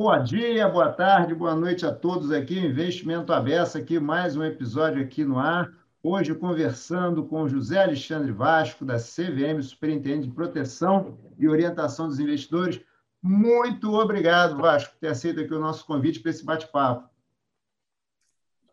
Bom 0.00 0.22
dia, 0.22 0.68
boa 0.68 0.92
tarde, 0.92 1.34
boa 1.34 1.56
noite 1.56 1.84
a 1.84 1.92
todos 1.92 2.30
aqui. 2.30 2.56
Investimento 2.56 3.32
Aberto 3.32 3.76
aqui, 3.76 3.98
mais 3.98 4.36
um 4.36 4.44
episódio 4.44 5.02
aqui 5.02 5.24
no 5.24 5.40
ar. 5.40 5.72
Hoje 6.00 6.36
conversando 6.36 7.24
com 7.24 7.48
José 7.48 7.82
Alexandre 7.82 8.30
Vasco, 8.30 8.84
da 8.84 8.94
CVM, 8.94 9.60
Superintendente 9.60 10.28
de 10.28 10.32
Proteção 10.32 11.18
e 11.36 11.48
Orientação 11.48 12.06
dos 12.06 12.20
Investidores. 12.20 12.80
Muito 13.20 13.92
obrigado, 13.92 14.56
Vasco, 14.56 14.92
por 14.92 15.00
ter 15.00 15.08
aceito 15.08 15.40
aqui 15.40 15.52
o 15.52 15.58
nosso 15.58 15.84
convite 15.84 16.20
para 16.20 16.30
esse 16.30 16.44
bate-papo. 16.44 17.10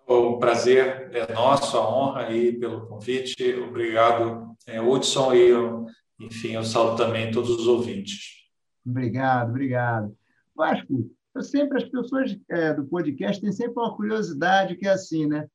O 0.05 0.37
prazer 0.37 1.10
é 1.11 1.33
nosso, 1.33 1.75
a 1.75 1.89
honra 1.89 2.28
aí 2.28 2.54
pelo 2.54 2.86
convite. 2.86 3.51
Obrigado, 3.68 4.55
é, 4.68 4.79
Hudson, 4.79 5.33
e 5.33 5.50
eu, 5.50 5.87
enfim, 6.19 6.51
eu 6.51 6.64
saludo 6.64 6.97
também 6.97 7.32
todos 7.32 7.50
os 7.50 7.65
ouvintes. 7.65 8.46
Obrigado, 8.86 9.50
obrigado. 9.50 10.15
Vasco, 10.55 11.11
eu 11.36 11.44
sempre, 11.44 11.78
as 11.78 11.89
pessoas 11.89 12.38
é, 12.50 12.74
do 12.74 12.86
podcast 12.86 13.42
têm 13.42 13.52
sempre 13.52 13.74
uma 13.78 13.96
curiosidade 13.96 14.78
que 14.78 14.88
é 14.88 14.92
assim, 14.92 15.28
né? 15.28 15.48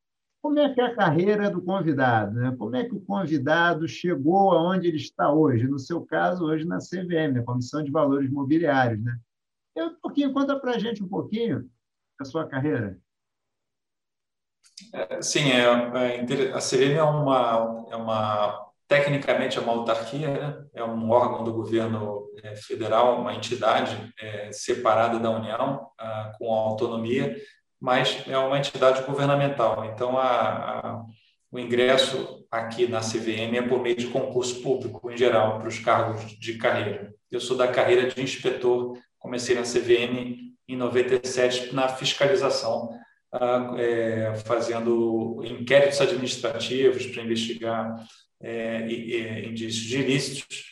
Como 0.42 0.58
é 0.58 0.72
que 0.72 0.80
é 0.80 0.84
a 0.84 0.94
carreira 0.94 1.50
do 1.50 1.62
convidado? 1.62 2.34
Né? 2.34 2.54
Como 2.56 2.76
é 2.76 2.84
que 2.84 2.94
o 2.94 3.00
convidado 3.00 3.88
chegou 3.88 4.52
aonde 4.52 4.88
ele 4.88 4.96
está 4.96 5.32
hoje? 5.32 5.66
No 5.66 5.78
seu 5.78 6.04
caso, 6.04 6.44
hoje 6.44 6.66
na 6.66 6.78
CVM, 6.78 7.34
na 7.34 7.42
Comissão 7.42 7.82
de 7.82 7.90
Valores 7.90 8.30
Imobiliários, 8.30 9.02
né? 9.02 9.18
Eu, 9.74 9.86
um 9.86 10.00
pouquinho, 10.00 10.32
conta 10.32 10.58
para 10.58 10.72
a 10.72 10.78
gente 10.78 11.02
um 11.02 11.08
pouquinho 11.08 11.70
da 12.18 12.24
sua 12.24 12.46
carreira. 12.46 12.98
É, 14.92 15.22
sim, 15.22 15.50
é, 15.50 15.64
é, 15.64 16.52
a 16.52 16.58
CVM 16.58 16.96
é 16.96 17.02
uma, 17.02 17.86
é 17.90 17.96
uma 17.96 18.69
Tecnicamente 18.90 19.56
é 19.56 19.60
uma 19.60 19.72
autarquia, 19.72 20.26
né? 20.26 20.64
é 20.74 20.82
um 20.82 21.12
órgão 21.12 21.44
do 21.44 21.52
governo 21.52 22.28
é, 22.42 22.56
federal, 22.56 23.20
uma 23.20 23.32
entidade 23.32 24.12
é, 24.20 24.50
separada 24.50 25.16
da 25.16 25.30
União, 25.30 25.86
ah, 25.96 26.32
com 26.36 26.52
autonomia, 26.52 27.36
mas 27.80 28.24
é 28.26 28.36
uma 28.36 28.58
entidade 28.58 29.04
governamental. 29.04 29.84
Então, 29.84 30.18
a, 30.18 30.26
a, 30.26 31.04
o 31.52 31.58
ingresso 31.60 32.44
aqui 32.50 32.88
na 32.88 32.98
CVM 32.98 33.58
é 33.58 33.62
por 33.62 33.80
meio 33.80 33.94
de 33.94 34.08
concurso 34.08 34.60
público, 34.60 35.08
em 35.08 35.16
geral, 35.16 35.60
para 35.60 35.68
os 35.68 35.78
cargos 35.78 36.22
de 36.40 36.58
carreira. 36.58 37.14
Eu 37.30 37.38
sou 37.38 37.56
da 37.56 37.68
carreira 37.68 38.10
de 38.10 38.20
inspetor, 38.20 38.98
comecei 39.20 39.54
na 39.54 39.62
CVM 39.62 40.36
em 40.66 40.76
97 40.76 41.72
na 41.72 41.86
fiscalização, 41.86 42.90
ah, 43.32 43.72
é, 43.78 44.34
fazendo 44.44 45.40
inquéritos 45.44 46.00
administrativos 46.00 47.06
para 47.06 47.22
investigar 47.22 47.94
é, 48.42 49.44
indícios 49.44 49.84
de 49.84 49.98
ilícitos. 49.98 50.70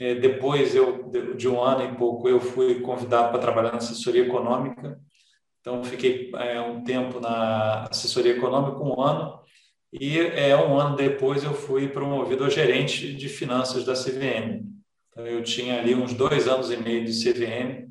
É, 0.00 0.14
depois, 0.14 0.74
eu, 0.74 1.10
de 1.36 1.48
um 1.48 1.60
ano 1.60 1.92
e 1.92 1.96
pouco, 1.96 2.28
eu 2.28 2.40
fui 2.40 2.80
convidado 2.80 3.30
para 3.30 3.40
trabalhar 3.40 3.72
na 3.72 3.78
assessoria 3.78 4.22
econômica. 4.22 5.00
Então, 5.60 5.82
fiquei 5.82 6.30
é, 6.36 6.60
um 6.60 6.84
tempo 6.84 7.20
na 7.20 7.84
assessoria 7.90 8.32
econômica, 8.32 8.82
um 8.82 9.00
ano, 9.00 9.40
e 9.92 10.18
é, 10.18 10.56
um 10.56 10.78
ano 10.78 10.96
depois 10.96 11.42
eu 11.42 11.52
fui 11.52 11.88
promovido 11.88 12.44
a 12.44 12.50
gerente 12.50 13.12
de 13.12 13.28
finanças 13.28 13.84
da 13.84 13.94
CVM. 13.94 14.64
Então, 15.10 15.26
eu 15.26 15.42
tinha 15.42 15.80
ali 15.80 15.94
uns 15.94 16.14
dois 16.14 16.46
anos 16.46 16.70
e 16.70 16.76
meio 16.76 17.04
de 17.04 17.12
CVM 17.12 17.88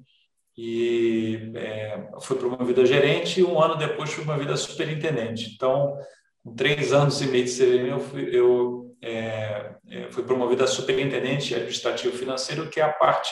e 0.58 1.52
é, 1.56 2.09
fui 2.22 2.38
promovido 2.38 2.81
a 2.81 2.86
gerente 2.86 3.39
e 3.39 3.44
um 3.44 3.62
ano 3.62 3.75
depois 3.75 4.12
fui 4.12 4.23
promovido 4.23 4.53
a 4.53 4.58
superintendente. 4.58 5.52
Então, 5.53 5.97
com 6.44 6.56
três 6.56 6.94
anos 6.94 7.22
e 7.22 7.28
meio 7.28 7.45
de 7.45 7.52
CVM, 7.52 7.89
eu, 7.89 8.00
fui, 8.00 8.30
eu 8.31 8.87
é, 9.02 9.76
é, 9.90 10.12
foi 10.12 10.23
promovido 10.23 10.64
a 10.64 10.67
superintendente 10.67 11.53
administrativo 11.53 12.17
financeiro, 12.17 12.70
que 12.70 12.80
é 12.80 12.84
a 12.84 12.92
parte 12.92 13.31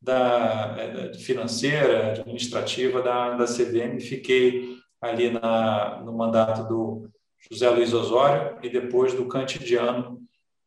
da, 0.00 0.76
é, 0.78 1.14
financeira, 1.14 2.12
administrativa 2.12 3.02
da, 3.02 3.36
da 3.36 3.44
CVM. 3.44 4.00
Fiquei 4.00 4.76
ali 5.00 5.30
na, 5.30 6.00
no 6.04 6.12
mandato 6.12 6.68
do 6.68 7.10
José 7.50 7.68
Luiz 7.70 7.92
Osório 7.92 8.58
e 8.62 8.68
depois 8.68 9.14
do 9.14 9.26
Cantidiano, 9.26 10.20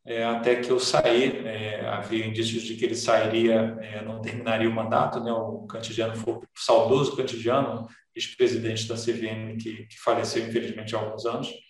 é, 0.06 0.24
até 0.24 0.56
que 0.56 0.70
eu 0.70 0.80
saí. 0.80 1.46
É, 1.46 1.88
havia 1.88 2.26
indícios 2.26 2.64
de 2.64 2.76
que 2.76 2.86
ele 2.86 2.96
sairia, 2.96 3.78
é, 3.82 4.04
não 4.04 4.22
terminaria 4.22 4.70
o 4.70 4.74
mandato. 4.74 5.20
Né? 5.22 5.32
O 5.32 5.66
Cantidiano 5.66 6.16
foi 6.16 6.34
o 6.34 6.44
saudoso 6.56 7.16
Cantidiano, 7.16 7.88
ex-presidente 8.14 8.88
da 8.88 8.96
CVM, 8.96 9.58
que, 9.58 9.86
que 9.88 10.00
faleceu, 10.00 10.46
infelizmente, 10.48 10.96
há 10.96 11.00
alguns 11.00 11.26
anos 11.26 11.65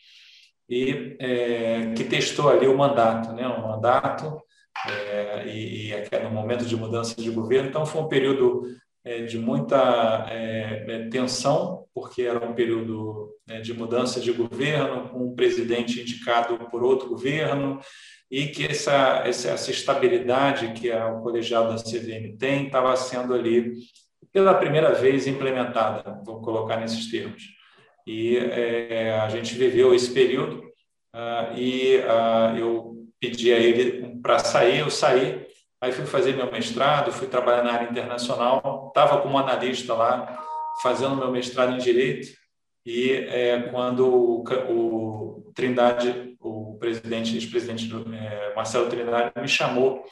e 0.69 1.15
é, 1.19 1.93
que 1.95 2.03
testou 2.03 2.49
ali 2.49 2.67
o 2.67 2.77
mandato, 2.77 3.33
né? 3.33 3.47
O 3.47 3.61
mandato 3.61 4.41
é, 4.87 5.47
e, 5.47 5.91
e 5.91 6.19
no 6.23 6.31
momento 6.31 6.65
de 6.65 6.75
mudança 6.75 7.21
de 7.21 7.29
governo. 7.29 7.69
Então 7.69 7.85
foi 7.85 8.01
um 8.01 8.07
período 8.07 8.63
é, 9.03 9.21
de 9.21 9.37
muita 9.37 10.25
é, 10.29 10.85
é, 10.87 11.09
tensão, 11.09 11.85
porque 11.93 12.23
era 12.23 12.43
um 12.43 12.53
período 12.53 13.29
né, 13.47 13.61
de 13.61 13.73
mudança 13.73 14.19
de 14.19 14.31
governo, 14.31 15.09
com 15.09 15.27
um 15.27 15.35
presidente 15.35 16.01
indicado 16.01 16.57
por 16.71 16.83
outro 16.83 17.09
governo, 17.09 17.79
e 18.29 18.47
que 18.47 18.65
essa, 18.65 19.21
essa, 19.25 19.51
essa 19.51 19.71
estabilidade 19.71 20.73
que 20.73 20.89
o 20.91 21.21
colegiado 21.21 21.69
da 21.69 21.83
CVM 21.83 22.35
tem 22.37 22.65
estava 22.65 22.95
sendo 22.95 23.33
ali 23.33 23.73
pela 24.33 24.55
primeira 24.55 24.93
vez 24.93 25.27
implementada, 25.27 26.21
vou 26.25 26.41
colocar 26.41 26.77
nesses 26.77 27.09
termos. 27.09 27.54
E 28.05 28.37
é, 28.37 29.19
a 29.19 29.29
gente 29.29 29.55
viveu 29.55 29.93
esse 29.93 30.11
período 30.13 30.59
uh, 31.15 31.57
e 31.57 31.97
uh, 31.97 32.57
eu 32.57 32.95
pedi 33.19 33.51
a 33.51 33.57
ele 33.57 34.19
para 34.21 34.39
sair, 34.39 34.79
eu 34.79 34.91
saí, 34.91 35.47
aí 35.81 35.91
fui 35.91 36.05
fazer 36.05 36.35
meu 36.35 36.51
mestrado, 36.51 37.11
fui 37.11 37.27
trabalhar 37.27 37.63
na 37.63 37.73
área 37.73 37.89
internacional, 37.89 38.87
estava 38.89 39.21
como 39.21 39.37
analista 39.37 39.93
lá, 39.93 40.39
fazendo 40.81 41.15
meu 41.15 41.31
mestrado 41.31 41.73
em 41.73 41.77
Direito, 41.77 42.27
e 42.85 43.11
é, 43.11 43.63
quando 43.71 44.07
o, 44.07 44.43
o, 44.69 45.51
Trindade, 45.55 46.35
o 46.39 46.77
presidente, 46.77 47.33
ex-presidente 47.33 47.89
é, 48.13 48.53
Marcelo 48.55 48.89
Trindade, 48.89 49.31
me 49.41 49.47
chamou, 49.47 50.03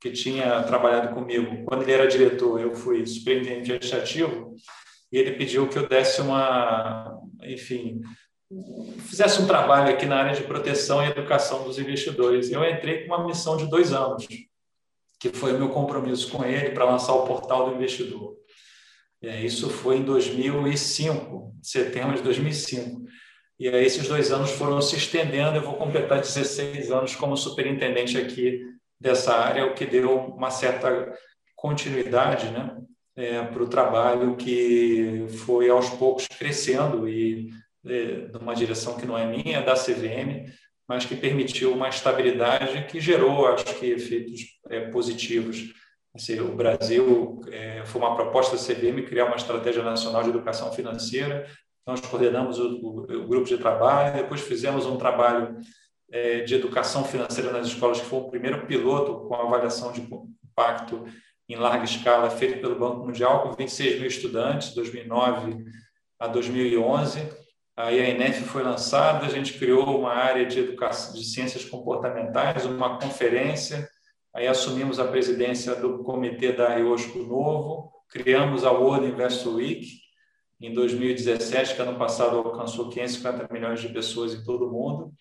que 0.00 0.10
tinha 0.10 0.62
trabalhado 0.62 1.14
comigo, 1.14 1.64
quando 1.64 1.82
ele 1.82 1.92
era 1.92 2.06
diretor, 2.06 2.60
eu 2.60 2.74
fui 2.74 3.04
superintendente 3.06 3.72
administrativo, 3.72 4.54
e 5.12 5.18
ele 5.18 5.32
pediu 5.32 5.68
que 5.68 5.78
eu 5.78 5.88
desse 5.88 6.20
uma, 6.20 7.20
enfim, 7.42 8.00
fizesse 9.08 9.40
um 9.40 9.46
trabalho 9.46 9.92
aqui 9.92 10.06
na 10.06 10.16
área 10.16 10.34
de 10.34 10.46
proteção 10.46 11.04
e 11.04 11.08
educação 11.08 11.64
dos 11.64 11.78
investidores. 11.78 12.50
Eu 12.50 12.64
entrei 12.64 13.06
com 13.06 13.14
uma 13.14 13.24
missão 13.26 13.56
de 13.56 13.66
dois 13.66 13.92
anos, 13.92 14.26
que 15.18 15.28
foi 15.30 15.52
o 15.52 15.58
meu 15.58 15.70
compromisso 15.70 16.30
com 16.30 16.44
ele 16.44 16.70
para 16.70 16.84
lançar 16.84 17.12
o 17.14 17.26
portal 17.26 17.68
do 17.68 17.76
investidor. 17.76 18.36
Isso 19.22 19.68
foi 19.68 19.98
em 19.98 20.02
2005, 20.02 21.54
setembro 21.62 22.16
de 22.16 22.22
2005. 22.22 23.02
E 23.58 23.68
aí 23.68 23.84
esses 23.84 24.08
dois 24.08 24.32
anos 24.32 24.50
foram 24.52 24.80
se 24.80 24.96
estendendo. 24.96 25.56
Eu 25.56 25.62
vou 25.62 25.74
completar 25.74 26.20
16 26.20 26.90
anos 26.90 27.14
como 27.14 27.36
superintendente 27.36 28.16
aqui 28.16 28.58
dessa 28.98 29.34
área, 29.34 29.66
o 29.66 29.74
que 29.74 29.84
deu 29.84 30.16
uma 30.16 30.50
certa 30.50 31.12
continuidade, 31.54 32.50
né? 32.50 32.74
É, 33.20 33.44
para 33.44 33.62
o 33.62 33.68
trabalho 33.68 34.34
que 34.36 35.26
foi 35.44 35.68
aos 35.68 35.90
poucos 35.90 36.26
crescendo 36.26 37.06
e 37.06 37.50
é, 37.84 38.28
numa 38.32 38.54
direção 38.54 38.96
que 38.96 39.06
não 39.06 39.16
é 39.16 39.26
minha, 39.26 39.62
da 39.62 39.74
CVM, 39.74 40.50
mas 40.88 41.04
que 41.04 41.14
permitiu 41.14 41.72
uma 41.72 41.88
estabilidade 41.88 42.86
que 42.86 42.98
gerou, 42.98 43.46
acho 43.46 43.64
que, 43.76 43.86
efeitos 43.86 44.40
é, 44.68 44.80
positivos. 44.88 45.72
Assim, 46.14 46.40
o 46.40 46.56
Brasil 46.56 47.40
é, 47.50 47.84
foi 47.84 48.00
uma 48.00 48.16
proposta 48.16 48.56
da 48.56 48.62
CVM 48.62 49.06
criar 49.06 49.26
uma 49.26 49.36
estratégia 49.36 49.82
nacional 49.82 50.22
de 50.22 50.30
educação 50.30 50.72
financeira. 50.72 51.46
Nós 51.86 52.00
coordenamos 52.00 52.58
o, 52.58 52.80
o, 52.80 53.22
o 53.22 53.26
grupo 53.28 53.46
de 53.46 53.58
trabalho, 53.58 54.16
depois 54.16 54.40
fizemos 54.40 54.86
um 54.86 54.96
trabalho 54.96 55.58
é, 56.10 56.40
de 56.40 56.54
educação 56.54 57.04
financeira 57.04 57.52
nas 57.52 57.68
escolas, 57.68 58.00
que 58.00 58.06
foi 58.06 58.18
o 58.18 58.30
primeiro 58.30 58.66
piloto 58.66 59.28
com 59.28 59.34
avaliação 59.34 59.92
de 59.92 60.00
impacto 60.00 61.04
em 61.52 61.56
larga 61.56 61.84
escala, 61.84 62.30
feito 62.30 62.60
pelo 62.60 62.78
Banco 62.78 63.04
Mundial, 63.04 63.42
com 63.42 63.52
26 63.52 63.98
mil 63.98 64.06
estudantes, 64.06 64.72
2009 64.72 65.64
a 66.18 66.28
2011. 66.28 67.28
Aí 67.76 68.00
a 68.00 68.08
INEF 68.08 68.44
foi 68.44 68.62
lançada, 68.62 69.26
a 69.26 69.28
gente 69.28 69.58
criou 69.58 69.98
uma 69.98 70.12
área 70.12 70.46
de 70.46 70.60
educação 70.60 71.12
de 71.12 71.24
ciências 71.24 71.64
comportamentais, 71.64 72.66
uma 72.66 72.98
conferência, 72.98 73.88
aí 74.32 74.46
assumimos 74.46 75.00
a 75.00 75.08
presidência 75.08 75.74
do 75.74 76.04
comitê 76.04 76.52
da 76.52 76.76
IOSCO 76.76 77.18
Novo, 77.20 77.90
criamos 78.08 78.64
a 78.64 78.70
World 78.70 79.08
Investor 79.08 79.54
Week 79.56 79.88
em 80.60 80.72
2017, 80.72 81.74
que 81.74 81.82
ano 81.82 81.98
passado 81.98 82.36
alcançou 82.36 82.90
550 82.90 83.52
milhões 83.52 83.80
de 83.80 83.88
pessoas 83.88 84.34
em 84.34 84.44
todo 84.44 84.68
o 84.68 84.72
mundo, 84.72 85.12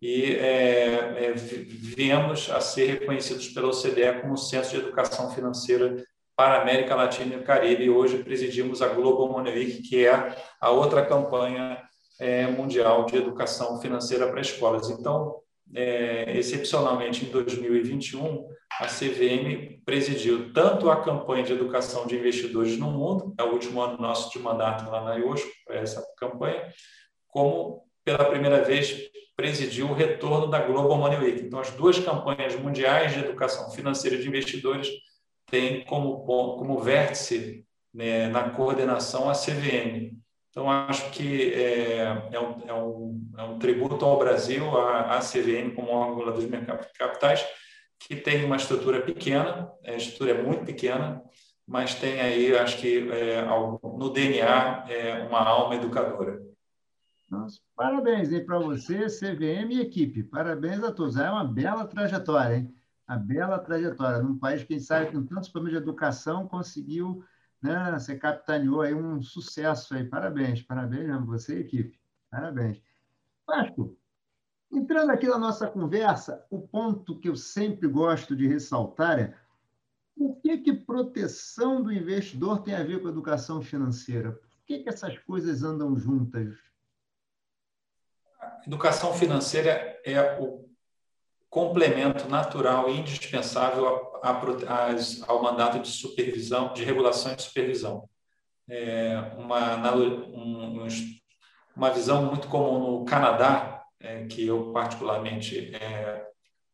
e 0.00 0.36
é, 0.36 1.26
é, 1.26 1.32
viemos 1.34 2.50
a 2.50 2.60
ser 2.60 2.86
reconhecidos 2.86 3.48
pela 3.48 3.68
OCDE 3.68 4.20
como 4.20 4.36
Centro 4.36 4.70
de 4.70 4.76
Educação 4.76 5.30
Financeira 5.30 6.04
para 6.36 6.58
a 6.58 6.62
América 6.62 6.94
Latina 6.94 7.34
e 7.34 7.38
o 7.38 7.42
Caribe. 7.42 7.84
E 7.84 7.90
hoje 7.90 8.22
presidimos 8.22 8.80
a 8.80 8.88
Global 8.88 9.28
Money 9.28 9.54
Week, 9.54 9.82
que 9.82 10.06
é 10.06 10.36
a 10.60 10.70
outra 10.70 11.04
campanha 11.04 11.82
é, 12.20 12.46
mundial 12.46 13.06
de 13.06 13.16
educação 13.16 13.80
financeira 13.80 14.28
para 14.28 14.40
escolas. 14.40 14.88
Então, 14.88 15.40
é, 15.74 16.36
excepcionalmente 16.36 17.24
em 17.24 17.30
2021, 17.30 18.46
a 18.80 18.86
CVM 18.86 19.82
presidiu 19.84 20.52
tanto 20.52 20.90
a 20.90 21.02
campanha 21.02 21.42
de 21.42 21.52
educação 21.52 22.06
de 22.06 22.16
investidores 22.16 22.78
no 22.78 22.90
mundo, 22.90 23.34
é 23.36 23.42
o 23.42 23.52
último 23.52 23.80
ano 23.80 23.98
nosso 23.98 24.30
de 24.30 24.38
mandato 24.38 24.88
lá 24.90 25.02
na 25.02 25.16
IOSCO, 25.16 25.50
essa 25.70 26.04
campanha, 26.16 26.72
como 27.26 27.82
pela 28.04 28.24
primeira 28.24 28.62
vez 28.62 29.10
presidiu 29.38 29.88
o 29.88 29.94
retorno 29.94 30.48
da 30.48 30.58
Global 30.58 30.98
Money 30.98 31.18
Week. 31.20 31.46
Então, 31.46 31.60
as 31.60 31.70
duas 31.70 31.96
campanhas 31.96 32.56
mundiais 32.56 33.12
de 33.14 33.20
educação 33.20 33.70
financeira 33.70 34.18
de 34.18 34.26
investidores 34.26 34.88
têm 35.46 35.84
como, 35.84 36.24
como 36.24 36.80
vértice 36.80 37.64
né, 37.94 38.26
na 38.26 38.50
coordenação 38.50 39.30
a 39.30 39.34
CVM. 39.34 40.18
Então, 40.50 40.68
acho 40.68 41.08
que 41.10 41.54
é, 41.54 42.30
é, 42.32 42.40
um, 42.40 42.68
é, 42.68 42.74
um, 42.74 43.30
é 43.38 43.42
um 43.44 43.58
tributo 43.60 44.04
ao 44.04 44.18
Brasil, 44.18 44.76
à, 44.76 45.20
CVM, 45.20 45.72
como 45.72 45.92
órgão 45.92 46.16
regulador 46.16 46.40
de 46.40 46.48
mercado 46.48 46.84
de 46.84 46.92
capitais, 46.94 47.46
que 48.00 48.16
tem 48.16 48.44
uma 48.44 48.56
estrutura 48.56 49.00
pequena, 49.02 49.70
a 49.86 49.92
estrutura 49.92 50.32
é 50.32 50.42
muito 50.42 50.64
pequena, 50.64 51.22
mas 51.64 51.94
tem 51.94 52.20
aí, 52.20 52.56
acho 52.58 52.78
que 52.78 53.08
é, 53.12 53.44
no 53.44 54.10
DNA, 54.10 54.86
é, 54.88 55.22
uma 55.28 55.38
alma 55.38 55.76
educadora. 55.76 56.42
Nossa, 57.30 57.60
parabéns 57.78 58.28
para 58.44 58.58
você, 58.58 59.06
CVM 59.06 59.70
e 59.70 59.80
equipe. 59.80 60.24
Parabéns 60.24 60.82
a 60.82 60.90
todos. 60.90 61.16
É 61.16 61.30
uma 61.30 61.44
bela 61.44 61.86
trajetória, 61.86 62.56
hein? 62.56 62.74
Uma 63.08 63.16
bela 63.16 63.56
trajetória. 63.60 64.20
Num 64.20 64.36
país 64.36 64.64
que 64.64 64.74
a 64.74 64.76
gente 64.76 64.86
sabe 64.86 65.12
com 65.12 65.24
tantos 65.24 65.48
problemas 65.48 65.78
de 65.78 65.84
educação, 65.84 66.48
conseguiu, 66.48 67.24
né? 67.62 67.92
Você 67.92 68.18
capitaneou 68.18 68.80
aí 68.80 68.92
um 68.92 69.22
sucesso 69.22 69.94
aí. 69.94 70.04
Parabéns, 70.04 70.60
parabéns 70.60 71.08
a 71.08 71.18
você 71.18 71.58
e 71.58 71.60
equipe. 71.60 72.00
Parabéns. 72.28 72.82
Vasco, 73.46 73.96
entrando 74.72 75.10
aqui 75.12 75.28
na 75.28 75.38
nossa 75.38 75.68
conversa, 75.68 76.44
o 76.50 76.60
ponto 76.60 77.16
que 77.20 77.28
eu 77.28 77.36
sempre 77.36 77.86
gosto 77.86 78.34
de 78.34 78.48
ressaltar 78.48 79.20
é 79.20 79.34
o 80.16 80.34
que, 80.34 80.58
que 80.58 80.72
proteção 80.72 81.80
do 81.80 81.92
investidor 81.92 82.64
tem 82.64 82.74
a 82.74 82.82
ver 82.82 83.00
com 83.00 83.08
educação 83.08 83.62
financeira? 83.62 84.32
Por 84.32 84.66
que, 84.66 84.80
que 84.80 84.88
essas 84.88 85.16
coisas 85.20 85.62
andam 85.62 85.96
juntas? 85.96 86.67
Educação 88.66 89.12
financeira 89.14 89.98
é 90.04 90.38
o 90.40 90.68
complemento 91.50 92.28
natural 92.28 92.90
e 92.90 92.98
indispensável 92.98 94.18
a, 94.22 94.30
a, 94.30 94.90
ao 95.26 95.42
mandato 95.42 95.80
de 95.80 95.88
supervisão, 95.88 96.72
de 96.72 96.84
regulação 96.84 97.34
e 97.36 97.42
supervisão. 97.42 98.08
É 98.68 99.16
uma, 99.38 99.94
um, 99.94 100.86
uma 101.74 101.90
visão 101.90 102.26
muito 102.26 102.48
comum 102.48 102.78
no 102.78 103.04
Canadá, 103.04 103.82
é, 104.00 104.26
que 104.26 104.46
eu 104.46 104.72
particularmente 104.72 105.74
é, 105.74 106.26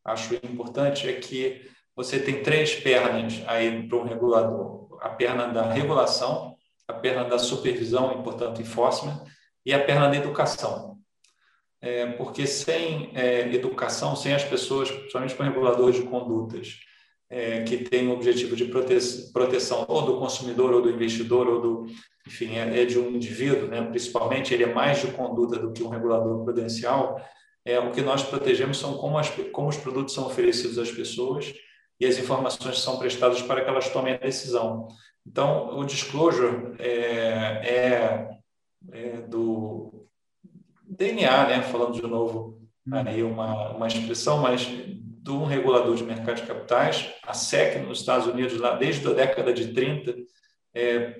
acho 0.05 0.35
importante, 0.35 1.09
é 1.09 1.13
que 1.13 1.71
você 1.95 2.19
tem 2.19 2.43
três 2.43 2.75
pernas 2.75 3.43
aí 3.47 3.89
para 3.89 3.99
um 3.99 4.05
regulador: 4.05 4.99
a 5.01 5.11
perna 5.11 5.47
da 5.47 5.71
regulação, 5.71 6.57
a 6.89 6.93
perna 6.93 7.25
da 7.25 7.39
supervisão, 7.39 8.19
e 8.19 8.23
portanto 8.25 8.61
enforcement, 8.61 9.25
e 9.65 9.73
a 9.73 9.83
perna 9.83 10.09
da 10.09 10.17
educação 10.17 10.95
é, 11.85 12.07
porque 12.13 12.47
sem 12.47 13.11
é, 13.15 13.55
educação, 13.55 14.17
sem 14.17 14.33
as 14.33 14.43
pessoas, 14.43 14.91
principalmente 14.91 15.35
com 15.35 15.43
reguladores 15.43 15.97
de 15.97 16.03
condutas, 16.03 16.79
é, 17.29 17.63
que 17.63 17.77
têm 17.77 18.09
o 18.09 18.13
objetivo 18.13 18.57
de 18.57 18.65
prote 18.65 18.97
proteção 19.35 19.85
ou 19.87 20.03
do 20.03 20.19
consumidor, 20.19 20.73
ou 20.73 20.81
do 20.81 20.89
investidor, 20.89 21.47
ou 21.47 21.61
do, 21.61 21.87
enfim, 22.27 22.57
é, 22.57 22.81
é, 22.81 22.85
de 22.87 22.99
um 22.99 23.11
indivíduo, 23.11 23.69
né? 23.69 23.83
principalmente, 23.83 24.55
ele 24.55 24.65
é 24.65 24.73
mais 24.73 25.03
de 25.03 25.09
conduta 25.09 25.59
do 25.59 25.73
que 25.73 25.83
um 25.83 25.91
regulador 25.91 26.43
prudencial, 26.43 27.21
é, 27.67 27.79
o 27.79 27.91
que 27.91 28.01
nós 28.01 28.23
protegemos 28.23 28.79
são 28.79 28.97
como, 28.97 29.19
as, 29.19 29.29
como 29.53 29.69
os 29.69 29.77
produtos 29.77 30.15
são 30.15 30.27
oferecidos 30.27 30.79
às 30.79 30.91
pessoas 30.91 31.53
e 32.01 32.07
as 32.07 32.19
informações 32.19 32.79
são 32.79 32.99
prestadas 32.99 33.43
para 33.43 33.63
que 33.63 33.69
elas 33.69 33.91
tomem 33.91 34.15
a 34.15 34.19
decisão. 34.19 34.89
Então, 35.27 35.79
o 35.79 35.85
disclosure 35.85 36.75
é, 36.79 36.89
é, 36.89 38.29
é 38.93 39.17
do, 39.23 40.04
DNA, 40.89 41.47
né, 41.47 41.63
falando 41.63 41.95
de 41.95 42.03
novo 42.03 42.65
aí 43.07 43.23
uma, 43.23 43.71
uma 43.71 43.87
expressão, 43.87 44.39
mas 44.39 44.67
de 44.67 45.31
um 45.31 45.47
regulador 45.47 45.95
de 45.95 46.05
mercado 46.05 46.37
de 46.37 46.47
capitais, 46.47 47.11
a 47.27 47.33
SEC 47.33 47.79
nos 47.79 48.01
Estados 48.01 48.27
Unidos, 48.27 48.59
lá 48.59 48.77
desde 48.77 49.07
a 49.09 49.13
década 49.13 49.55
de 49.55 49.73
30, 49.73 50.15
é, 50.75 51.17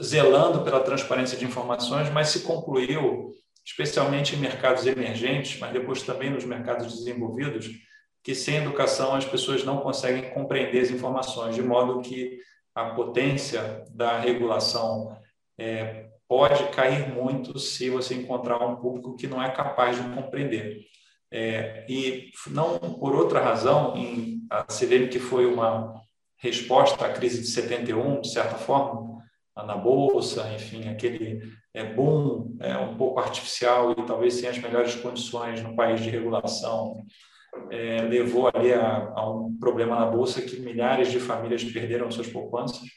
zelando 0.00 0.62
pela 0.62 0.80
transparência 0.80 1.36
de 1.36 1.44
informações, 1.44 2.08
mas 2.10 2.28
se 2.28 2.40
concluiu, 2.40 3.32
especialmente 3.64 4.36
em 4.36 4.38
mercados 4.38 4.86
emergentes, 4.86 5.58
mas 5.58 5.72
depois 5.72 6.02
também 6.02 6.30
nos 6.30 6.44
mercados 6.44 6.94
desenvolvidos, 6.94 7.68
que 8.22 8.34
sem 8.34 8.56
educação 8.56 9.14
as 9.14 9.24
pessoas 9.24 9.64
não 9.64 9.80
conseguem 9.80 10.30
compreender 10.30 10.82
as 10.82 10.90
informações, 10.90 11.56
de 11.56 11.62
modo 11.62 12.02
que 12.02 12.38
a 12.74 12.90
potência 12.90 13.84
da 13.90 14.18
regulação 14.18 15.16
é, 15.58 16.09
pode 16.30 16.68
cair 16.68 17.12
muito 17.12 17.58
se 17.58 17.90
você 17.90 18.14
encontrar 18.14 18.64
um 18.64 18.76
público 18.76 19.16
que 19.16 19.26
não 19.26 19.42
é 19.42 19.50
capaz 19.50 19.96
de 19.96 20.14
compreender. 20.14 20.82
É, 21.28 21.84
e 21.88 22.30
não 22.46 22.78
por 22.78 23.16
outra 23.16 23.40
razão, 23.40 23.96
em, 23.96 24.46
a 24.48 24.62
CVM 24.62 25.08
que 25.10 25.18
foi 25.18 25.44
uma 25.44 25.92
resposta 26.36 27.04
à 27.04 27.12
crise 27.12 27.40
de 27.40 27.48
71, 27.48 28.20
de 28.20 28.30
certa 28.30 28.54
forma, 28.54 29.24
na 29.56 29.74
bolsa, 29.74 30.48
enfim, 30.54 30.88
aquele 30.88 31.40
é, 31.74 31.82
boom 31.82 32.56
é, 32.60 32.76
um 32.78 32.96
pouco 32.96 33.18
artificial 33.18 33.90
e 33.90 34.06
talvez 34.06 34.34
sem 34.34 34.48
as 34.48 34.58
melhores 34.58 34.94
condições 34.94 35.60
no 35.60 35.74
país 35.74 36.00
de 36.00 36.10
regulação, 36.10 37.04
é, 37.72 38.02
levou 38.02 38.48
ali 38.54 38.72
a, 38.72 39.12
a 39.16 39.28
um 39.28 39.58
problema 39.58 39.98
na 39.98 40.06
bolsa 40.06 40.40
que 40.40 40.60
milhares 40.60 41.10
de 41.10 41.18
famílias 41.18 41.64
perderam 41.64 42.08
suas 42.08 42.28
poupanças 42.28 42.88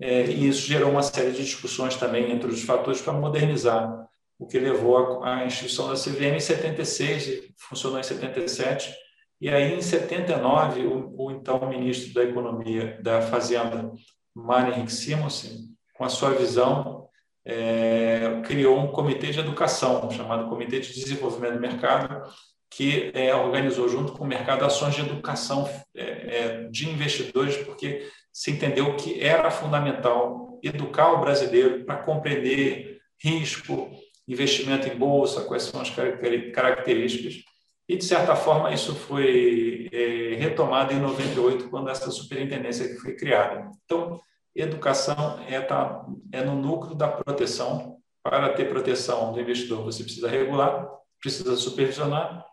é, 0.00 0.24
e 0.24 0.48
isso 0.48 0.66
gerou 0.66 0.90
uma 0.90 1.02
série 1.02 1.32
de 1.32 1.44
discussões 1.44 1.96
também 1.96 2.32
entre 2.32 2.48
os 2.50 2.62
fatores 2.62 3.02
para 3.02 3.12
modernizar, 3.12 4.08
o 4.38 4.46
que 4.46 4.58
levou 4.58 5.22
à 5.22 5.44
instituição 5.44 5.88
da 5.88 5.94
CVM 5.94 6.36
em 6.36 6.40
76, 6.40 7.52
funcionou 7.56 8.00
em 8.00 8.02
77, 8.02 8.94
e 9.38 9.50
aí 9.50 9.74
em 9.74 9.82
79 9.82 10.86
o, 10.86 11.14
o 11.16 11.30
então 11.30 11.68
ministro 11.68 12.14
da 12.14 12.24
Economia 12.24 12.98
da 13.02 13.20
Fazenda, 13.20 13.92
Mário 14.34 14.88
Simonsen, 14.88 15.68
com 15.94 16.04
a 16.04 16.08
sua 16.08 16.30
visão, 16.30 17.06
é, 17.44 18.40
criou 18.44 18.78
um 18.78 18.88
comitê 18.88 19.30
de 19.30 19.40
educação, 19.40 20.10
chamado 20.10 20.48
Comitê 20.48 20.80
de 20.80 20.94
Desenvolvimento 20.94 21.54
do 21.54 21.60
Mercado, 21.60 22.22
que 22.70 23.10
é, 23.14 23.34
organizou 23.34 23.88
junto 23.88 24.12
com 24.12 24.24
o 24.24 24.26
mercado 24.26 24.64
ações 24.64 24.94
de 24.94 25.00
educação 25.00 25.68
é, 25.94 26.02
é 26.02 26.68
de 26.70 26.88
investidores, 26.88 27.56
porque 27.58 28.08
se 28.40 28.50
entendeu 28.50 28.96
que 28.96 29.20
era 29.20 29.50
fundamental 29.50 30.58
educar 30.62 31.12
o 31.12 31.20
brasileiro 31.20 31.84
para 31.84 31.98
compreender 31.98 32.98
risco, 33.22 33.90
investimento 34.26 34.88
em 34.88 34.96
bolsa, 34.96 35.42
quais 35.42 35.64
são 35.64 35.78
as 35.78 35.90
características. 35.90 37.44
E, 37.86 37.98
de 37.98 38.04
certa 38.06 38.34
forma, 38.34 38.72
isso 38.72 38.94
foi 38.94 39.90
é, 39.92 40.36
retomado 40.36 40.94
em 40.94 40.98
98, 40.98 41.68
quando 41.68 41.90
essa 41.90 42.10
superintendência 42.10 42.98
foi 43.00 43.14
criada. 43.14 43.70
Então, 43.84 44.18
educação 44.56 45.38
é, 45.46 45.60
tá, 45.60 46.02
é 46.32 46.42
no 46.42 46.54
núcleo 46.54 46.94
da 46.94 47.08
proteção. 47.08 47.98
Para 48.22 48.48
ter 48.54 48.70
proteção 48.70 49.34
do 49.34 49.40
investidor, 49.40 49.84
você 49.84 50.02
precisa 50.02 50.30
regular, 50.30 50.88
precisa 51.20 51.56
supervisionar, 51.56 52.46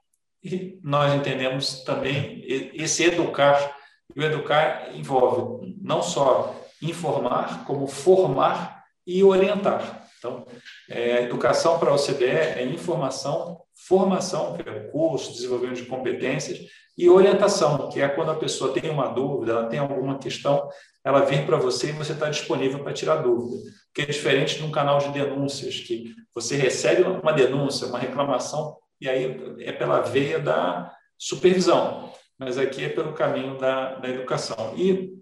e 0.44 0.77
nós 0.84 1.13
entendemos 1.13 1.82
também 1.86 2.44
esse 2.46 3.06
educar 3.06 3.76
e 4.15 4.19
o 4.19 4.23
educar 4.23 4.89
envolve 4.95 5.75
não 5.81 6.01
só 6.01 6.55
informar, 6.81 7.65
como 7.65 7.87
formar 7.87 8.83
e 9.05 9.23
orientar. 9.23 10.07
Então, 10.17 10.45
é, 10.89 11.23
educação 11.23 11.77
para 11.79 11.91
a 11.91 11.95
OCDE 11.95 12.25
é 12.25 12.63
informação, 12.63 13.61
formação, 13.87 14.57
que 14.57 14.67
é 14.67 14.79
curso, 14.91 15.33
desenvolvimento 15.33 15.77
de 15.77 15.85
competências, 15.85 16.59
e 16.97 17.07
orientação, 17.07 17.89
que 17.89 18.01
é 18.01 18.07
quando 18.07 18.31
a 18.31 18.35
pessoa 18.35 18.73
tem 18.73 18.89
uma 18.89 19.07
dúvida, 19.07 19.51
ela 19.51 19.67
tem 19.67 19.77
alguma 19.77 20.17
questão, 20.17 20.67
ela 21.05 21.21
vir 21.21 21.45
para 21.45 21.57
você 21.57 21.89
e 21.89 21.91
você 21.93 22.13
está 22.13 22.27
disponível 22.27 22.83
para 22.83 22.91
tirar 22.91 23.17
dúvida. 23.17 23.71
Que 23.93 24.01
é 24.01 24.05
diferente 24.05 24.57
de 24.57 24.63
um 24.63 24.71
canal 24.71 24.97
de 24.97 25.09
denúncias, 25.09 25.79
que 25.79 26.15
você 26.33 26.55
recebe 26.55 27.03
uma 27.03 27.31
denúncia, 27.31 27.87
uma 27.87 27.99
reclamação, 27.99 28.75
e 28.99 29.07
aí 29.07 29.55
é 29.59 29.71
pela 29.71 30.01
veia 30.01 30.39
da 30.39 30.91
supervisão 31.19 32.11
mas 32.38 32.58
aqui 32.58 32.86
é 32.86 32.89
pelo 32.89 33.13
caminho 33.13 33.58
da, 33.58 33.96
da 33.96 34.10
educação. 34.10 34.74
E 34.75 35.17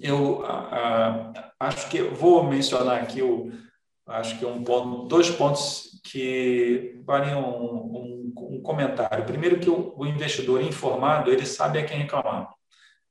eu 0.00 0.44
a, 0.44 1.32
a, 1.58 1.68
acho 1.68 1.88
que 1.88 2.02
vou 2.02 2.44
mencionar 2.44 3.02
aqui 3.02 3.22
o, 3.22 3.52
acho 4.06 4.38
que 4.38 4.44
um 4.44 4.62
ponto, 4.64 5.06
dois 5.06 5.30
pontos 5.30 6.00
que 6.04 7.00
valem 7.04 7.34
um, 7.34 7.40
um, 7.40 8.34
um 8.36 8.62
comentário. 8.62 9.24
Primeiro 9.24 9.58
que 9.58 9.70
o, 9.70 9.94
o, 9.96 10.06
investidor 10.06 10.62
informado 10.62 11.30
ele 11.30 11.46
sabe 11.46 11.78
a 11.78 11.84
quem 11.84 11.98
reclamar. 11.98 12.50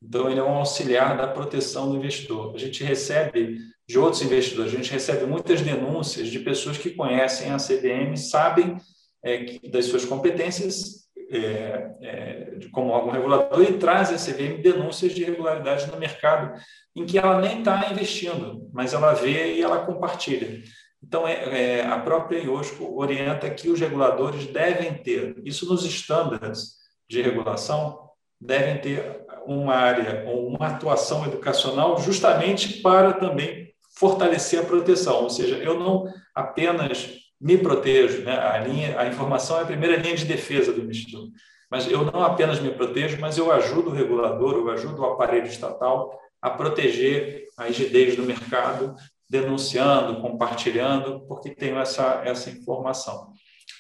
Então 0.02 0.30
ele 0.30 0.40
é 0.40 0.44
um 0.44 0.58
auxiliar 0.58 1.16
da 1.16 1.28
proteção 1.28 1.90
do 1.90 1.98
investidor. 1.98 2.54
A 2.56 2.58
gente 2.58 2.84
recebe 2.84 3.60
de 3.88 4.00
outros 4.00 4.22
investidores, 4.22 4.74
a 4.74 4.78
gente 4.78 4.92
recebe 4.92 5.26
muitas 5.26 5.62
denúncias 5.62 6.28
de 6.28 6.40
pessoas 6.40 6.78
que 6.78 6.92
conhecem 6.92 7.52
a 7.52 7.60
CDM, 7.60 8.16
sabem 8.18 8.78
é, 9.24 9.60
das 9.70 9.86
suas 9.86 10.06
competências 10.06 11.01
é, 11.32 11.96
é, 12.02 12.60
como 12.72 12.92
órgão 12.92 13.12
regulador 13.12 13.64
e 13.64 13.78
traz 13.78 14.12
à 14.12 14.16
CVM 14.16 14.62
denúncias 14.62 15.14
de 15.14 15.22
irregularidades 15.22 15.88
no 15.88 15.98
mercado 15.98 16.60
em 16.96 17.06
que 17.06 17.18
ela 17.18 17.40
nem 17.40 17.60
está 17.60 17.90
investindo, 17.90 18.70
mas 18.74 18.94
ela 18.94 19.14
vê 19.14 19.54
e 19.54 19.62
ela 19.62 19.86
compartilha. 19.86 20.62
Então, 21.02 21.28
é, 21.28 21.80
é, 21.80 21.86
a 21.86 21.98
própria 21.98 22.40
IOSCO 22.40 22.98
orienta 23.00 23.50
que 23.50 23.70
os 23.70 23.80
reguladores 23.80 24.46
devem 24.48 24.94
ter, 24.94 25.42
isso 25.44 25.68
nos 25.68 25.86
estándares 25.86 26.76
de 27.10 27.22
regulação, 27.22 28.10
devem 28.40 28.80
ter 28.80 29.26
uma 29.46 29.76
área 29.76 30.24
ou 30.28 30.48
uma 30.48 30.68
atuação 30.68 31.26
educacional 31.26 32.00
justamente 32.00 32.82
para 32.82 33.14
também 33.14 33.74
fortalecer 33.98 34.60
a 34.60 34.66
proteção, 34.66 35.24
ou 35.24 35.30
seja, 35.30 35.56
eu 35.58 35.80
não 35.80 36.12
apenas 36.34 37.22
me 37.42 37.58
protejo, 37.58 38.22
né? 38.22 38.38
a, 38.38 38.60
linha, 38.60 39.00
a 39.00 39.08
informação 39.08 39.58
é 39.58 39.64
a 39.64 39.66
primeira 39.66 39.98
linha 39.98 40.16
de 40.16 40.26
defesa 40.26 40.72
do 40.72 40.82
investidor, 40.82 41.28
mas 41.70 41.90
eu 41.90 42.06
não 42.06 42.24
apenas 42.24 42.60
me 42.60 42.70
protejo, 42.70 43.18
mas 43.20 43.38
eu 43.38 43.52
ajudo 43.52 43.90
o 43.90 43.94
regulador, 43.94 44.56
eu 44.56 44.70
ajudo 44.70 45.02
o 45.02 45.06
aparelho 45.06 45.48
estatal 45.48 46.20
a 46.40 46.52
proteger 46.52 47.48
a 47.58 47.66
rigidez 47.66 48.16
do 48.16 48.24
mercado, 48.24 48.96
denunciando, 49.28 50.22
compartilhando, 50.22 51.22
porque 51.28 51.50
tenho 51.50 51.80
essa, 51.80 52.22
essa 52.26 52.50
informação. 52.50 53.32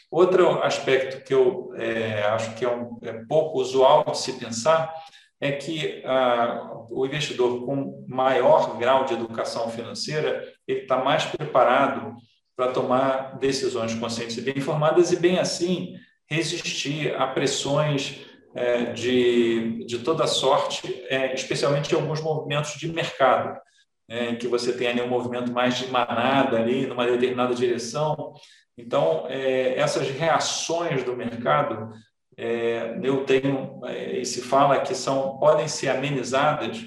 Outro 0.09 0.63
aspecto 0.63 1.23
que 1.23 1.33
eu 1.33 1.71
é, 1.75 2.23
acho 2.23 2.55
que 2.55 2.65
é, 2.65 2.69
um, 2.69 2.97
é 3.01 3.13
pouco 3.27 3.59
usual 3.59 4.03
de 4.05 4.17
se 4.17 4.33
pensar 4.33 4.93
é 5.39 5.51
que 5.53 6.03
ah, 6.05 6.69
o 6.89 7.05
investidor 7.05 7.65
com 7.65 8.05
maior 8.07 8.77
grau 8.77 9.05
de 9.05 9.13
educação 9.13 9.69
financeira 9.69 10.47
ele 10.67 10.81
está 10.81 10.97
mais 11.03 11.25
preparado 11.25 12.15
para 12.61 12.73
tomar 12.73 13.39
decisões 13.39 13.95
conscientes 13.95 14.37
e 14.37 14.41
bem 14.41 14.53
informadas 14.55 15.11
e 15.11 15.15
bem 15.15 15.39
assim 15.39 15.95
resistir 16.29 17.11
a 17.15 17.25
pressões 17.25 18.23
é, 18.53 18.93
de, 18.93 19.83
de 19.87 19.97
toda 19.97 20.27
sorte, 20.27 21.03
é, 21.09 21.33
especialmente 21.33 21.91
em 21.91 21.95
alguns 21.95 22.21
movimentos 22.21 22.77
de 22.77 22.87
mercado, 22.87 23.59
é, 24.07 24.35
que 24.35 24.47
você 24.47 24.73
tem 24.73 24.89
ali 24.89 25.01
um 25.01 25.07
movimento 25.07 25.51
mais 25.51 25.75
de 25.75 25.87
manada 25.87 26.57
ali 26.57 26.85
numa 26.85 27.07
determinada 27.07 27.55
direção. 27.55 28.31
Então, 28.77 29.25
é, 29.27 29.73
essas 29.79 30.07
reações 30.11 31.03
do 31.03 31.15
mercado 31.15 31.89
é, 32.37 32.99
eu 33.01 33.25
tenho 33.25 33.81
é, 33.85 34.19
e 34.19 34.25
se 34.25 34.39
fala 34.39 34.81
que 34.81 34.93
são 34.93 35.39
podem 35.39 35.67
ser 35.67 35.89
amenizadas 35.89 36.79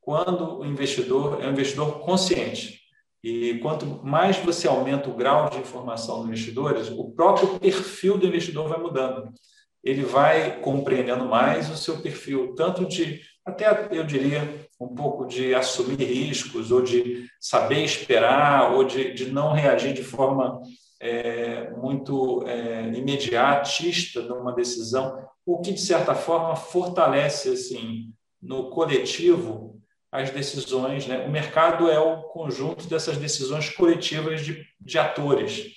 quando 0.00 0.60
o 0.60 0.64
investidor 0.64 1.42
é 1.42 1.48
um 1.48 1.50
investidor 1.50 1.98
consciente. 1.98 2.85
E 3.26 3.58
quanto 3.58 3.86
mais 4.04 4.36
você 4.36 4.68
aumenta 4.68 5.10
o 5.10 5.16
grau 5.16 5.50
de 5.50 5.58
informação 5.58 6.18
dos 6.18 6.28
investidores, 6.28 6.88
o 6.88 7.10
próprio 7.10 7.58
perfil 7.58 8.16
do 8.16 8.24
investidor 8.24 8.68
vai 8.68 8.78
mudando. 8.78 9.32
Ele 9.82 10.04
vai 10.04 10.60
compreendendo 10.60 11.24
mais 11.24 11.68
o 11.68 11.76
seu 11.76 12.00
perfil, 12.00 12.54
tanto 12.54 12.86
de, 12.86 13.20
até 13.44 13.88
eu 13.90 14.04
diria, 14.04 14.68
um 14.80 14.94
pouco 14.94 15.26
de 15.26 15.52
assumir 15.56 16.04
riscos, 16.04 16.70
ou 16.70 16.80
de 16.80 17.26
saber 17.40 17.82
esperar, 17.82 18.72
ou 18.72 18.84
de, 18.84 19.12
de 19.12 19.32
não 19.32 19.52
reagir 19.52 19.92
de 19.92 20.04
forma 20.04 20.60
é, 21.00 21.72
muito 21.72 22.44
é, 22.46 22.92
imediatista 22.94 24.22
numa 24.22 24.54
decisão, 24.54 25.18
o 25.44 25.60
que, 25.60 25.72
de 25.72 25.80
certa 25.80 26.14
forma, 26.14 26.54
fortalece 26.54 27.48
assim, 27.48 28.12
no 28.40 28.70
coletivo 28.70 29.75
as 30.10 30.30
decisões. 30.30 31.06
Né? 31.06 31.24
O 31.26 31.30
mercado 31.30 31.90
é 31.90 31.98
o 31.98 32.22
conjunto 32.22 32.86
dessas 32.86 33.16
decisões 33.16 33.70
coletivas 33.70 34.44
de, 34.44 34.64
de 34.80 34.98
atores. 34.98 35.72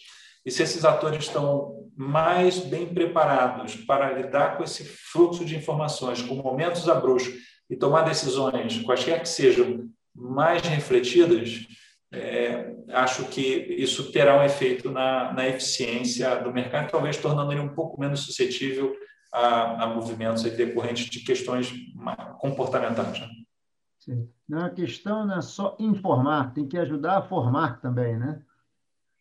E 0.45 0.51
se 0.51 0.63
esses 0.63 0.85
atores 0.85 1.25
estão 1.25 1.75
mais 1.95 2.59
bem 2.59 2.87
preparados 2.87 3.75
para 3.75 4.13
lidar 4.13 4.57
com 4.57 4.63
esse 4.63 4.85
fluxo 4.85 5.43
de 5.43 5.55
informações, 5.55 6.21
com 6.21 6.35
momentos 6.35 6.87
abruptos, 6.87 7.33
e 7.69 7.75
tomar 7.75 8.01
decisões, 8.01 8.81
quaisquer 8.81 9.21
que 9.21 9.29
sejam, 9.29 9.87
mais 10.15 10.61
refletidas, 10.63 11.67
é, 12.11 12.73
acho 12.89 13.25
que 13.25 13.41
isso 13.41 14.11
terá 14.11 14.39
um 14.39 14.43
efeito 14.43 14.89
na, 14.89 15.31
na 15.33 15.47
eficiência 15.47 16.35
do 16.37 16.51
mercado, 16.51 16.89
talvez 16.89 17.17
tornando 17.17 17.51
ele 17.51 17.61
um 17.61 17.75
pouco 17.75 17.99
menos 17.99 18.21
suscetível 18.21 18.95
a, 19.31 19.83
a 19.83 19.87
movimentos 19.87 20.41
decorrentes 20.43 21.05
de 21.05 21.19
questões 21.19 21.71
comportamentais. 22.39 23.19
Né? 23.19 23.27
Não, 24.47 24.65
a 24.65 24.69
questão 24.69 25.25
não 25.25 25.37
é 25.37 25.41
só 25.41 25.75
informar, 25.79 26.53
tem 26.53 26.67
que 26.67 26.77
ajudar 26.77 27.17
a 27.17 27.21
formar 27.21 27.79
também, 27.81 28.17
né? 28.17 28.41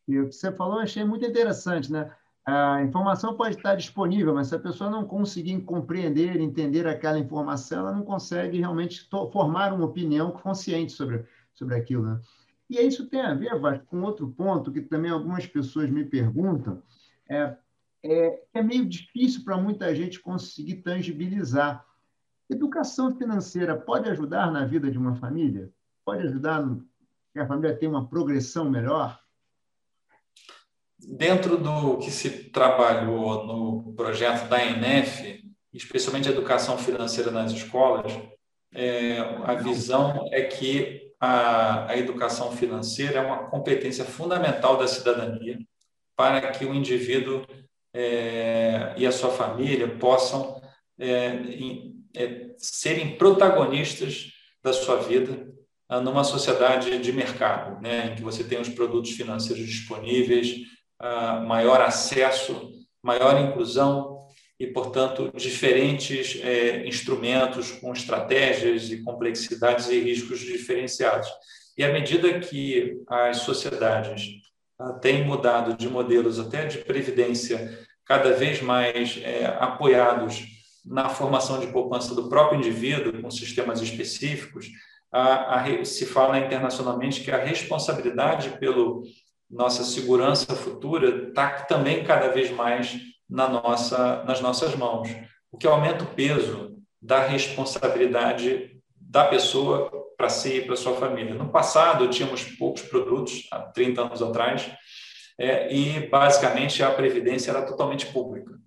E 0.06 0.18
o 0.18 0.28
que 0.28 0.34
você 0.34 0.52
falou 0.52 0.76
eu 0.76 0.82
achei 0.82 1.04
muito 1.04 1.26
interessante, 1.26 1.92
né? 1.92 2.10
A 2.46 2.82
informação 2.82 3.36
pode 3.36 3.56
estar 3.56 3.74
disponível, 3.74 4.32
mas 4.32 4.48
se 4.48 4.54
a 4.54 4.58
pessoa 4.58 4.88
não 4.88 5.04
conseguir 5.04 5.60
compreender, 5.62 6.40
entender 6.40 6.86
aquela 6.86 7.18
informação, 7.18 7.80
ela 7.80 7.92
não 7.92 8.02
consegue 8.02 8.58
realmente 8.58 9.06
formar 9.30 9.74
uma 9.74 9.84
opinião 9.84 10.30
consciente 10.30 10.92
sobre, 10.92 11.26
sobre 11.52 11.74
aquilo, 11.74 12.06
né? 12.06 12.20
E 12.70 12.80
isso 12.80 13.06
tem 13.06 13.20
a 13.20 13.34
ver, 13.34 13.58
Vasco, 13.58 13.86
com 13.86 14.02
outro 14.02 14.30
ponto 14.30 14.72
que 14.72 14.80
também 14.80 15.10
algumas 15.10 15.46
pessoas 15.46 15.90
me 15.90 16.04
perguntam, 16.04 16.82
é, 17.28 17.56
é, 18.02 18.42
é 18.54 18.62
meio 18.62 18.86
difícil 18.86 19.44
para 19.44 19.56
muita 19.56 19.94
gente 19.94 20.20
conseguir 20.20 20.76
tangibilizar. 20.76 21.84
Educação 22.50 23.14
financeira 23.14 23.76
pode 23.76 24.08
ajudar 24.08 24.50
na 24.50 24.64
vida 24.64 24.90
de 24.90 24.96
uma 24.96 25.14
família? 25.16 25.70
Pode 26.04 26.26
ajudar 26.26 26.64
a 27.36 27.46
família 27.46 27.72
a 27.72 27.76
ter 27.76 27.86
uma 27.86 28.08
progressão 28.08 28.70
melhor? 28.70 29.20
Dentro 30.98 31.58
do 31.58 31.98
que 31.98 32.10
se 32.10 32.50
trabalhou 32.50 33.46
no 33.46 33.92
projeto 33.92 34.48
da 34.48 34.64
ENF, 34.64 35.44
especialmente 35.72 36.28
a 36.28 36.32
educação 36.32 36.78
financeira 36.78 37.30
nas 37.30 37.52
escolas, 37.52 38.12
é, 38.72 39.18
a 39.44 39.54
visão 39.54 40.28
é 40.32 40.42
que 40.42 41.12
a, 41.20 41.90
a 41.90 41.96
educação 41.96 42.52
financeira 42.52 43.18
é 43.18 43.26
uma 43.26 43.48
competência 43.48 44.04
fundamental 44.04 44.76
da 44.76 44.86
cidadania 44.86 45.58
para 46.16 46.50
que 46.50 46.64
o 46.64 46.74
indivíduo 46.74 47.46
é, 47.92 48.94
e 48.96 49.06
a 49.06 49.12
sua 49.12 49.30
família 49.30 49.88
possam 49.98 50.60
é, 50.98 51.30
é, 52.18 52.54
serem 52.58 53.16
protagonistas 53.16 54.32
da 54.62 54.72
sua 54.72 54.96
vida 54.96 55.48
ah, 55.88 56.00
numa 56.00 56.22
sociedade 56.22 56.98
de 56.98 57.12
mercado, 57.12 57.80
né, 57.80 58.08
em 58.08 58.16
que 58.16 58.22
você 58.22 58.44
tem 58.44 58.60
os 58.60 58.68
produtos 58.68 59.12
financeiros 59.12 59.64
disponíveis, 59.66 60.54
uh, 61.00 61.46
maior 61.46 61.80
acesso, 61.80 62.70
maior 63.02 63.40
inclusão 63.40 64.26
e, 64.60 64.66
portanto, 64.66 65.32
diferentes 65.34 66.38
é, 66.42 66.86
instrumentos 66.86 67.70
com 67.72 67.92
estratégias 67.92 68.90
e 68.90 69.02
complexidades 69.02 69.88
e 69.88 70.00
riscos 70.00 70.40
diferenciados. 70.40 71.28
E 71.76 71.84
à 71.84 71.92
medida 71.92 72.40
que 72.40 73.00
as 73.06 73.38
sociedades 73.38 74.28
ah, 74.78 74.94
têm 74.94 75.24
mudado 75.24 75.74
de 75.74 75.88
modelos 75.88 76.38
até 76.38 76.66
de 76.66 76.78
previdência 76.78 77.78
cada 78.04 78.32
vez 78.32 78.60
mais 78.60 79.18
é, 79.22 79.46
apoiados 79.46 80.57
na 80.88 81.08
formação 81.08 81.60
de 81.60 81.66
poupança 81.68 82.14
do 82.14 82.28
próprio 82.28 82.58
indivíduo, 82.58 83.20
com 83.20 83.30
sistemas 83.30 83.80
específicos, 83.80 84.66
a, 85.12 85.60
a, 85.60 85.84
se 85.84 86.06
fala 86.06 86.38
internacionalmente 86.38 87.22
que 87.22 87.30
a 87.30 87.42
responsabilidade 87.42 88.58
pela 88.58 89.00
nossa 89.50 89.84
segurança 89.84 90.54
futura 90.54 91.28
está 91.28 91.62
também 91.62 92.04
cada 92.04 92.28
vez 92.28 92.50
mais 92.50 92.98
na 93.28 93.48
nossa, 93.48 94.24
nas 94.24 94.40
nossas 94.40 94.74
mãos, 94.74 95.08
o 95.50 95.58
que 95.58 95.66
aumenta 95.66 96.04
o 96.04 96.14
peso 96.14 96.76
da 97.00 97.20
responsabilidade 97.20 98.78
da 98.96 99.24
pessoa 99.24 99.90
para 100.16 100.28
si 100.28 100.56
e 100.56 100.64
para 100.66 100.76
sua 100.76 100.94
família. 100.96 101.34
No 101.34 101.50
passado, 101.50 102.08
tínhamos 102.08 102.44
poucos 102.44 102.82
produtos, 102.82 103.46
há 103.52 103.60
30 103.60 104.02
anos 104.02 104.22
atrás, 104.22 104.70
é, 105.38 105.72
e 105.72 106.08
basicamente 106.08 106.82
a 106.82 106.90
previdência 106.90 107.50
era 107.50 107.62
totalmente 107.62 108.06
pública. 108.06 108.58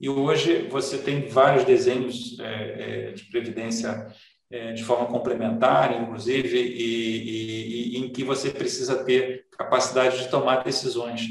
E 0.00 0.08
hoje 0.08 0.68
você 0.68 0.98
tem 0.98 1.28
vários 1.28 1.64
desenhos 1.64 2.38
é, 2.38 3.08
é, 3.08 3.12
de 3.12 3.24
previdência 3.24 4.06
é, 4.50 4.72
de 4.72 4.82
forma 4.84 5.06
complementar, 5.06 6.00
inclusive, 6.00 6.56
e, 6.56 7.26
e, 7.28 7.96
e, 7.96 7.98
em 7.98 8.10
que 8.10 8.24
você 8.24 8.50
precisa 8.50 9.04
ter 9.04 9.46
capacidade 9.56 10.18
de 10.18 10.28
tomar 10.28 10.64
decisões 10.64 11.22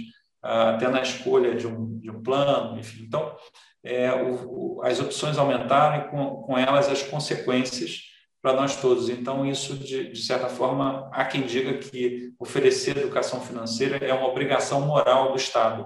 até 0.41 0.87
na 0.87 1.01
escolha 1.01 1.55
de 1.55 1.67
um, 1.67 1.99
de 1.99 2.11
um 2.11 2.21
plano, 2.21 2.79
enfim. 2.79 3.03
Então, 3.03 3.35
é, 3.83 4.13
o, 4.13 4.77
o, 4.77 4.81
as 4.83 4.99
opções 4.99 5.37
aumentaram 5.37 6.05
e 6.05 6.09
com, 6.09 6.41
com 6.43 6.57
elas 6.57 6.89
as 6.89 7.01
consequências 7.03 8.03
para 8.41 8.53
nós 8.53 8.79
todos. 8.79 9.09
Então, 9.09 9.45
isso, 9.45 9.75
de, 9.75 10.11
de, 10.11 10.21
certa 10.21 10.47
forma, 10.47 11.09
há 11.11 11.25
quem 11.25 11.41
diga 11.41 11.77
que 11.77 12.33
oferecer 12.39 12.97
educação 12.97 13.41
financeira 13.41 13.97
é 13.97 14.13
uma 14.13 14.27
obrigação 14.27 14.81
moral 14.81 15.31
do 15.31 15.37
Estado, 15.37 15.85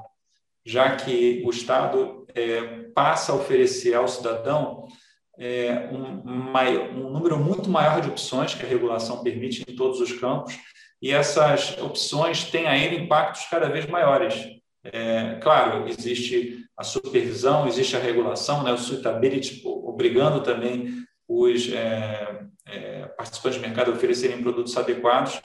já 0.66 0.96
que 0.96 1.42
o 1.46 1.50
Estado 1.50 2.21
é, 2.36 2.62
passa 2.94 3.32
a 3.32 3.36
oferecer 3.36 3.94
ao 3.94 4.08
cidadão 4.08 4.88
é, 5.38 5.90
um, 5.92 6.22
um, 6.30 7.10
número 7.10 7.40
muito 7.40 7.70
maior 7.70 8.02
de 8.02 8.10
opções 8.10 8.54
que 8.54 8.66
a 8.66 8.70
regulação 8.70 9.24
permite 9.24 9.64
em 9.68 9.76
todos 9.76 10.00
os 10.00 10.12
campos, 10.14 10.58
e 11.02 11.12
essas 11.12 11.78
opções 11.80 12.44
têm 12.44 12.68
a 12.68 12.78
ele 12.78 13.04
impactos 13.04 13.48
cada 13.50 13.68
vez 13.68 13.88
maiores. 13.88 14.36
É, 14.84 15.40
claro, 15.42 15.88
existe 15.88 16.64
a 16.78 16.84
supervisão, 16.84 17.68
existe 17.68 17.96
a 17.96 18.00
regulação, 18.00 18.64
né, 18.64 18.72
o 18.72 18.78
suitability, 18.78 19.62
obrigando 19.66 20.42
também 20.42 20.94
os 21.28 21.72
é, 21.72 22.46
é, 22.68 23.06
participantes 23.18 23.60
de 23.60 23.66
mercado 23.66 23.92
a 23.92 23.94
oferecerem 23.94 24.42
produtos 24.42 24.76
adequados, 24.76 25.42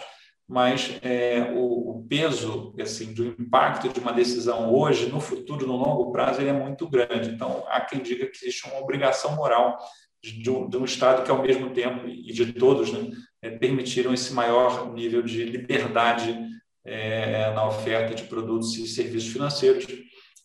mas 0.49 0.99
é, 1.03 1.53
o, 1.55 1.91
o, 1.91 2.07
peso 2.09 2.73
assim, 2.81 3.13
do 3.13 3.27
impacto 3.27 3.89
de 3.89 3.99
uma 3.99 4.13
decisão 4.13 4.73
hoje, 4.73 5.07
no 5.07 5.21
futuro, 5.21 5.67
no 5.67 5.77
longo 5.77 6.13
prazo, 6.13 6.41
ele 6.41 6.51
é 6.51 6.53
muito 6.53 6.89
grande. 6.89 7.31
Então, 7.31 7.65
há 7.69 7.81
quem 7.81 8.01
diga 8.01 8.27
que 8.27 8.37
existe 8.37 8.69
uma 8.69 8.81
obrigação 8.81 9.35
moral 9.35 9.77
de 10.23 10.49
um, 10.49 10.69
de 10.69 10.77
um 10.77 10.85
Estado 10.85 11.25
que, 11.25 11.31
ao 11.31 11.43
mesmo 11.43 11.71
tempo, 11.71 12.07
e 12.07 12.33
de 12.33 12.53
todos, 12.53 12.93
né, 12.93 13.11
é, 13.43 13.51
permitiram 13.51 14.15
esse 14.15 14.33
maior 14.33 14.93
nível 14.93 15.23
de 15.23 15.45
liberdade 15.45 16.39
é, 16.85 17.53
na 17.53 17.67
oferta 17.67 18.15
de 18.15 18.25
produtos 18.25 18.77
e 18.77 18.87
serviços 18.87 19.33
financeiros 19.33 19.87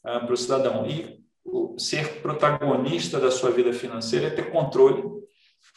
ah, 0.03 0.20
para 0.22 0.34
o 0.34 0.38
cidadão. 0.38 0.88
E 0.88 1.20
o, 1.46 1.77
ser 1.77 2.22
protagonista 2.22 3.20
da 3.20 3.29
sua 3.29 3.51
vida 3.51 3.72
financeira 3.72 4.27
é 4.27 4.31
ter 4.31 4.50
controle, 4.51 5.03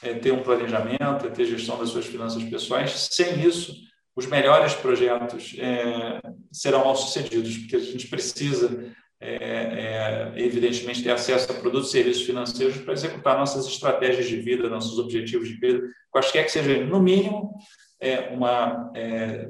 é 0.03 0.15
ter 0.15 0.33
um 0.33 0.43
planejamento, 0.43 1.27
é 1.27 1.31
ter 1.31 1.45
gestão 1.45 1.79
das 1.79 1.91
suas 1.91 2.07
finanças 2.07 2.43
pessoais. 2.45 3.09
Sem 3.11 3.41
isso, 3.47 3.75
os 4.17 4.27
melhores 4.27 4.75
projetos 4.75 5.57
é, 5.59 6.21
serão 6.53 6.85
mal 6.85 6.97
sucedidos, 6.97 7.59
porque 7.59 7.77
a 7.77 7.81
gente 7.81 8.07
precisa 8.09 8.95
é, 9.21 9.37
é, 9.37 10.33
evidentemente, 10.37 11.03
ter 11.03 11.11
acesso 11.11 11.51
a 11.51 11.55
produtos 11.55 11.89
e 11.89 11.93
serviços 11.93 12.25
financeiros 12.25 12.77
para 12.79 12.93
executar 12.93 13.39
nossas 13.39 13.67
estratégias 13.67 14.27
de 14.27 14.37
vida, 14.37 14.69
nossos 14.69 14.99
objetivos 14.99 15.49
de 15.49 15.55
vida, 15.55 15.83
quaisquer 16.11 16.45
que 16.45 16.53
sejam, 16.53 16.87
no 16.87 17.01
mínimo, 17.01 17.55
é, 17.99 18.29
uma, 18.35 18.93
é, 18.95 19.49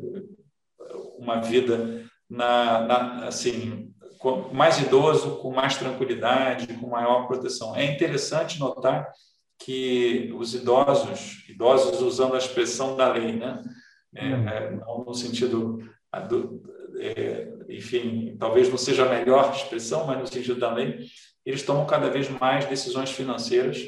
uma 1.18 1.40
vida 1.40 2.04
na, 2.30 2.80
na, 2.86 3.26
assim, 3.26 3.92
mais 4.52 4.78
idoso, 4.78 5.38
com 5.38 5.50
mais 5.50 5.76
tranquilidade, 5.76 6.72
com 6.74 6.90
maior 6.90 7.26
proteção. 7.26 7.74
É 7.74 7.84
interessante 7.84 8.60
notar 8.60 9.10
que 9.58 10.32
os 10.36 10.54
idosos, 10.54 11.44
idosos 11.48 12.00
usando 12.00 12.34
a 12.34 12.38
expressão 12.38 12.96
da 12.96 13.12
lei, 13.12 13.32
né? 13.32 13.60
É, 14.14 14.24
hum. 14.24 14.48
é, 14.48 14.70
não 14.70 15.04
no 15.04 15.14
sentido 15.14 15.82
do, 16.28 16.62
é, 17.00 17.48
enfim, 17.68 18.36
talvez 18.38 18.68
não 18.68 18.78
seja 18.78 19.04
a 19.04 19.08
melhor 19.08 19.52
expressão, 19.52 20.06
mas 20.06 20.18
no 20.18 20.26
sentido 20.26 20.60
da 20.60 20.72
lei, 20.72 21.06
eles 21.44 21.62
tomam 21.62 21.86
cada 21.86 22.08
vez 22.08 22.28
mais 22.28 22.66
decisões 22.66 23.10
financeiras 23.10 23.78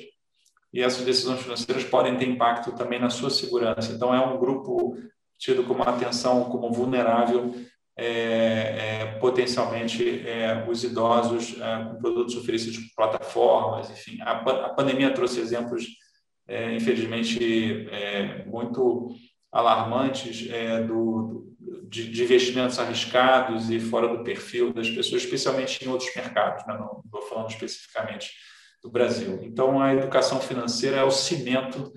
e 0.72 0.82
essas 0.82 1.04
decisões 1.04 1.40
financeiras 1.40 1.84
podem 1.84 2.16
ter 2.16 2.28
impacto 2.28 2.72
também 2.72 2.98
na 2.98 3.08
sua 3.08 3.30
segurança. 3.30 3.92
Então, 3.92 4.14
é 4.14 4.20
um 4.20 4.38
grupo 4.38 4.98
tido 5.38 5.64
como 5.64 5.82
atenção 5.82 6.44
como 6.44 6.72
vulnerável, 6.72 7.54
é, 7.98 8.04
é, 8.04 9.06
potencialmente 9.20 10.28
é, 10.28 10.66
os 10.68 10.84
idosos 10.84 11.58
é, 11.58 11.84
com 11.84 11.96
produtos 11.96 12.36
oferecidos 12.36 12.78
por 12.78 12.94
plataformas, 12.94 13.90
enfim. 13.90 14.20
A, 14.20 14.32
a 14.32 14.68
pandemia 14.70 15.14
trouxe 15.14 15.40
exemplos, 15.40 15.86
é, 16.46 16.74
infelizmente, 16.74 17.88
muito 18.46 19.14
alarmantes 19.52 20.48
do, 20.86 21.54
de, 21.88 22.10
de, 22.10 22.24
investimentos 22.24 22.78
arriscados 22.78 23.70
e 23.70 23.80
fora 23.80 24.08
do 24.08 24.22
perfil 24.22 24.72
das 24.72 24.90
pessoas, 24.90 25.22
especialmente 25.22 25.84
em 25.84 25.88
outros 25.88 26.14
mercados, 26.14 26.66
né? 26.66 26.76
não 26.78 27.02
estou 27.04 27.22
falando 27.22 27.50
especificamente 27.50 28.32
do 28.82 28.90
Brasil. 28.90 29.40
Então, 29.42 29.80
a 29.80 29.94
educação 29.94 30.40
financeira 30.40 30.96
é 30.96 31.04
o 31.04 31.10
cimento 31.10 31.92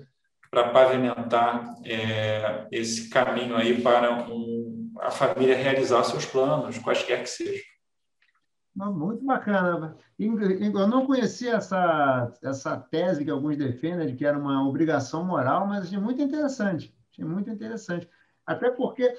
para 0.50 0.70
pavimentar 0.70 1.76
é, 1.84 2.66
esse 2.72 3.08
caminho 3.08 3.56
aí 3.56 3.80
para 3.80 4.26
um, 4.28 4.92
a 5.00 5.10
família 5.10 5.56
realizar 5.56 6.02
seus 6.04 6.26
planos, 6.26 6.78
quaisquer 6.78 7.22
que 7.22 7.30
sejam. 7.30 7.70
Muito 8.74 9.24
bacana. 9.24 9.96
Eu 10.18 10.86
não 10.88 11.06
conhecia 11.06 11.54
essa, 11.54 12.32
essa 12.42 12.76
tese 12.76 13.24
que 13.24 13.30
alguns 13.30 13.56
defendem, 13.56 14.06
de 14.06 14.16
que 14.16 14.24
era 14.24 14.38
uma 14.38 14.66
obrigação 14.66 15.24
moral, 15.24 15.66
mas 15.66 15.84
achei 15.84 15.98
muito 15.98 16.22
interessante. 16.22 16.94
Achei 17.10 17.24
muito 17.24 17.50
interessante. 17.50 18.08
Até 18.46 18.70
porque 18.70 19.14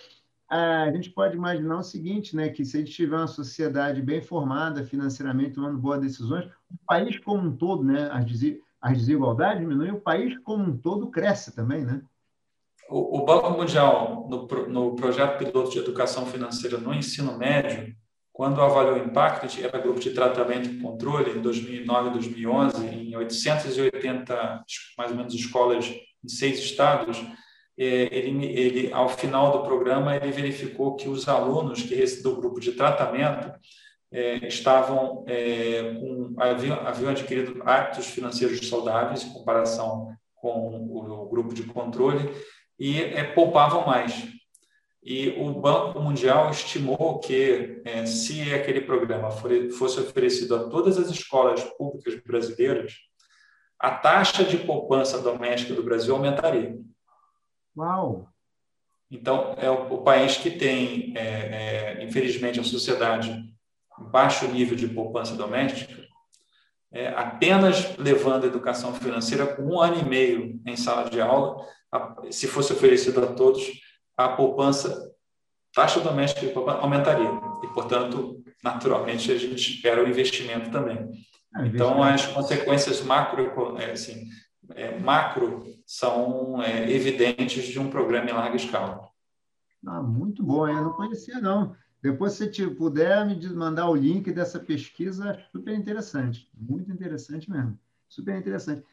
a 0.49 0.91
gente 0.91 1.09
pode 1.09 1.35
imaginar 1.35 1.79
o 1.79 1.83
seguinte, 1.83 2.35
né, 2.35 2.49
que 2.49 2.65
se 2.65 2.75
a 2.75 2.79
gente 2.81 2.91
tiver 2.91 3.15
uma 3.15 3.27
sociedade 3.27 4.01
bem 4.01 4.21
formada 4.21 4.83
financeiramente, 4.83 5.55
tomando 5.55 5.77
boas 5.77 6.01
decisões, 6.01 6.45
o 6.69 6.77
país 6.85 7.17
como 7.19 7.47
um 7.47 7.55
todo, 7.55 7.83
né, 7.83 8.09
as 8.81 8.97
desigualdades 8.97 9.61
diminuem, 9.61 9.93
o 9.93 10.01
país 10.01 10.37
como 10.39 10.63
um 10.63 10.77
todo 10.77 11.09
cresce 11.09 11.55
também, 11.55 11.85
né? 11.85 12.01
O, 12.89 13.23
Banco 13.23 13.51
Mundial, 13.51 14.27
no, 14.29 14.45
no 14.67 14.95
projeto 14.97 15.37
piloto 15.37 15.71
de 15.71 15.79
educação 15.79 16.25
financeira 16.25 16.77
no 16.77 16.93
ensino 16.93 17.37
médio, 17.37 17.95
quando 18.33 18.61
avaliou 18.61 18.97
o 18.97 19.07
impacto, 19.07 19.47
era 19.63 19.79
grupo 19.79 20.01
de 20.01 20.11
tratamento 20.11 20.67
e 20.67 20.79
controle 20.79 21.31
em 21.31 21.41
2009 21.41 22.09
e 22.09 22.13
2011, 22.13 22.85
em 22.85 23.15
880, 23.15 24.63
mais 24.97 25.11
ou 25.11 25.15
menos, 25.15 25.33
escolas 25.33 25.85
em 25.85 26.27
seis 26.27 26.59
estados, 26.59 27.17
ele, 27.83 28.45
ele, 28.45 28.93
ao 28.93 29.09
final 29.09 29.51
do 29.51 29.63
programa, 29.63 30.15
ele 30.15 30.31
verificou 30.31 30.95
que 30.95 31.07
os 31.07 31.27
alunos 31.27 31.81
que 31.81 32.05
do 32.21 32.35
grupo 32.35 32.59
de 32.59 32.73
tratamento 32.73 33.51
é, 34.11 34.47
estavam 34.47 35.23
é, 35.27 35.93
com, 35.93 36.35
haviam, 36.37 36.79
haviam 36.85 37.11
adquirido 37.11 37.61
hábitos 37.65 38.07
financeiros 38.07 38.67
saudáveis 38.67 39.23
em 39.23 39.33
comparação 39.33 40.13
com 40.35 40.49
o, 40.49 41.23
o 41.23 41.29
grupo 41.29 41.53
de 41.53 41.63
controle 41.63 42.29
e 42.77 43.01
é, 43.01 43.23
poupavam 43.23 43.85
mais. 43.85 44.27
E 45.03 45.29
o 45.29 45.51
Banco 45.53 45.99
Mundial 45.99 46.51
estimou 46.51 47.19
que, 47.19 47.81
é, 47.85 48.05
se 48.05 48.53
aquele 48.53 48.81
programa 48.81 49.31
for, 49.31 49.49
fosse 49.71 49.99
oferecido 49.99 50.55
a 50.55 50.69
todas 50.69 50.97
as 50.97 51.09
escolas 51.09 51.63
públicas 51.63 52.21
brasileiras, 52.23 52.93
a 53.79 53.91
taxa 53.91 54.43
de 54.43 54.57
poupança 54.57 55.19
doméstica 55.19 55.73
do 55.73 55.81
Brasil 55.81 56.13
aumentaria. 56.13 56.77
Uau! 57.77 58.27
Então, 59.09 59.55
é 59.57 59.69
o, 59.69 59.95
o 59.95 60.03
país 60.03 60.37
que 60.37 60.49
tem, 60.49 61.13
é, 61.17 61.99
é, 61.99 62.03
infelizmente, 62.03 62.59
a 62.59 62.63
sociedade 62.63 63.51
baixo 64.09 64.47
nível 64.47 64.75
de 64.75 64.87
poupança 64.87 65.35
doméstica, 65.35 66.01
é, 66.91 67.09
apenas 67.09 67.95
levando 67.97 68.45
a 68.45 68.47
educação 68.47 68.93
financeira 68.93 69.45
com 69.45 69.63
um 69.63 69.79
ano 69.79 69.99
e 69.99 70.05
meio 70.05 70.59
em 70.65 70.75
sala 70.75 71.09
de 71.09 71.21
aula, 71.21 71.65
a, 71.91 72.15
se 72.29 72.47
fosse 72.47 72.73
oferecido 72.73 73.23
a 73.23 73.27
todos, 73.27 73.65
a 74.17 74.29
poupança, 74.29 75.11
taxa 75.73 75.99
doméstica 75.99 76.45
de 76.45 76.53
poupança 76.53 76.79
aumentaria. 76.79 77.29
E, 77.63 77.67
portanto, 77.73 78.43
naturalmente, 78.63 79.31
a 79.31 79.37
gente 79.37 79.73
espera 79.73 80.03
o 80.03 80.07
investimento 80.07 80.71
também. 80.71 81.09
É, 81.57 81.67
então, 81.67 82.01
as 82.01 82.25
consequências 82.27 83.01
macro, 83.01 83.77
é, 83.77 83.91
assim, 83.91 84.25
é, 84.75 84.97
macro 84.99 85.65
são 85.85 86.61
é, 86.61 86.91
evidentes 86.91 87.65
de 87.65 87.79
um 87.79 87.89
programa 87.89 88.29
em 88.29 88.33
larga 88.33 88.55
escala. 88.55 89.09
Ah, 89.85 90.01
muito 90.01 90.43
bom, 90.43 90.67
eu 90.67 90.81
não 90.81 90.93
conhecia 90.93 91.39
não. 91.39 91.75
Depois, 92.01 92.33
se 92.33 92.51
você 92.51 92.67
puder 92.67 93.25
me 93.25 93.47
mandar 93.49 93.89
o 93.89 93.95
link 93.95 94.31
dessa 94.31 94.59
pesquisa, 94.59 95.39
super 95.51 95.73
interessante, 95.73 96.49
muito 96.57 96.91
interessante 96.91 97.49
mesmo, 97.49 97.77
super 98.09 98.35
interessante. 98.35 98.83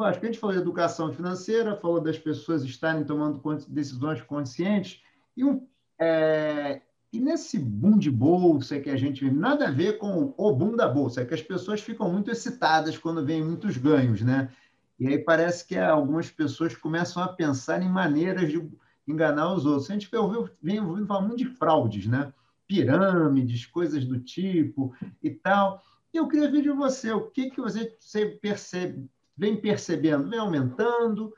Acho 0.00 0.20
que 0.20 0.26
a 0.26 0.30
gente 0.30 0.40
falou 0.40 0.54
de 0.54 0.62
educação 0.62 1.12
financeira, 1.12 1.76
falou 1.76 2.00
das 2.00 2.18
pessoas 2.18 2.64
estarem 2.64 3.04
tomando 3.04 3.40
decisões 3.68 4.22
conscientes, 4.22 5.02
e, 5.36 5.44
um, 5.44 5.66
é, 5.98 6.80
e 7.12 7.20
nesse 7.20 7.58
boom 7.58 7.98
de 7.98 8.10
bolsa 8.10 8.80
que 8.80 8.88
a 8.88 8.96
gente 8.96 9.24
vê, 9.24 9.30
nada 9.30 9.68
a 9.68 9.70
ver 9.70 9.98
com 9.98 10.34
o 10.36 10.52
boom 10.52 10.76
da 10.76 10.88
bolsa, 10.88 11.20
é 11.20 11.24
que 11.24 11.34
as 11.34 11.42
pessoas 11.42 11.80
ficam 11.80 12.10
muito 12.10 12.30
excitadas 12.30 12.96
quando 12.96 13.24
vêm 13.24 13.44
muitos 13.44 13.76
ganhos, 13.76 14.22
né? 14.22 14.50
E 14.98 15.06
aí 15.08 15.18
parece 15.18 15.66
que 15.66 15.76
algumas 15.76 16.30
pessoas 16.30 16.74
começam 16.74 17.22
a 17.22 17.28
pensar 17.28 17.82
em 17.82 17.88
maneiras 17.88 18.50
de 18.50 18.66
enganar 19.06 19.52
os 19.52 19.66
outros. 19.66 19.90
A 19.90 19.92
gente 19.94 20.14
ouviu, 20.16 20.48
vem 20.62 20.80
ouvindo 20.80 21.06
falar 21.06 21.20
muito 21.22 21.38
de 21.38 21.46
fraudes, 21.46 22.06
né? 22.06 22.32
pirâmides, 22.66 23.66
coisas 23.66 24.04
do 24.04 24.18
tipo 24.20 24.94
e 25.22 25.30
tal. 25.30 25.82
E 26.12 26.16
eu 26.16 26.28
queria 26.28 26.50
ver 26.50 26.62
de 26.62 26.70
você, 26.70 27.12
o 27.12 27.30
que, 27.30 27.50
que 27.50 27.60
você, 27.60 27.96
percebe, 28.40 29.08
vem 29.36 29.56
percebendo? 29.56 30.28
Vem 30.28 30.38
aumentando? 30.38 31.32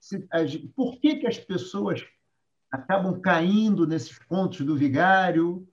Se, 0.00 0.26
por 0.74 0.98
que, 0.98 1.16
que 1.16 1.26
as 1.26 1.38
pessoas 1.38 2.04
acabam 2.70 3.20
caindo 3.20 3.86
nesses 3.86 4.18
pontos 4.18 4.64
do 4.64 4.76
vigário? 4.76 5.66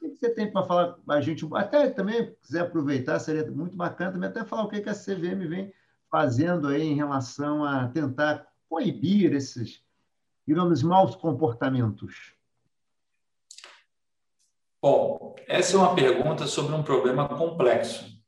O 0.00 0.10
que 0.10 0.16
você 0.16 0.30
tem 0.30 0.50
para 0.50 0.66
falar 0.66 0.98
a 1.08 1.20
gente? 1.20 1.46
Até 1.54 1.88
também, 1.90 2.34
quiser 2.42 2.60
aproveitar, 2.60 3.18
seria 3.18 3.48
muito 3.50 3.76
bacana 3.76 4.12
também 4.12 4.28
até 4.28 4.44
falar 4.44 4.64
o 4.64 4.68
que, 4.68 4.80
que 4.80 4.88
a 4.88 4.94
CVM 4.94 5.46
vem 5.48 5.72
fazendo 6.10 6.68
aí 6.68 6.82
em 6.82 6.94
relação 6.94 7.64
a 7.64 7.88
tentar 7.88 8.46
proibir 8.68 9.32
esses, 9.32 9.82
digamos, 10.46 10.82
maus 10.82 11.14
comportamentos? 11.14 12.34
Bom, 14.82 15.36
essa 15.46 15.76
é 15.76 15.78
uma 15.78 15.94
pergunta 15.94 16.46
sobre 16.46 16.74
um 16.74 16.82
problema 16.82 17.28
complexo. 17.28 18.18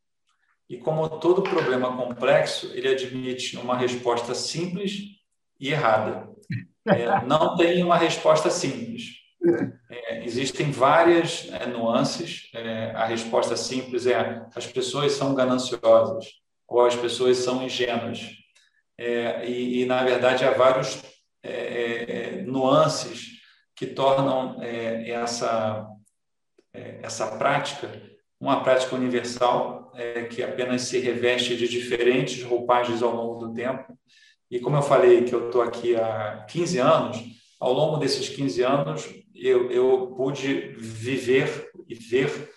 E 0.68 0.78
como 0.78 1.08
todo 1.08 1.42
problema 1.42 1.96
complexo, 1.96 2.70
ele 2.74 2.88
admite 2.88 3.56
uma 3.56 3.76
resposta 3.76 4.34
simples 4.34 5.20
e 5.58 5.70
errada. 5.70 6.30
É, 6.86 7.24
não 7.24 7.56
tem 7.56 7.82
uma 7.82 7.96
resposta 7.96 8.50
simples. 8.50 9.20
É, 9.90 10.24
existem 10.24 10.70
várias 10.70 11.48
é, 11.50 11.66
nuances. 11.66 12.50
A 12.94 13.06
resposta 13.06 13.56
simples 13.56 14.06
é: 14.06 14.46
as 14.54 14.66
pessoas 14.66 15.12
são 15.12 15.34
gananciosas 15.34 16.41
ou 16.72 16.86
as 16.86 16.96
pessoas 16.96 17.38
são 17.38 17.62
ingênuas. 17.62 18.20
É, 18.96 19.48
e, 19.48 19.82
e, 19.82 19.84
na 19.84 20.02
verdade, 20.02 20.44
há 20.44 20.52
vários 20.52 21.02
é, 21.42 21.50
é, 21.50 22.42
nuances 22.42 23.32
que 23.74 23.86
tornam 23.86 24.62
essa, 24.62 25.88
essa 26.72 27.26
prática 27.36 27.90
uma 28.38 28.62
prática 28.62 28.94
universal 28.94 29.92
que 30.30 30.42
apenas 30.42 30.82
se 30.82 30.98
reveste 30.98 31.56
de 31.56 31.68
diferentes 31.68 32.42
roupagens 32.42 33.02
ao 33.02 33.14
longo 33.14 33.46
do 33.46 33.54
tempo. 33.54 33.96
E 34.50 34.58
como 34.58 34.76
eu 34.76 34.82
falei 34.82 35.22
que 35.22 35.34
eu 35.34 35.46
estou 35.46 35.62
aqui 35.62 35.96
há 35.96 36.44
15 36.48 36.78
anos, 36.78 37.18
ao 37.60 37.72
longo 37.72 37.98
desses 37.98 38.28
15 38.28 38.62
anos, 38.62 39.08
eu, 39.34 39.70
eu 39.70 40.12
pude 40.16 40.74
viver 40.76 41.70
e 41.88 41.94
ver 41.94 42.50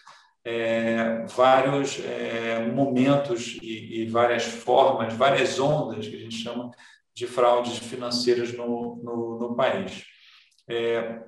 é, 0.46 1.26
vários 1.26 2.00
é, 2.00 2.66
momentos 2.68 3.58
e, 3.62 4.02
e, 4.02 4.06
várias 4.06 4.44
formas, 4.44 5.14
várias 5.16 5.60
ondas 5.60 6.08
que 6.08 6.16
a 6.16 6.20
gente 6.20 6.36
chama 6.36 6.70
de 7.16 7.26
fraudes 7.26 7.80
financeiras 7.80 8.54
no, 8.54 9.02
no, 9.04 9.40
no 9.40 9.56
país. 9.56 10.06
É, 10.70 11.24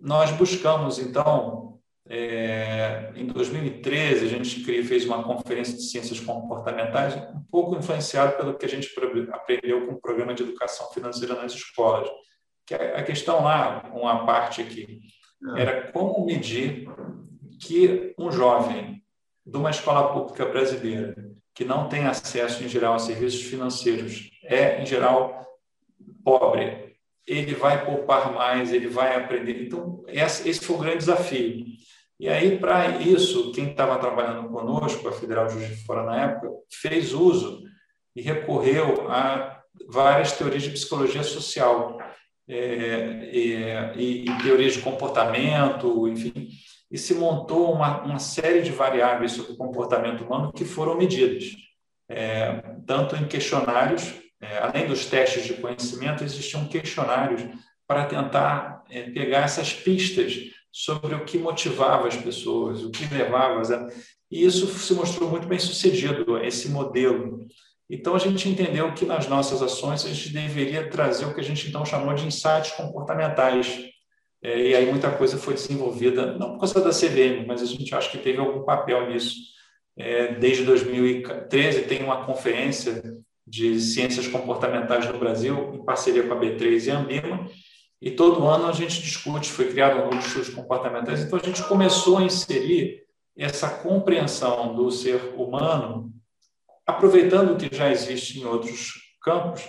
nós 0.00 0.30
buscamos, 0.32 0.98
então, 0.98 1.78
é, 2.08 3.12
em 3.14 3.26
2013, 3.26 4.24
a 4.24 4.28
gente 4.28 4.64
fez 4.64 5.04
uma 5.04 5.22
conferência 5.22 5.76
de 5.76 5.82
ciências 5.82 6.18
comportamentais, 6.20 7.16
um 7.16 7.42
pouco 7.50 7.76
influenciado 7.76 8.36
pelo 8.36 8.54
que 8.54 8.64
a 8.64 8.68
gente 8.68 8.88
aprendeu 9.30 9.86
com 9.86 9.92
o 9.94 10.00
programa 10.00 10.34
de 10.34 10.42
educação 10.42 10.90
financeira 10.92 11.34
nas 11.34 11.52
escolas 11.52 12.08
que 12.66 12.74
a 12.74 13.02
questão 13.02 13.42
lá, 13.42 13.90
uma 13.92 14.24
parte 14.24 14.62
aqui, 14.62 15.00
ah. 15.44 15.60
era 15.60 15.92
como 15.92 16.24
medir 16.24 16.88
que 17.64 18.14
um 18.18 18.30
jovem 18.30 19.02
de 19.44 19.56
uma 19.56 19.70
escola 19.70 20.12
pública 20.12 20.44
brasileira 20.44 21.14
que 21.54 21.64
não 21.64 21.88
tem 21.88 22.04
acesso 22.06 22.62
em 22.62 22.68
geral 22.68 22.94
a 22.94 22.98
serviços 22.98 23.42
financeiros 23.42 24.30
é 24.42 24.82
em 24.82 24.86
geral 24.86 25.46
pobre, 26.22 26.96
ele 27.26 27.54
vai 27.54 27.84
poupar 27.86 28.32
mais, 28.32 28.72
ele 28.72 28.88
vai 28.88 29.16
aprender. 29.16 29.64
Então 29.66 30.04
esse 30.08 30.60
foi 30.60 30.76
o 30.76 30.78
grande 30.78 30.98
desafio. 30.98 31.64
E 32.20 32.28
aí 32.28 32.58
para 32.58 33.00
isso 33.00 33.52
quem 33.52 33.70
estava 33.70 33.98
trabalhando 33.98 34.48
conosco, 34.50 35.08
a 35.08 35.12
Federal 35.12 35.46
de 35.46 35.54
Juiz 35.54 35.82
Fora 35.84 36.04
na 36.04 36.22
época, 36.22 36.50
fez 36.70 37.12
uso 37.12 37.62
e 38.14 38.20
recorreu 38.20 39.10
a 39.10 39.62
várias 39.88 40.32
teorias 40.32 40.62
de 40.62 40.70
psicologia 40.70 41.22
social 41.22 41.98
é, 42.48 43.30
e, 43.32 44.24
e, 44.24 44.42
teorias 44.42 44.74
de 44.74 44.82
comportamento, 44.82 46.06
enfim, 46.08 46.48
e 46.94 46.98
se 46.98 47.12
montou 47.12 47.72
uma, 47.72 48.02
uma 48.02 48.20
série 48.20 48.62
de 48.62 48.70
variáveis 48.70 49.32
sobre 49.32 49.50
o 49.50 49.56
comportamento 49.56 50.22
humano 50.22 50.52
que 50.52 50.64
foram 50.64 50.96
medidas, 50.96 51.56
é, 52.08 52.62
tanto 52.86 53.16
em 53.16 53.26
questionários, 53.26 54.14
é, 54.40 54.58
além 54.58 54.86
dos 54.86 55.04
testes 55.06 55.44
de 55.44 55.54
conhecimento, 55.54 56.22
existiam 56.22 56.68
questionários 56.68 57.42
para 57.84 58.04
tentar 58.04 58.84
é, 58.88 59.10
pegar 59.10 59.40
essas 59.40 59.72
pistas 59.72 60.34
sobre 60.70 61.16
o 61.16 61.24
que 61.24 61.36
motivava 61.36 62.06
as 62.06 62.16
pessoas, 62.16 62.84
o 62.84 62.92
que 62.92 63.12
levava, 63.12 63.88
e 64.30 64.44
isso 64.44 64.68
se 64.68 64.94
mostrou 64.94 65.28
muito 65.28 65.48
bem 65.48 65.58
sucedido, 65.58 66.38
esse 66.38 66.68
modelo 66.68 67.44
então, 67.88 68.14
a 68.14 68.18
gente 68.18 68.48
entendeu 68.48 68.94
que 68.94 69.04
nas 69.04 69.28
nossas 69.28 69.60
ações 69.60 70.04
a 70.04 70.08
gente 70.08 70.30
deveria 70.30 70.88
trazer 70.88 71.26
o 71.26 71.34
que 71.34 71.40
a 71.40 71.44
gente 71.44 71.68
então 71.68 71.84
chamou 71.84 72.14
de 72.14 72.26
insights 72.26 72.72
comportamentais. 72.72 73.92
É, 74.44 74.60
e 74.60 74.76
aí 74.76 74.84
muita 74.84 75.10
coisa 75.10 75.38
foi 75.38 75.54
desenvolvida, 75.54 76.36
não 76.36 76.52
por 76.52 76.60
causa 76.60 76.78
da 76.82 76.90
CVM, 76.90 77.46
mas 77.46 77.62
a 77.62 77.64
gente 77.64 77.94
acha 77.94 78.10
que 78.10 78.18
teve 78.18 78.38
algum 78.38 78.62
papel 78.62 79.10
nisso. 79.10 79.36
É, 79.96 80.34
desde 80.34 80.64
2013 80.64 81.84
tem 81.84 82.04
uma 82.04 82.26
conferência 82.26 83.02
de 83.46 83.80
ciências 83.80 84.28
comportamentais 84.28 85.06
no 85.08 85.18
Brasil, 85.18 85.72
em 85.74 85.82
parceria 85.82 86.24
com 86.24 86.34
a 86.34 86.38
B3 86.38 86.86
e 86.86 86.90
a 86.90 86.98
Ambima, 86.98 87.48
e 88.02 88.10
todo 88.10 88.46
ano 88.46 88.66
a 88.66 88.72
gente 88.72 89.00
discute, 89.00 89.50
foi 89.50 89.70
criado 89.70 89.98
um 89.98 90.04
núcleo 90.04 90.20
de 90.20 90.26
estudos 90.26 90.50
comportamentais, 90.50 91.22
então 91.22 91.38
a 91.38 91.42
gente 91.42 91.62
começou 91.62 92.18
a 92.18 92.24
inserir 92.24 93.02
essa 93.34 93.68
compreensão 93.68 94.74
do 94.74 94.90
ser 94.90 95.34
humano 95.36 96.12
aproveitando 96.86 97.52
o 97.52 97.56
que 97.56 97.74
já 97.74 97.90
existe 97.90 98.40
em 98.40 98.44
outros 98.44 98.92
campos, 99.22 99.62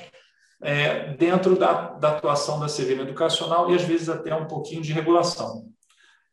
é, 0.62 1.13
dentro 1.13 1.58
da, 1.58 1.91
da, 1.91 2.10
atuação 2.10 2.60
da 2.60 2.68
CVM 2.68 3.02
educacional 3.02 3.72
e, 3.72 3.76
às 3.76 3.84
vezes, 3.84 4.10
até 4.10 4.34
um 4.36 4.48
pouquinho 4.48 4.82
de 4.82 4.94
regulação. 4.94 5.65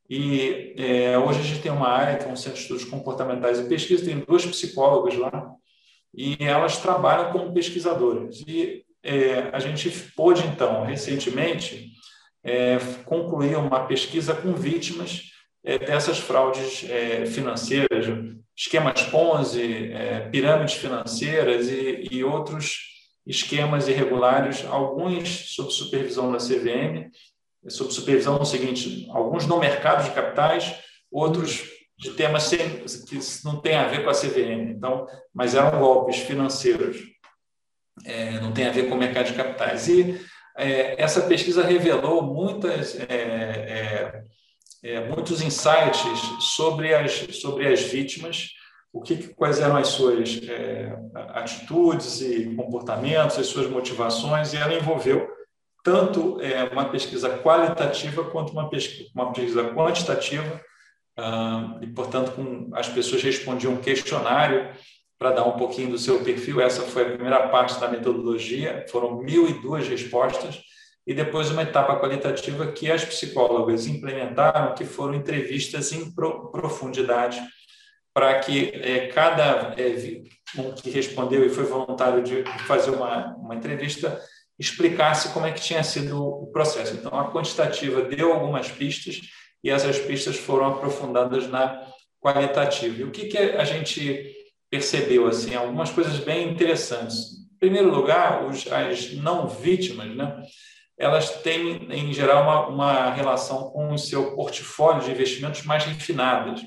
E 0.08 0.74
é, 0.76 1.18
hoje 1.18 1.40
a 1.40 1.42
gente 1.42 1.62
tem 1.62 1.72
uma 1.72 1.88
área 1.88 2.18
que 2.18 2.24
é 2.24 2.28
um 2.28 2.36
Centro 2.36 2.58
de 2.58 2.62
Estudos 2.62 2.84
Comportamentais 2.84 3.58
e 3.58 3.68
Pesquisa, 3.68 4.04
tem 4.04 4.20
duas 4.20 4.44
psicólogas 4.44 5.16
lá, 5.16 5.50
e 6.14 6.36
elas 6.40 6.76
trabalham 6.78 7.32
como 7.32 7.52
pesquisadoras. 7.54 8.42
E 8.46 8.84
é, 9.02 9.50
a 9.52 9.58
gente 9.58 9.90
pôde, 10.14 10.46
então, 10.46 10.84
recentemente, 10.84 11.90
é, 12.44 12.78
concluir 13.04 13.56
uma 13.56 13.86
pesquisa 13.86 14.34
com 14.34 14.52
vítimas 14.52 15.30
é, 15.64 15.78
dessas 15.78 16.18
fraudes 16.18 16.84
é, 16.88 17.24
financeiras, 17.26 18.06
esquemas 18.56 19.02
Ponzi, 19.04 19.92
é, 19.92 20.28
pirâmides 20.30 20.74
financeiras 20.74 21.68
e, 21.68 22.08
e, 22.10 22.24
outros 22.24 22.91
esquemas 23.26 23.88
irregulares, 23.88 24.64
alguns 24.66 25.54
sob 25.54 25.70
supervisão 25.72 26.32
da 26.32 26.38
CVM, 26.38 27.10
sob 27.68 27.92
supervisão 27.92 28.38
no 28.38 28.44
seguinte, 28.44 29.08
alguns 29.10 29.46
no 29.46 29.58
mercado 29.58 30.04
de 30.04 30.14
capitais, 30.14 30.74
outros 31.10 31.62
de 31.96 32.10
temas 32.12 32.50
que 32.50 33.18
não 33.44 33.60
tem 33.60 33.76
a 33.76 33.86
ver 33.86 34.02
com 34.02 34.10
a 34.10 34.14
CVM, 34.14 34.70
então, 34.70 35.06
mas 35.32 35.54
eram 35.54 35.78
golpes 35.78 36.16
financeiros, 36.18 36.98
é, 38.04 38.40
não 38.40 38.52
tem 38.52 38.66
a 38.66 38.72
ver 38.72 38.88
com 38.88 38.96
o 38.96 38.98
mercado 38.98 39.26
de 39.26 39.34
capitais. 39.34 39.88
E 39.88 40.20
é, 40.56 41.00
essa 41.00 41.22
pesquisa 41.22 41.64
revelou 41.64 42.22
muitas 42.22 42.98
é, 42.98 43.04
é 43.08 44.22
é, 44.82 45.00
muitos 45.00 45.40
insights 45.40 46.00
sobre 46.54 46.92
as, 46.92 47.12
sobre 47.40 47.68
as 47.68 47.80
vítimas, 47.82 48.48
o 48.92 49.00
que, 49.00 49.28
quais 49.28 49.58
eram 49.58 49.76
as 49.76 49.88
suas 49.88 50.40
é, 50.48 50.94
atitudes 51.30 52.20
e 52.20 52.54
comportamentos, 52.54 53.38
as 53.38 53.46
suas 53.46 53.68
motivações, 53.68 54.52
e 54.52 54.58
ela 54.58 54.74
envolveu 54.74 55.28
tanto 55.82 56.40
é, 56.40 56.64
uma 56.64 56.84
pesquisa 56.84 57.38
qualitativa 57.38 58.24
quanto 58.24 58.52
uma 58.52 58.68
pesquisa, 58.68 59.08
uma 59.14 59.32
pesquisa 59.32 59.64
quantitativa, 59.70 60.60
ah, 61.16 61.78
e, 61.80 61.86
portanto, 61.88 62.32
com, 62.32 62.70
as 62.74 62.88
pessoas 62.88 63.22
respondiam 63.22 63.72
um 63.74 63.80
questionário 63.80 64.70
para 65.18 65.32
dar 65.32 65.44
um 65.44 65.56
pouquinho 65.56 65.90
do 65.90 65.98
seu 65.98 66.22
perfil. 66.22 66.60
Essa 66.60 66.82
foi 66.82 67.02
a 67.02 67.10
primeira 67.10 67.48
parte 67.48 67.78
da 67.80 67.88
metodologia, 67.88 68.86
foram 68.90 69.18
1.002 69.20 69.88
respostas, 69.88 70.60
e 71.06 71.12
depois 71.12 71.50
uma 71.50 71.62
etapa 71.62 71.96
qualitativa 71.96 72.70
que 72.70 72.90
as 72.90 73.04
psicólogas 73.04 73.86
implementaram, 73.86 74.74
que 74.74 74.84
foram 74.84 75.14
entrevistas 75.14 75.92
em 75.92 76.12
profundidade, 76.14 77.40
para 78.14 78.38
que 78.40 78.68
é, 78.74 79.08
cada 79.08 79.74
é, 79.76 80.60
um 80.60 80.72
que 80.72 80.90
respondeu 80.90 81.44
e 81.44 81.48
foi 81.48 81.64
voluntário 81.64 82.22
de 82.22 82.44
fazer 82.66 82.90
uma, 82.90 83.34
uma 83.36 83.54
entrevista 83.54 84.20
explicasse 84.58 85.30
como 85.30 85.46
é 85.46 85.52
que 85.52 85.60
tinha 85.60 85.82
sido 85.82 86.22
o 86.22 86.46
processo. 86.52 86.94
Então, 86.94 87.18
a 87.18 87.32
quantitativa 87.32 88.02
deu 88.02 88.32
algumas 88.32 88.70
pistas 88.70 89.20
e 89.64 89.70
essas 89.70 89.98
pistas 89.98 90.36
foram 90.36 90.66
aprofundadas 90.66 91.48
na 91.48 91.86
qualitativa. 92.20 93.00
E 93.00 93.04
o 93.04 93.10
que, 93.10 93.26
que 93.26 93.38
a 93.38 93.64
gente 93.64 94.34
percebeu? 94.70 95.26
assim 95.26 95.54
Algumas 95.54 95.90
coisas 95.90 96.18
bem 96.18 96.50
interessantes. 96.50 97.32
Em 97.54 97.58
primeiro 97.58 97.90
lugar, 97.90 98.44
os, 98.44 98.70
as 98.70 99.12
não 99.14 99.48
vítimas, 99.48 100.14
né? 100.14 100.42
elas 100.98 101.30
têm, 101.42 101.88
em 101.90 102.12
geral, 102.12 102.42
uma, 102.42 102.66
uma 102.68 103.12
relação 103.12 103.70
com 103.70 103.92
o 103.92 103.98
seu 103.98 104.36
portfólio 104.36 105.02
de 105.02 105.10
investimentos 105.10 105.62
mais 105.64 105.84
refinadas. 105.84 106.60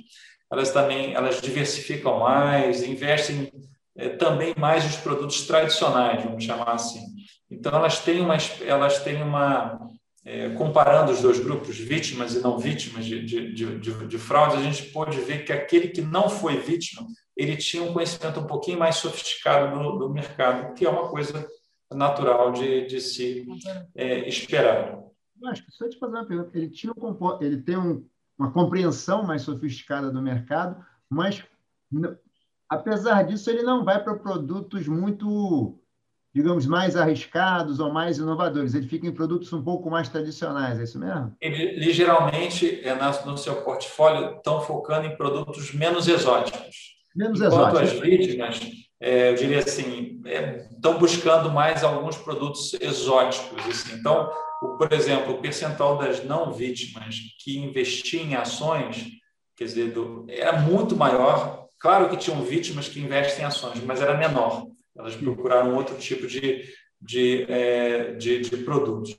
Elas 0.52 0.72
também 0.72 1.14
elas 1.14 1.42
diversificam 1.42 2.20
mais, 2.20 2.84
investem 2.84 3.52
é, 3.98 4.10
também 4.10 4.54
mais 4.58 4.84
nos 4.84 4.98
produtos 4.98 5.48
tradicionais, 5.48 6.24
vamos 6.24 6.44
chamar 6.44 6.74
assim. 6.74 7.04
Então, 7.50 7.74
elas 7.74 8.00
têm 8.00 8.22
uma, 8.22 8.38
elas 8.66 9.04
têm 9.04 9.22
uma 9.22 9.80
é, 10.26 10.50
comparando 10.56 11.12
os 11.12 11.22
dois 11.22 11.40
grupos, 11.40 11.78
vítimas 11.78 12.36
e 12.36 12.42
não 12.42 12.58
vítimas 12.58 13.06
de, 13.06 13.24
de, 13.24 13.54
de, 13.54 14.08
de 14.08 14.18
fraudes, 14.18 14.58
a 14.58 14.62
gente 14.62 14.92
pode 14.92 15.20
ver 15.20 15.46
que 15.46 15.54
aquele 15.54 15.90
que 15.90 16.02
não 16.02 16.28
foi 16.28 16.58
vítima, 16.58 17.06
ele 17.38 17.56
tinha 17.56 17.84
um 17.84 17.94
conhecimento 17.94 18.40
um 18.40 18.48
pouquinho 18.48 18.80
mais 18.80 18.96
sofisticado 18.96 19.78
do, 19.78 20.00
do 20.00 20.10
mercado, 20.10 20.74
que 20.74 20.86
é 20.86 20.90
uma 20.90 21.10
coisa 21.10 21.48
natural 21.94 22.52
de, 22.52 22.88
de 22.88 23.00
se 23.00 23.46
é, 23.94 24.28
esperar. 24.28 25.00
Acho 25.46 25.64
que 25.64 25.72
só 25.72 25.88
te 25.88 26.00
fazer 26.00 26.16
uma 26.16 26.26
pergunta. 26.26 26.58
Ele, 26.58 26.70
tinha 26.70 26.92
um, 26.92 27.38
ele 27.40 27.62
tem 27.62 27.78
um, 27.78 28.04
uma 28.38 28.52
compreensão 28.52 29.24
mais 29.24 29.42
sofisticada 29.42 30.12
do 30.12 30.22
mercado, 30.22 30.84
mas 31.10 31.44
apesar 32.70 33.24
disso 33.24 33.50
ele 33.50 33.64
não 33.64 33.84
vai 33.84 34.04
para 34.04 34.16
produtos 34.16 34.88
muito 34.88 35.80
digamos, 36.36 36.66
mais 36.66 36.98
arriscados 36.98 37.80
ou 37.80 37.94
mais 37.94 38.18
inovadores? 38.18 38.74
Ele 38.74 38.90
fica 38.90 39.08
em 39.08 39.14
produtos 39.14 39.54
um 39.54 39.64
pouco 39.64 39.90
mais 39.90 40.10
tradicionais, 40.10 40.78
é 40.78 40.84
isso 40.84 41.00
mesmo? 41.00 41.34
Ele, 41.40 41.94
geralmente, 41.94 42.82
é, 42.86 42.94
no 43.26 43.38
seu 43.38 43.56
portfólio, 43.62 44.36
estão 44.36 44.60
focando 44.60 45.08
em 45.08 45.16
produtos 45.16 45.74
menos 45.74 46.10
exóticos. 46.10 46.94
Menos 47.16 47.40
Enquanto 47.40 47.78
exóticos. 47.78 47.92
as 47.94 48.00
vítimas, 48.02 48.60
é, 49.00 49.32
eu 49.32 49.36
diria 49.36 49.60
assim, 49.60 50.22
é, 50.26 50.68
estão 50.70 50.98
buscando 50.98 51.50
mais 51.50 51.86
alguns 51.86 52.18
produtos 52.18 52.74
exóticos. 52.82 53.66
Assim. 53.66 53.98
Então, 53.98 54.30
por 54.78 54.92
exemplo, 54.92 55.34
o 55.34 55.42
percentual 55.42 55.98
das 55.98 56.24
não 56.24 56.52
vítimas 56.52 57.16
que 57.40 57.58
investiam 57.58 58.24
em 58.24 58.36
ações, 58.36 59.06
quer 59.56 59.66
dizer, 59.66 59.92
do, 59.92 60.26
era 60.30 60.60
muito 60.60 60.96
maior. 60.96 61.68
Claro 61.80 62.10
que 62.10 62.18
tinham 62.18 62.42
vítimas 62.44 62.88
que 62.88 63.00
investem 63.00 63.44
em 63.44 63.48
ações, 63.48 63.82
mas 63.84 64.02
era 64.02 64.18
menor. 64.18 64.68
Elas 64.98 65.16
procuraram 65.16 65.76
outro 65.76 65.98
tipo 65.98 66.28
de, 66.28 66.64
de, 67.02 67.46
é, 67.50 68.14
de, 68.14 68.42
de 68.42 68.58
produtos. 68.58 69.16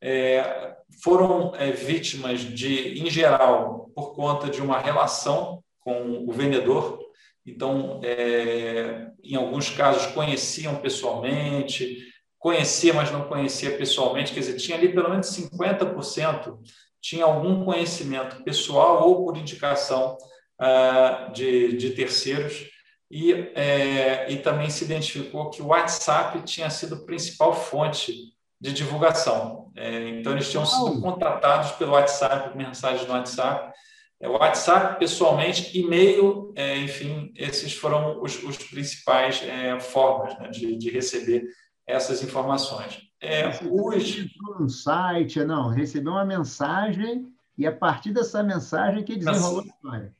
É, 0.00 0.74
foram 1.02 1.54
é, 1.56 1.70
vítimas 1.72 2.40
de, 2.40 3.00
em 3.00 3.10
geral, 3.10 3.90
por 3.94 4.14
conta 4.14 4.48
de 4.48 4.60
uma 4.60 4.78
relação 4.78 5.62
com 5.80 6.24
o 6.26 6.32
vendedor. 6.32 6.98
Então, 7.44 8.00
é, 8.02 9.08
em 9.22 9.36
alguns 9.36 9.70
casos, 9.70 10.06
conheciam 10.12 10.76
pessoalmente, 10.76 12.06
conhecia, 12.38 12.94
mas 12.94 13.10
não 13.10 13.28
conhecia 13.28 13.76
pessoalmente, 13.76 14.32
quer 14.32 14.40
dizer, 14.40 14.56
tinha 14.56 14.76
ali 14.76 14.92
pelo 14.92 15.10
menos 15.10 15.28
50% 15.28 16.58
tinha 17.00 17.24
algum 17.24 17.64
conhecimento 17.64 18.42
pessoal 18.42 19.08
ou 19.08 19.24
por 19.24 19.36
indicação 19.36 20.16
ah, 20.58 21.30
de, 21.32 21.76
de 21.76 21.90
terceiros 21.90 22.68
e, 23.10 23.32
é, 23.54 24.26
e 24.30 24.38
também 24.38 24.68
se 24.68 24.84
identificou 24.84 25.50
que 25.50 25.62
o 25.62 25.68
WhatsApp 25.68 26.42
tinha 26.42 26.68
sido 26.70 26.96
a 26.96 27.04
principal 27.04 27.54
fonte 27.54 28.12
de 28.60 28.72
divulgação. 28.72 29.70
É, 29.76 30.08
então, 30.08 30.32
eles 30.32 30.50
tinham 30.50 30.66
sido 30.66 31.00
contatados 31.00 31.72
pelo 31.72 31.92
WhatsApp, 31.92 32.56
mensagens 32.56 33.06
no 33.06 33.14
WhatsApp. 33.14 33.72
É, 34.18 34.28
o 34.28 34.32
WhatsApp, 34.32 34.98
pessoalmente, 34.98 35.78
e-mail, 35.78 36.52
é, 36.56 36.76
enfim, 36.78 37.32
esses 37.36 37.74
foram 37.74 38.20
os, 38.20 38.42
os 38.42 38.56
principais 38.56 39.42
formas 39.80 40.36
né, 40.38 40.48
de, 40.48 40.76
de, 40.76 40.90
receber 40.90 41.44
essas 41.86 42.22
informações. 42.22 43.02
É, 43.20 43.48
os... 43.48 44.26
um 44.60 44.68
site, 44.68 45.42
não, 45.44 45.68
recebeu 45.68 46.12
uma 46.12 46.24
mensagem 46.24 47.26
e 47.56 47.66
a 47.66 47.72
partir 47.72 48.12
dessa 48.12 48.42
mensagem 48.42 49.04
que 49.04 49.16
desenrolou 49.16 49.60
a 49.60 49.64
história 49.64 50.16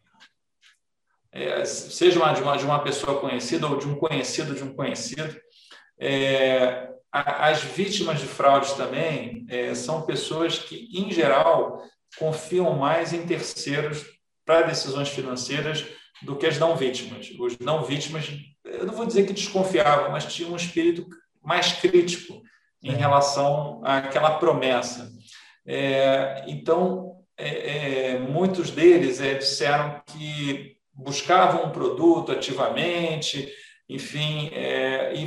é, 1.37 1.65
seja 1.67 2.19
uma, 2.19 2.33
de, 2.33 2.41
uma, 2.41 2.57
de 2.57 2.65
uma 2.65 2.79
pessoa 2.79 3.21
conhecida 3.21 3.67
ou 3.67 3.77
de 3.77 3.87
um 3.87 3.95
conhecido 3.95 4.55
de 4.55 4.65
um 4.65 4.73
conhecido. 4.73 5.39
É, 5.99 6.89
as 7.13 7.63
vítimas 7.63 8.21
de 8.21 8.27
fraudes 8.27 8.73
também 8.73 9.47
é, 9.49 9.75
são 9.75 10.03
pessoas 10.03 10.59
que, 10.59 10.89
em 10.95 11.13
geral, 11.13 11.83
confiam 12.19 12.75
mais 12.75 13.13
em 13.13 13.27
terceiros 13.27 14.05
para 14.47 14.67
decisões 14.67 15.11
financeiras 15.11 15.85
do 16.23 16.37
que 16.37 16.47
as 16.47 16.59
não 16.59 16.75
vítimas. 16.75 17.31
Os 17.39 17.59
não 17.59 17.85
vítimas, 17.85 18.31
eu 18.65 18.87
não 18.87 18.95
vou 18.95 19.05
dizer 19.05 19.27
que 19.27 19.35
desconfiavam, 19.35 20.11
mas 20.11 20.33
tinham 20.33 20.53
um 20.53 20.57
espírito 20.57 21.07
mais 21.47 21.73
crítico 21.73 22.43
em 22.83 22.93
relação 22.93 23.81
àquela 23.85 24.33
promessa. 24.39 25.09
É, 25.65 26.45
então, 26.49 27.17
é, 27.39 28.11
é, 28.11 28.19
muitos 28.19 28.71
deles 28.71 29.21
é, 29.21 29.35
disseram 29.35 30.03
que 30.07 30.77
buscavam 30.93 31.67
um 31.67 31.71
produto 31.71 32.33
ativamente, 32.33 33.49
enfim, 33.89 34.51
é, 34.53 35.15
e, 35.15 35.25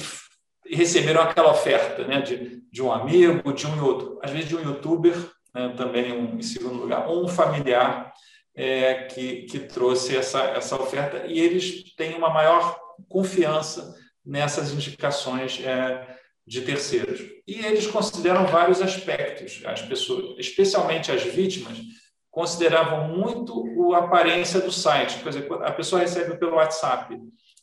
e, 0.66 0.76
receberam 0.76 1.22
aquela 1.22 1.52
oferta 1.52 2.06
né, 2.06 2.22
de, 2.22 2.62
de 2.70 2.82
um 2.82 2.92
amigo, 2.92 3.54
de 3.54 3.66
um 3.66 3.84
outro, 3.84 4.20
às 4.22 4.32
vezes 4.32 4.50
de 4.50 4.58
um 4.58 4.62
youtuber, 4.62 5.16
né, 5.54 5.74
também 5.78 6.12
um, 6.12 6.38
em 6.38 6.42
segundo 6.42 6.82
lugar, 6.82 7.08
ou 7.08 7.24
um 7.24 7.28
familiar 7.28 8.12
é, 8.56 9.06
que, 9.06 9.44
que 9.44 9.60
trouxe 9.60 10.18
essa, 10.18 10.42
essa 10.42 10.76
oferta, 10.82 11.26
e 11.28 11.40
eles 11.40 11.96
têm 11.96 12.16
uma 12.16 12.30
maior 12.30 12.78
confiança 13.08 13.96
nessas 14.30 14.72
indicações 14.72 15.60
é, 15.66 16.08
de 16.46 16.62
terceiros. 16.62 17.20
E 17.48 17.66
eles 17.66 17.88
consideram 17.88 18.46
vários 18.46 18.82
aspectos, 18.82 19.62
as 19.66 19.82
pessoas, 19.82 20.36
especialmente 20.38 21.12
as 21.12 21.24
vítimas, 21.24 21.78
consideravam 22.30 23.08
muito 23.08 23.94
a 23.94 24.00
aparência 24.00 24.62
do 24.62 24.72
site. 24.72 25.18
Por 25.20 25.30
exemplo, 25.30 25.64
a 25.64 25.72
pessoa 25.72 26.02
recebe 26.02 26.38
pelo 26.38 26.56
WhatsApp, 26.56 27.18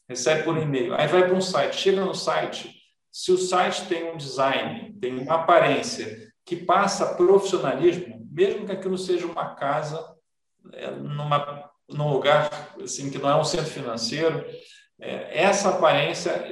recebe 0.08 0.42
por 0.42 0.58
e-mail, 0.58 0.94
aí 0.94 1.06
vai 1.06 1.24
para 1.24 1.34
um 1.34 1.40
site, 1.40 1.76
chega 1.76 2.04
no 2.04 2.14
site, 2.14 2.74
se 3.12 3.30
o 3.32 3.38
site 3.38 3.86
tem 3.86 4.12
um 4.12 4.16
design, 4.16 4.92
tem 5.00 5.16
uma 5.18 5.36
aparência 5.36 6.18
que 6.44 6.56
passa 6.56 7.14
profissionalismo, 7.14 8.28
mesmo 8.30 8.66
que 8.66 8.72
aquilo 8.72 8.98
seja 8.98 9.26
uma 9.26 9.54
casa, 9.54 10.04
é, 10.72 10.90
numa, 10.90 11.70
num 11.88 12.12
lugar 12.12 12.74
assim, 12.82 13.08
que 13.08 13.18
não 13.18 13.30
é 13.30 13.36
um 13.36 13.44
centro 13.44 13.70
financeiro, 13.70 14.44
essa 14.98 15.70
aparência 15.70 16.50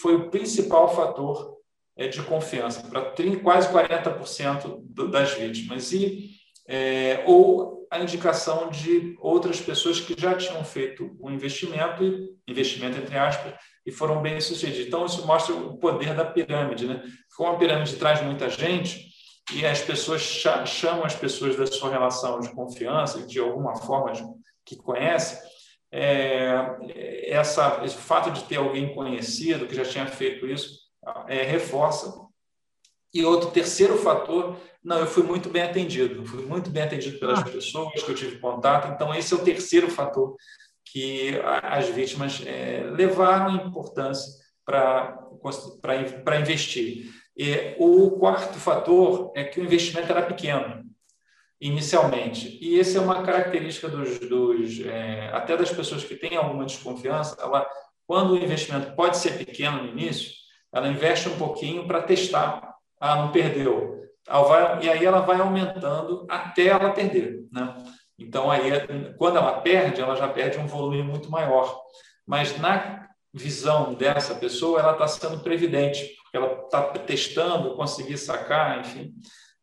foi 0.00 0.16
o 0.16 0.30
principal 0.30 0.94
fator 0.94 1.54
é, 1.96 2.08
de 2.08 2.22
confiança 2.22 2.82
para 2.88 3.14
quase 3.42 3.68
40% 3.68 5.10
das 5.10 5.34
vítimas. 5.34 5.92
E 5.92 6.30
é, 6.66 7.22
ou 7.26 7.86
a 7.90 8.00
indicação 8.00 8.70
de 8.70 9.16
outras 9.20 9.60
pessoas 9.60 10.00
que 10.00 10.20
já 10.20 10.34
tinham 10.34 10.64
feito 10.64 11.16
o 11.20 11.28
um 11.28 11.30
investimento, 11.30 12.02
investimento 12.48 12.98
entre 12.98 13.16
aspas, 13.16 13.54
e 13.86 13.92
foram 13.92 14.20
bem 14.20 14.40
sucedidos. 14.40 14.86
Então, 14.86 15.06
isso 15.06 15.26
mostra 15.26 15.54
o 15.54 15.76
poder 15.76 16.14
da 16.14 16.24
pirâmide. 16.24 16.86
Né? 16.86 17.02
Como 17.36 17.50
a 17.50 17.56
pirâmide 17.56 17.96
traz 17.96 18.20
muita 18.22 18.48
gente, 18.48 19.12
e 19.52 19.64
as 19.66 19.82
pessoas 19.82 20.22
chamam 20.22 21.04
as 21.04 21.14
pessoas 21.14 21.54
da 21.54 21.66
sua 21.66 21.90
relação 21.90 22.40
de 22.40 22.50
confiança, 22.54 23.26
de 23.26 23.38
alguma 23.38 23.76
forma 23.76 24.12
que 24.64 24.74
conhece, 24.74 25.38
é, 25.96 27.30
essa, 27.30 27.80
esse 27.84 27.96
fato 27.96 28.32
de 28.32 28.42
ter 28.44 28.56
alguém 28.56 28.92
conhecido 28.92 29.66
que 29.66 29.76
já 29.76 29.84
tinha 29.84 30.06
feito 30.06 30.44
isso 30.46 30.80
é, 31.28 31.42
reforça. 31.42 32.12
E 33.12 33.24
outro 33.24 33.52
terceiro 33.52 33.96
fator 33.96 34.56
não, 34.82 34.98
eu 34.98 35.06
fui 35.06 35.22
muito 35.22 35.48
bem 35.48 35.62
atendido, 35.62 36.26
fui 36.26 36.44
muito 36.44 36.68
bem 36.68 36.82
atendido 36.82 37.18
pelas 37.18 37.38
ah. 37.38 37.44
pessoas 37.44 38.02
que 38.02 38.10
eu 38.10 38.14
tive 38.14 38.38
contato. 38.38 38.92
Então, 38.92 39.14
esse 39.14 39.32
é 39.32 39.36
o 39.36 39.44
terceiro 39.44 39.88
fator 39.88 40.36
que 40.84 41.40
as 41.62 41.88
vítimas 41.88 42.42
é, 42.44 42.84
levaram 42.90 43.66
importância 43.66 44.30
para 44.66 46.40
investir. 46.40 47.12
E 47.36 47.74
o 47.78 48.10
quarto 48.18 48.58
fator 48.58 49.32
é 49.34 49.44
que 49.44 49.60
o 49.60 49.64
investimento 49.64 50.10
era 50.10 50.22
pequeno, 50.22 50.84
inicialmente. 51.66 52.58
E 52.60 52.78
essa 52.78 52.98
é 52.98 53.00
uma 53.00 53.22
característica 53.22 53.88
dos, 53.88 54.18
dos 54.20 54.80
é, 54.80 55.30
até 55.32 55.56
das 55.56 55.72
pessoas 55.72 56.04
que 56.04 56.14
têm 56.14 56.36
alguma 56.36 56.64
desconfiança. 56.64 57.36
Ela, 57.40 57.66
quando 58.06 58.32
o 58.32 58.36
investimento 58.36 58.94
pode 58.94 59.16
ser 59.16 59.38
pequeno 59.38 59.82
no 59.82 59.88
início, 59.88 60.32
ela 60.72 60.88
investe 60.88 61.28
um 61.28 61.38
pouquinho 61.38 61.86
para 61.86 62.02
testar. 62.02 62.74
Ah, 63.00 63.16
não 63.16 63.32
perdeu 63.32 63.94
e 64.82 64.88
aí 64.88 65.04
ela 65.04 65.20
vai 65.20 65.38
aumentando 65.38 66.26
até 66.30 66.66
ela 66.68 66.92
perder. 66.92 67.46
Né? 67.52 67.74
Então, 68.18 68.50
aí, 68.50 68.70
quando 69.18 69.36
ela 69.36 69.60
perde, 69.60 70.00
ela 70.00 70.16
já 70.16 70.28
perde 70.28 70.58
um 70.58 70.66
volume 70.66 71.02
muito 71.02 71.30
maior. 71.30 71.82
Mas 72.26 72.58
na 72.58 73.06
visão 73.32 73.92
dessa 73.92 74.34
pessoa, 74.34 74.80
ela 74.80 74.92
está 74.92 75.06
sendo 75.06 75.40
previdente, 75.40 76.16
porque 76.22 76.36
ela 76.36 76.62
está 76.64 76.82
testando, 77.00 77.74
conseguir 77.74 78.16
sacar, 78.16 78.80
enfim. 78.80 79.12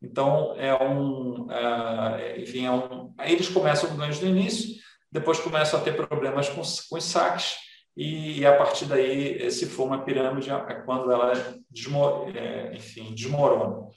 Então, 0.01 0.55
é 0.57 0.73
um. 0.83 1.51
É, 1.51 2.41
enfim, 2.41 2.65
é 2.65 2.71
um, 2.71 3.13
eles 3.23 3.49
começam 3.49 3.89
com 3.89 3.97
ganhos 3.97 4.19
no 4.19 4.27
início, 4.27 4.75
depois 5.11 5.39
começam 5.39 5.79
a 5.79 5.83
ter 5.83 5.95
problemas 5.95 6.49
com, 6.49 6.61
com 6.61 6.97
os 6.97 7.03
saques, 7.03 7.55
e, 7.95 8.39
e, 8.39 8.45
a 8.45 8.55
partir 8.55 8.85
daí, 8.85 9.51
se 9.51 9.65
for 9.65 9.85
uma 9.85 10.03
pirâmide, 10.03 10.49
é 10.49 10.73
quando 10.85 11.11
ela 11.11 11.33
desmo, 11.69 12.25
é, 12.33 12.73
enfim, 12.73 13.13
desmorona. 13.13 13.87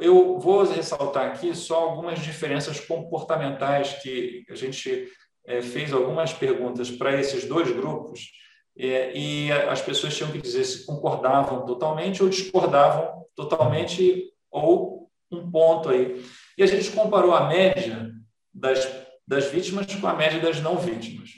Eu 0.00 0.38
vou 0.38 0.64
ressaltar 0.64 1.26
aqui 1.26 1.54
só 1.54 1.80
algumas 1.80 2.20
diferenças 2.20 2.80
comportamentais 2.80 3.94
que 4.02 4.44
a 4.48 4.54
gente 4.54 5.08
é, 5.44 5.60
fez 5.60 5.92
algumas 5.92 6.32
perguntas 6.32 6.90
para 6.90 7.18
esses 7.18 7.44
dois 7.44 7.70
grupos 7.70 8.30
é, 8.78 9.12
e 9.14 9.52
as 9.52 9.82
pessoas 9.82 10.16
tinham 10.16 10.30
que 10.30 10.40
dizer 10.40 10.64
se 10.64 10.86
concordavam 10.86 11.66
totalmente 11.66 12.22
ou 12.22 12.28
discordavam 12.28 13.26
totalmente 13.34 14.24
ou 14.50 15.01
um 15.36 15.50
ponto 15.50 15.88
aí. 15.88 16.24
E 16.56 16.62
a 16.62 16.66
gente 16.66 16.90
comparou 16.90 17.34
a 17.34 17.48
média 17.48 18.10
das, 18.52 18.88
das 19.26 19.46
vítimas 19.46 19.86
com 19.94 20.06
a 20.06 20.14
média 20.14 20.40
das 20.40 20.60
não 20.60 20.76
vítimas. 20.78 21.30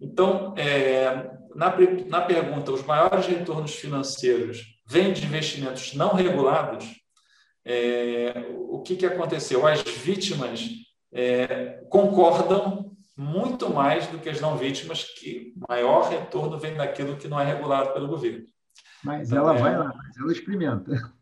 Então, 0.00 0.54
é, 0.56 1.30
na, 1.54 1.74
na 2.08 2.20
pergunta, 2.20 2.72
os 2.72 2.84
maiores 2.84 3.26
retornos 3.26 3.74
financeiros 3.74 4.60
vêm 4.88 5.12
de 5.12 5.24
investimentos 5.24 5.94
não 5.94 6.14
regulados? 6.14 7.02
é, 7.64 8.46
o 8.68 8.80
que, 8.80 8.96
que 8.96 9.06
aconteceu? 9.06 9.66
As 9.66 9.82
vítimas 9.82 10.68
é, 11.12 11.80
concordam 11.88 12.92
muito 13.16 13.70
mais 13.70 14.06
do 14.08 14.18
que 14.18 14.28
as 14.28 14.40
não 14.40 14.56
vítimas 14.56 15.04
que 15.04 15.54
maior 15.68 16.08
retorno 16.08 16.58
vem 16.58 16.74
daquilo 16.74 17.16
que 17.16 17.28
não 17.28 17.38
é 17.38 17.44
regulado 17.44 17.92
pelo 17.92 18.08
governo. 18.08 18.44
Mas 19.04 19.32
ela 19.32 19.54
é, 19.54 19.58
vai 19.58 19.78
lá, 19.78 19.92
mas 19.94 20.16
ela 20.16 20.32
experimenta. 20.32 21.12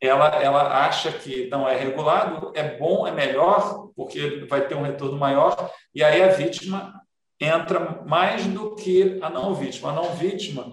Ela, 0.00 0.28
ela 0.42 0.86
acha 0.86 1.10
que 1.10 1.48
não 1.48 1.66
é 1.66 1.76
regulado, 1.76 2.52
é 2.54 2.76
bom, 2.76 3.06
é 3.06 3.12
melhor, 3.12 3.88
porque 3.96 4.44
vai 4.48 4.66
ter 4.66 4.74
um 4.74 4.82
retorno 4.82 5.18
maior, 5.18 5.70
e 5.94 6.04
aí 6.04 6.22
a 6.22 6.28
vítima 6.28 7.00
entra 7.40 8.02
mais 8.04 8.46
do 8.46 8.74
que 8.74 9.18
a 9.22 9.30
não 9.30 9.54
vítima. 9.54 9.90
A 9.90 9.94
não 9.94 10.14
vítima 10.14 10.72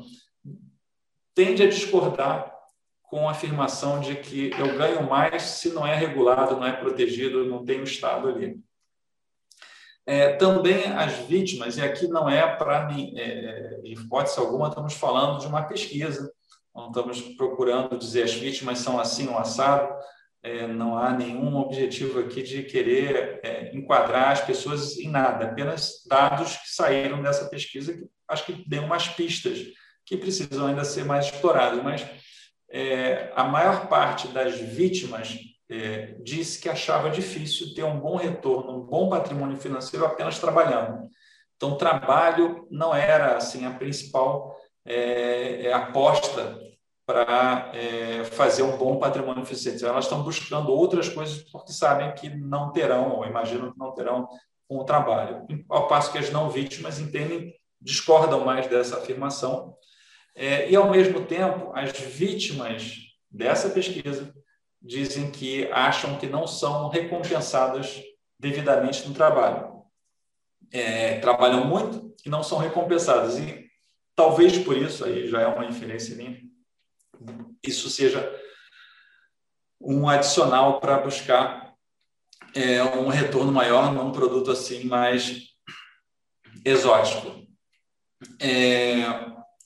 tende 1.33 1.63
a 1.63 1.69
discordar 1.69 2.53
com 3.03 3.27
a 3.27 3.31
afirmação 3.31 3.99
de 3.99 4.15
que 4.15 4.51
eu 4.57 4.77
ganho 4.77 5.07
mais 5.07 5.43
se 5.43 5.69
não 5.69 5.85
é 5.85 5.95
regulado, 5.95 6.55
não 6.55 6.65
é 6.65 6.73
protegido, 6.73 7.45
não 7.45 7.63
tem 7.63 7.79
o 7.79 7.83
Estado 7.83 8.27
ali. 8.27 8.59
É, 10.05 10.33
também 10.33 10.87
as 10.87 11.13
vítimas, 11.19 11.77
e 11.77 11.81
aqui 11.81 12.07
não 12.07 12.29
é 12.29 12.55
para 12.55 12.87
mim, 12.87 13.13
é, 13.15 13.79
em 13.83 13.93
hipótese 13.93 14.37
alguma, 14.37 14.67
estamos 14.67 14.95
falando 14.95 15.39
de 15.39 15.47
uma 15.47 15.63
pesquisa, 15.63 16.29
não 16.73 16.87
estamos 16.87 17.21
procurando 17.35 17.97
dizer 17.97 18.23
as 18.23 18.33
vítimas 18.33 18.79
são 18.79 18.99
assim 18.99 19.27
ou 19.27 19.37
assado, 19.37 19.93
é, 20.41 20.67
não 20.67 20.97
há 20.97 21.11
nenhum 21.11 21.55
objetivo 21.55 22.19
aqui 22.19 22.43
de 22.43 22.63
querer 22.63 23.39
é, 23.43 23.73
enquadrar 23.73 24.31
as 24.31 24.41
pessoas 24.41 24.97
em 24.97 25.09
nada, 25.09 25.45
apenas 25.45 26.03
dados 26.07 26.57
que 26.57 26.69
saíram 26.69 27.21
dessa 27.21 27.45
pesquisa 27.45 27.93
que 27.93 28.03
acho 28.27 28.45
que 28.45 28.67
deu 28.67 28.83
umas 28.83 29.07
pistas 29.07 29.59
que 30.05 30.17
precisam 30.17 30.67
ainda 30.67 30.83
ser 30.83 31.05
mais 31.05 31.25
exploradas, 31.25 31.81
mas 31.81 32.05
é, 32.69 33.31
a 33.35 33.43
maior 33.43 33.87
parte 33.87 34.27
das 34.29 34.59
vítimas 34.59 35.37
é, 35.69 36.15
disse 36.21 36.59
que 36.59 36.67
achava 36.67 37.09
difícil 37.09 37.73
ter 37.73 37.83
um 37.83 37.99
bom 37.99 38.17
retorno, 38.17 38.79
um 38.79 38.85
bom 38.85 39.09
patrimônio 39.09 39.57
financeiro 39.57 40.05
apenas 40.05 40.39
trabalhando. 40.39 41.07
Então, 41.55 41.77
trabalho 41.77 42.67
não 42.69 42.93
era 42.93 43.37
assim 43.37 43.65
a 43.65 43.71
principal 43.71 44.52
é, 44.85 45.65
é 45.65 45.73
aposta 45.73 46.59
para 47.05 47.71
é, 47.73 48.23
fazer 48.23 48.63
um 48.63 48.77
bom 48.77 48.97
patrimônio 48.97 49.45
financeiro. 49.45 49.85
Elas 49.85 50.05
estão 50.05 50.23
buscando 50.23 50.71
outras 50.71 51.09
coisas 51.09 51.43
porque 51.51 51.73
sabem 51.73 52.13
que 52.13 52.29
não 52.29 52.71
terão, 52.71 53.17
ou 53.17 53.25
imaginam 53.25 53.71
que 53.71 53.79
não 53.79 53.93
terão, 53.93 54.27
com 54.67 54.77
o 54.77 54.85
trabalho. 54.85 55.45
Ao 55.69 55.87
passo 55.87 56.11
que 56.11 56.17
as 56.17 56.29
não 56.29 56.49
vítimas 56.49 56.99
entendem, 56.99 57.53
discordam 57.81 58.45
mais 58.45 58.67
dessa 58.67 58.97
afirmação. 58.97 59.75
É, 60.35 60.69
e, 60.69 60.75
ao 60.75 60.89
mesmo 60.89 61.25
tempo, 61.25 61.71
as 61.75 61.91
vítimas 61.91 62.97
dessa 63.29 63.69
pesquisa 63.69 64.33
dizem 64.81 65.29
que 65.29 65.69
acham 65.71 66.17
que 66.17 66.27
não 66.27 66.47
são 66.47 66.89
recompensadas 66.89 68.01
devidamente 68.39 69.07
no 69.07 69.13
trabalho. 69.13 69.73
É, 70.71 71.19
trabalham 71.19 71.65
muito 71.65 72.13
e 72.25 72.29
não 72.29 72.41
são 72.41 72.57
recompensadas. 72.57 73.37
E 73.37 73.69
talvez 74.15 74.57
por 74.57 74.77
isso, 74.77 75.05
aí 75.05 75.27
já 75.27 75.41
é 75.41 75.47
uma 75.47 75.65
inferência 75.65 76.15
minha, 76.15 76.41
isso 77.63 77.89
seja 77.89 78.31
um 79.79 80.07
adicional 80.07 80.79
para 80.79 80.99
buscar 80.99 81.73
é, 82.55 82.83
um 82.83 83.07
retorno 83.07 83.51
maior 83.51 83.93
num 83.93 84.11
produto 84.11 84.51
assim 84.51 84.85
mais 84.85 85.49
exótico. 86.63 87.43
É, 88.39 89.03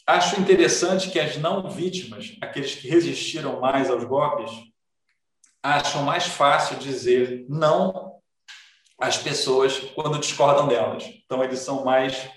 acho 0.06 0.40
interessante 0.40 1.12
que 1.12 1.20
as 1.20 1.38
não 1.38 1.70
vítimas, 1.70 2.36
aqueles 2.42 2.76
que 2.76 2.88
resistiram 2.88 3.60
mais 3.60 3.90
aos 3.90 4.04
golpes, 4.04 4.52
acham 5.62 6.04
mais 6.04 6.26
fácil 6.26 6.78
dizer 6.78 7.46
não 7.50 8.16
às 9.00 9.18
pessoas 9.18 9.78
quando 9.94 10.20
discordam 10.20 10.68
delas. 10.68 11.04
Então 11.04 11.44
eles 11.44 11.60
são 11.60 11.84
mais 11.84 12.30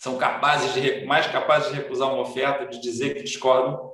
são 0.00 0.16
capazes 0.16 0.72
de 0.72 1.04
mais 1.04 1.26
capazes 1.26 1.68
de 1.68 1.76
recusar 1.76 2.08
uma 2.08 2.22
oferta, 2.22 2.66
de 2.66 2.80
dizer 2.80 3.14
que 3.14 3.22
discordam 3.22 3.92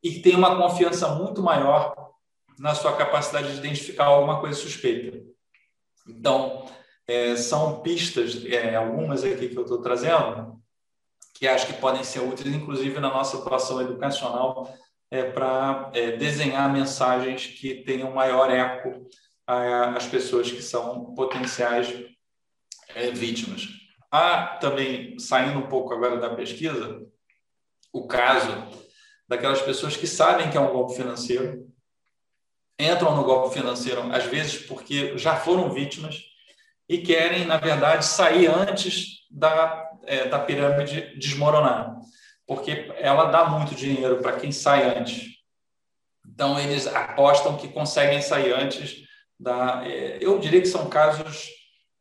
e 0.00 0.20
tem 0.20 0.36
uma 0.36 0.56
confiança 0.56 1.08
muito 1.16 1.42
maior 1.42 2.12
na 2.56 2.72
sua 2.72 2.96
capacidade 2.96 3.50
de 3.52 3.58
identificar 3.58 4.04
alguma 4.04 4.40
coisa 4.40 4.56
suspeita. 4.56 5.20
Então, 6.08 6.64
é, 7.08 7.34
são 7.34 7.82
pistas, 7.82 8.44
é, 8.46 8.76
algumas 8.76 9.24
aqui 9.24 9.48
que 9.48 9.56
eu 9.56 9.62
estou 9.62 9.82
trazendo, 9.82 10.62
que 11.34 11.48
acho 11.48 11.66
que 11.66 11.72
podem 11.72 12.04
ser 12.04 12.20
úteis, 12.20 12.54
inclusive 12.54 13.00
na 13.00 13.08
nossa 13.08 13.38
atuação 13.38 13.80
educacional 13.80 14.72
é, 15.10 15.24
para 15.24 15.90
é, 15.92 16.12
desenhar 16.12 16.72
mensagens 16.72 17.46
que 17.46 17.82
tenham 17.82 18.12
maior 18.12 18.48
eco 18.48 19.08
às 19.44 20.06
pessoas 20.06 20.52
que 20.52 20.62
são 20.62 21.12
potenciais 21.16 21.92
é, 22.94 23.10
vítimas. 23.10 23.81
Há 24.12 24.58
também, 24.60 25.18
saindo 25.18 25.58
um 25.58 25.68
pouco 25.68 25.94
agora 25.94 26.20
da 26.20 26.34
pesquisa, 26.34 27.04
o 27.92 28.06
caso 28.06 28.52
daquelas 29.26 29.62
pessoas 29.62 29.96
que 29.96 30.06
sabem 30.06 30.50
que 30.50 30.56
é 30.56 30.60
um 30.60 30.72
golpe 30.72 30.94
financeiro, 30.94 31.66
entram 32.78 33.16
no 33.16 33.24
golpe 33.24 33.54
financeiro, 33.54 34.02
às 34.12 34.24
vezes 34.24 34.66
porque 34.66 35.16
já 35.16 35.36
foram 35.36 35.70
vítimas 35.70 36.22
e 36.88 36.98
querem, 36.98 37.46
na 37.46 37.56
verdade, 37.56 38.04
sair 38.04 38.48
antes 38.48 39.26
da, 39.30 39.90
é, 40.04 40.28
da 40.28 40.38
pirâmide 40.38 41.18
desmoronar 41.18 42.02
porque 42.46 42.92
ela 42.98 43.26
dá 43.26 43.46
muito 43.46 43.74
dinheiro 43.74 44.20
para 44.20 44.38
quem 44.38 44.52
sai 44.52 44.98
antes. 44.98 45.30
Então, 46.26 46.58
eles 46.58 46.86
apostam 46.86 47.56
que 47.56 47.68
conseguem 47.68 48.20
sair 48.20 48.52
antes 48.52 49.02
da. 49.38 49.82
É, 49.86 50.18
eu 50.20 50.38
diria 50.38 50.60
que 50.60 50.68
são 50.68 50.88
casos 50.88 51.48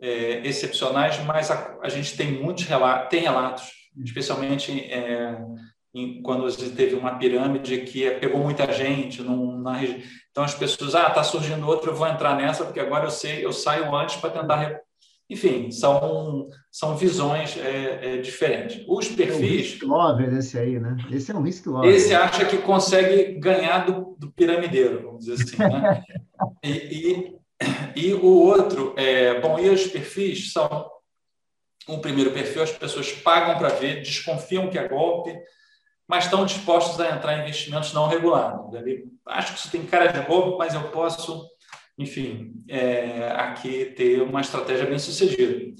é, 0.01 0.45
excepcionais, 0.45 1.23
mas 1.23 1.51
a, 1.51 1.77
a, 1.81 1.89
gente 1.89 2.17
tem 2.17 2.31
muitos 2.31 2.65
relatos, 2.65 3.09
tem 3.09 3.21
relatos, 3.21 3.71
especialmente 4.03 4.71
é, 4.91 5.37
em, 5.93 6.21
quando 6.21 6.51
teve 6.75 6.95
uma 6.95 7.17
pirâmide 7.17 7.81
que 7.81 8.09
pegou 8.11 8.41
muita 8.41 8.71
gente 8.73 9.21
num, 9.21 9.59
na 9.61 9.73
região. 9.73 9.99
Então, 10.31 10.43
as 10.43 10.55
pessoas, 10.55 10.95
ah, 10.95 11.07
está 11.07 11.23
surgindo 11.23 11.67
outro, 11.67 11.91
eu 11.91 11.95
vou 11.95 12.07
entrar 12.07 12.35
nessa, 12.35 12.65
porque 12.65 12.79
agora 12.79 13.05
eu 13.05 13.11
sei, 13.11 13.45
eu 13.45 13.53
saio 13.53 13.93
antes 13.95 14.15
para 14.15 14.29
tentar 14.29 14.81
enfim, 15.31 15.71
são, 15.71 16.49
são 16.69 16.97
visões 16.97 17.55
é, 17.57 18.15
é, 18.15 18.17
diferentes. 18.17 18.83
Os 18.85 19.07
perfis. 19.07 19.39
É 19.39 19.45
um 19.45 19.47
risk 19.47 19.83
lover 19.83 20.33
esse 20.33 20.59
aí, 20.59 20.77
né? 20.77 20.97
Esse 21.09 21.31
é 21.31 21.35
um 21.35 21.41
risk 21.41 21.67
lover. 21.67 21.89
Esse 21.89 22.13
acha 22.13 22.43
que 22.43 22.57
consegue 22.57 23.39
ganhar 23.39 23.85
do, 23.85 24.17
do 24.19 24.29
piramideiro, 24.29 25.03
vamos 25.03 25.25
dizer 25.25 25.41
assim. 25.41 25.57
Né? 25.57 26.03
e, 26.61 26.69
e, 26.69 27.40
e, 27.95 28.13
o 28.13 28.25
outro, 28.25 28.93
é, 28.97 29.39
bom, 29.39 29.59
e 29.59 29.69
os 29.69 29.87
perfis 29.87 30.51
são. 30.51 30.89
Um 31.89 31.99
primeiro 31.99 32.31
perfil, 32.31 32.61
as 32.61 32.71
pessoas 32.71 33.11
pagam 33.11 33.57
para 33.57 33.69
ver, 33.69 34.03
desconfiam 34.03 34.69
que 34.69 34.77
é 34.77 34.87
golpe, 34.87 35.35
mas 36.07 36.25
estão 36.25 36.45
dispostos 36.45 36.99
a 36.99 37.09
entrar 37.09 37.37
em 37.37 37.41
investimentos 37.41 37.91
não 37.91 38.07
regulados. 38.07 38.69
Acho 39.25 39.53
que 39.53 39.59
isso 39.59 39.71
tem 39.71 39.85
cara 39.85 40.07
de 40.07 40.21
golpe, 40.27 40.59
mas 40.59 40.75
eu 40.75 40.89
posso 40.89 41.49
enfim, 42.01 42.53
é, 42.67 43.31
aqui 43.31 43.85
ter 43.85 44.21
uma 44.21 44.41
estratégia 44.41 44.85
bem 44.85 44.99
sucedida. 44.99 45.73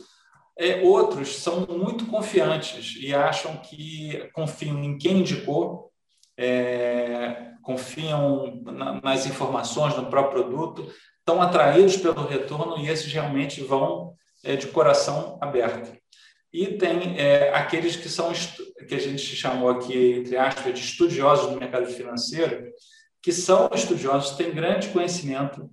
É, 0.58 0.82
outros 0.82 1.38
são 1.38 1.66
muito 1.66 2.06
confiantes 2.06 2.96
e 3.02 3.14
acham 3.14 3.58
que 3.58 4.30
confiam 4.34 4.84
em 4.84 4.98
quem 4.98 5.20
indicou, 5.20 5.92
é, 6.38 7.52
confiam 7.64 8.62
na, 8.64 9.02
nas 9.02 9.26
informações 9.26 9.96
do 9.96 10.06
próprio 10.06 10.44
produto, 10.44 10.92
estão 11.32 11.42
atraídos 11.42 11.98
pelo 11.98 12.28
retorno 12.28 12.78
e 12.78 12.90
esses 12.90 13.12
realmente 13.12 13.62
vão 13.64 14.14
é, 14.44 14.56
de 14.56 14.68
coração 14.68 15.38
aberto. 15.42 15.96
E 16.52 16.68
tem 16.68 17.18
é, 17.18 17.54
aqueles 17.54 17.96
que 17.96 18.10
são 18.10 18.32
que 18.88 18.96
a 18.96 19.00
gente 19.00 19.24
chamou 19.36 19.70
aqui 19.70 20.14
entre 20.20 20.36
aspas 20.36 20.74
de 20.74 20.82
estudiosos 20.82 21.50
do 21.50 21.60
mercado 21.60 21.86
financeiro, 21.88 22.70
que 23.22 23.32
são 23.32 23.70
estudiosos, 23.74 24.36
têm 24.36 24.54
grande 24.54 24.90
conhecimento 24.90 25.70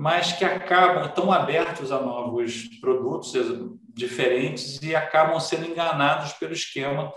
mas 0.00 0.32
que 0.32 0.44
acabam 0.44 1.12
tão 1.12 1.32
abertos 1.32 1.90
a 1.90 2.00
novos 2.00 2.68
produtos 2.80 3.32
diferentes 3.92 4.80
e 4.80 4.94
acabam 4.94 5.40
sendo 5.40 5.66
enganados 5.66 6.34
pelo 6.34 6.52
esquema, 6.52 7.12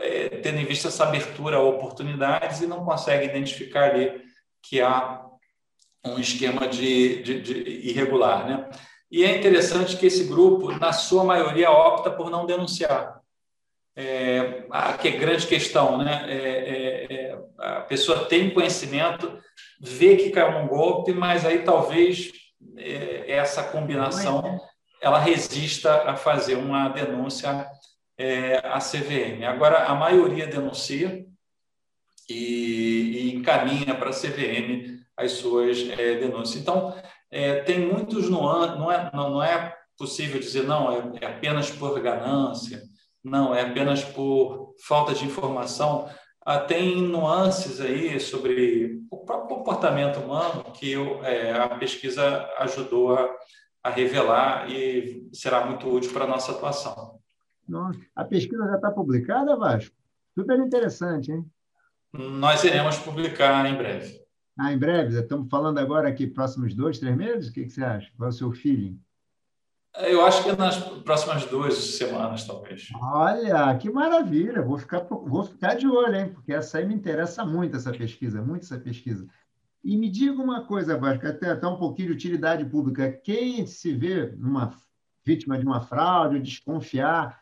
é, 0.00 0.30
tendo 0.40 0.58
em 0.58 0.64
vista 0.64 0.88
essa 0.88 1.04
abertura 1.04 1.58
a 1.58 1.62
oportunidades 1.62 2.60
e 2.60 2.66
não 2.66 2.84
conseguem 2.84 3.28
identificar 3.28 3.90
ali 3.90 4.20
que 4.60 4.80
há 4.80 5.24
um 6.04 6.18
esquema 6.18 6.68
de, 6.68 7.22
de, 7.22 7.40
de 7.40 7.88
irregular, 7.88 8.46
né? 8.46 8.68
E 9.10 9.24
é 9.24 9.36
interessante 9.38 9.96
que 9.96 10.06
esse 10.06 10.24
grupo, 10.24 10.72
na 10.72 10.92
sua 10.92 11.24
maioria, 11.24 11.70
opta 11.70 12.10
por 12.10 12.30
não 12.30 12.46
denunciar. 12.46 13.20
É, 13.96 14.64
a 14.70 14.94
que 14.94 15.08
é 15.08 15.12
grande 15.12 15.46
questão, 15.46 15.98
né? 15.98 16.24
É, 16.28 16.36
é, 16.36 17.14
é 17.14 17.38
a 17.58 17.80
pessoa 17.82 18.24
tem 18.24 18.50
conhecimento, 18.50 19.38
vê 19.80 20.16
que 20.16 20.30
caiu 20.30 20.58
num 20.58 20.66
golpe, 20.66 21.12
mas 21.12 21.46
aí 21.46 21.60
talvez 21.60 22.32
é, 22.76 23.24
essa 23.30 23.62
combinação 23.62 24.60
ela 25.00 25.18
resista 25.18 26.10
a 26.10 26.16
fazer 26.16 26.56
uma 26.56 26.88
denúncia 26.88 27.66
é, 28.18 28.56
à 28.64 28.78
CVM. 28.78 29.44
Agora, 29.46 29.84
a 29.84 29.94
maioria 29.94 30.46
denuncia 30.46 31.24
e, 32.28 33.28
e 33.28 33.34
encaminha 33.34 33.94
para 33.94 34.10
a 34.10 34.14
CVM 34.14 35.03
as 35.16 35.32
suas 35.32 35.78
é, 35.90 36.16
denúncias. 36.16 36.60
Então, 36.60 36.94
é, 37.30 37.60
tem 37.60 37.80
muitos 37.80 38.28
nuances, 38.28 38.78
não 38.78 38.90
é, 38.90 39.10
não, 39.12 39.30
não 39.30 39.42
é 39.42 39.74
possível 39.98 40.40
dizer, 40.40 40.64
não, 40.64 40.90
é, 40.92 41.24
é 41.24 41.26
apenas 41.26 41.70
por 41.70 41.98
ganância, 42.00 42.82
não, 43.22 43.54
é 43.54 43.62
apenas 43.62 44.04
por 44.04 44.74
falta 44.86 45.14
de 45.14 45.24
informação 45.24 46.08
Ah, 46.46 46.58
tem 46.58 47.00
nuances 47.00 47.80
aí 47.80 48.20
sobre 48.20 49.00
o 49.10 49.16
próprio 49.24 49.56
comportamento 49.56 50.20
humano 50.20 50.64
que 50.74 50.92
eu, 50.92 51.24
é, 51.24 51.52
a 51.52 51.70
pesquisa 51.70 52.46
ajudou 52.58 53.16
a, 53.16 53.34
a, 53.82 53.88
revelar 53.88 54.70
e 54.70 55.26
será 55.32 55.64
muito 55.64 55.88
útil 55.88 56.12
para 56.12 56.24
a 56.24 56.28
nossa 56.28 56.52
atuação. 56.52 57.18
Nossa, 57.66 57.98
a 58.14 58.24
pesquisa 58.26 58.66
já 58.66 58.74
está 58.74 58.90
publicada, 58.90 59.56
Vasco? 59.56 59.96
Super 60.38 60.58
interessante, 60.58 61.32
hein? 61.32 61.50
Nós 62.12 62.62
iremos 62.62 62.98
publicar 62.98 63.64
em 63.64 63.74
breve. 63.74 64.23
Ah, 64.56 64.72
em 64.72 64.78
breve? 64.78 65.18
Estamos 65.18 65.48
falando 65.50 65.78
agora 65.78 66.08
aqui, 66.08 66.26
próximos 66.26 66.74
dois, 66.74 66.98
três 66.98 67.16
meses? 67.16 67.48
O 67.48 67.52
que, 67.52 67.64
que 67.64 67.70
você 67.70 67.82
acha? 67.82 68.10
Qual 68.16 68.28
é 68.28 68.30
o 68.30 68.32
seu 68.32 68.52
feeling? 68.52 69.00
Eu 69.96 70.24
acho 70.24 70.42
que 70.42 70.50
é 70.50 70.56
nas 70.56 70.76
próximas 70.78 71.44
duas 71.46 71.74
semanas, 71.74 72.44
talvez. 72.44 72.88
Olha, 73.00 73.76
que 73.78 73.90
maravilha! 73.90 74.62
Vou 74.62 74.78
ficar, 74.78 75.00
vou 75.00 75.44
ficar 75.44 75.74
de 75.74 75.86
olho, 75.86 76.16
hein? 76.16 76.32
Porque 76.32 76.52
essa 76.52 76.78
aí 76.78 76.86
me 76.86 76.94
interessa 76.94 77.44
muito, 77.44 77.76
essa 77.76 77.92
pesquisa, 77.92 78.42
muito 78.42 78.62
essa 78.62 78.78
pesquisa. 78.78 79.26
E 79.82 79.96
me 79.96 80.08
diga 80.08 80.40
uma 80.40 80.64
coisa, 80.64 80.96
Vasco, 80.96 81.26
até, 81.26 81.50
até 81.50 81.66
um 81.66 81.76
pouquinho 81.76 82.08
de 82.08 82.14
utilidade 82.14 82.64
pública. 82.64 83.12
Quem 83.12 83.66
se 83.66 83.92
vê 83.94 84.32
numa 84.36 84.72
vítima 85.24 85.58
de 85.58 85.64
uma 85.64 85.80
fraude, 85.80 86.36
ou 86.36 86.42
desconfiar, 86.42 87.40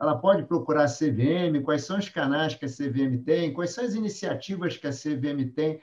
ela 0.00 0.16
pode 0.16 0.44
procurar 0.44 0.84
a 0.84 0.88
CVM, 0.88 1.62
quais 1.62 1.84
são 1.84 1.98
os 1.98 2.08
canais 2.08 2.54
que 2.54 2.64
a 2.64 2.68
CVM 2.68 3.22
tem, 3.24 3.52
quais 3.52 3.70
são 3.70 3.84
as 3.84 3.94
iniciativas 3.94 4.76
que 4.76 4.86
a 4.86 4.90
CVM 4.90 5.52
tem, 5.54 5.80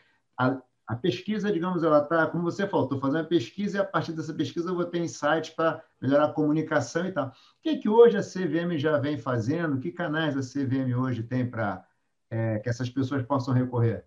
a 0.90 0.96
pesquisa, 0.96 1.52
digamos, 1.52 1.84
ela 1.84 2.02
está, 2.02 2.26
como 2.26 2.44
você 2.44 2.66
falou, 2.66 2.88
estou 2.88 3.00
fazendo 3.00 3.22
a 3.22 3.24
pesquisa 3.24 3.78
e 3.78 3.80
a 3.80 3.86
partir 3.86 4.12
dessa 4.12 4.34
pesquisa 4.34 4.72
eu 4.72 4.76
vou 4.76 4.86
ter 4.86 4.98
insights 4.98 5.52
para 5.52 5.84
melhorar 6.02 6.26
a 6.26 6.34
comunicação 6.34 7.06
e 7.06 7.12
tal. 7.12 7.28
O 7.28 7.34
que, 7.62 7.78
que 7.78 7.88
hoje 7.88 8.18
a 8.18 8.24
CVM 8.24 8.76
já 8.76 8.98
vem 8.98 9.16
fazendo? 9.16 9.80
Que 9.80 9.92
canais 9.92 10.36
a 10.36 10.42
CVM 10.42 10.92
hoje 10.98 11.22
tem 11.22 11.48
para 11.48 11.86
é, 12.32 12.58
que 12.58 12.68
essas 12.68 12.90
pessoas 12.90 13.22
possam 13.22 13.54
recorrer? 13.54 14.04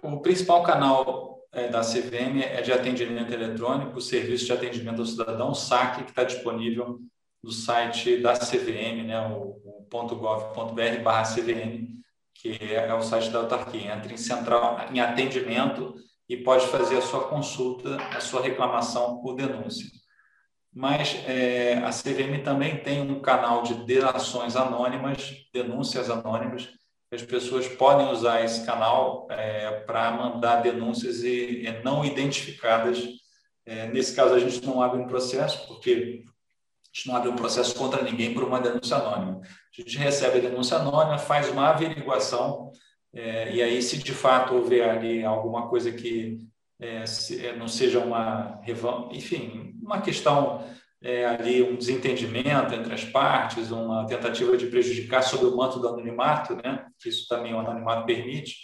O 0.00 0.20
principal 0.20 0.62
canal 0.62 1.46
é, 1.52 1.68
da 1.68 1.82
CVM 1.82 2.40
é 2.40 2.62
de 2.62 2.72
atendimento 2.72 3.30
eletrônico, 3.30 3.98
o 3.98 4.00
Serviço 4.00 4.46
de 4.46 4.52
Atendimento 4.54 5.00
ao 5.00 5.06
Cidadão, 5.06 5.54
SAC, 5.54 6.04
que 6.04 6.10
está 6.10 6.24
disponível 6.24 7.02
no 7.42 7.52
site 7.52 8.16
da 8.22 8.32
CVM, 8.32 9.04
né, 9.06 9.20
o, 9.28 9.60
o 9.62 9.86
.gov.br/cvm 9.90 11.18
que 12.40 12.56
é 12.74 12.92
o 12.94 13.02
site 13.02 13.30
da 13.30 13.40
autarquia. 13.40 13.94
Entra 13.94 14.12
em 14.12 14.16
central, 14.16 14.78
em 14.92 15.00
atendimento 15.00 15.94
e 16.28 16.36
pode 16.36 16.66
fazer 16.68 16.98
a 16.98 17.02
sua 17.02 17.28
consulta, 17.28 17.96
a 17.96 18.20
sua 18.20 18.42
reclamação 18.42 19.20
por 19.20 19.34
denúncia. 19.34 19.86
Mas 20.72 21.16
é, 21.26 21.78
a 21.78 21.90
CVM 21.90 22.42
também 22.44 22.76
tem 22.78 23.00
um 23.00 23.20
canal 23.20 23.62
de 23.62 23.74
delações 23.84 24.54
anônimas, 24.54 25.34
denúncias 25.52 26.08
anônimas, 26.08 26.68
as 27.10 27.22
pessoas 27.22 27.66
podem 27.66 28.08
usar 28.10 28.44
esse 28.44 28.66
canal 28.66 29.26
é, 29.30 29.80
para 29.80 30.10
mandar 30.10 30.60
denúncias 30.60 31.22
e, 31.22 31.62
e 31.64 31.82
não 31.82 32.04
identificadas. 32.04 33.02
É, 33.64 33.86
nesse 33.86 34.14
caso, 34.14 34.34
a 34.34 34.38
gente 34.38 34.64
não 34.64 34.82
abre 34.82 35.00
um 35.00 35.06
processo, 35.06 35.66
porque 35.66 36.22
gente 36.98 37.08
não 37.08 37.32
um 37.32 37.36
processo 37.36 37.74
contra 37.74 38.02
ninguém 38.02 38.34
por 38.34 38.42
uma 38.42 38.60
denúncia 38.60 38.96
anônima. 38.96 39.40
A 39.40 39.80
gente 39.80 39.98
recebe 39.98 40.38
a 40.38 40.50
denúncia 40.50 40.76
anônima, 40.76 41.18
faz 41.18 41.48
uma 41.48 41.68
averiguação, 41.68 42.72
é, 43.14 43.54
e 43.54 43.62
aí, 43.62 43.80
se 43.80 43.98
de 43.98 44.12
fato 44.12 44.54
houver 44.54 44.88
ali 44.88 45.24
alguma 45.24 45.68
coisa 45.68 45.90
que 45.90 46.38
é, 46.80 47.06
se, 47.06 47.44
é, 47.44 47.56
não 47.56 47.66
seja 47.66 48.00
uma, 48.00 48.60
enfim, 49.10 49.74
uma 49.82 50.00
questão 50.00 50.64
é, 51.02 51.24
ali, 51.24 51.62
um 51.62 51.76
desentendimento 51.76 52.74
entre 52.74 52.92
as 52.92 53.04
partes, 53.04 53.70
uma 53.70 54.06
tentativa 54.06 54.56
de 54.56 54.66
prejudicar 54.66 55.22
sob 55.22 55.46
o 55.46 55.56
manto 55.56 55.78
do 55.78 55.88
anonimato, 55.88 56.56
né? 56.56 56.86
Isso 57.04 57.26
também 57.28 57.54
o 57.54 57.58
anonimato 57.58 58.04
permite. 58.04 58.56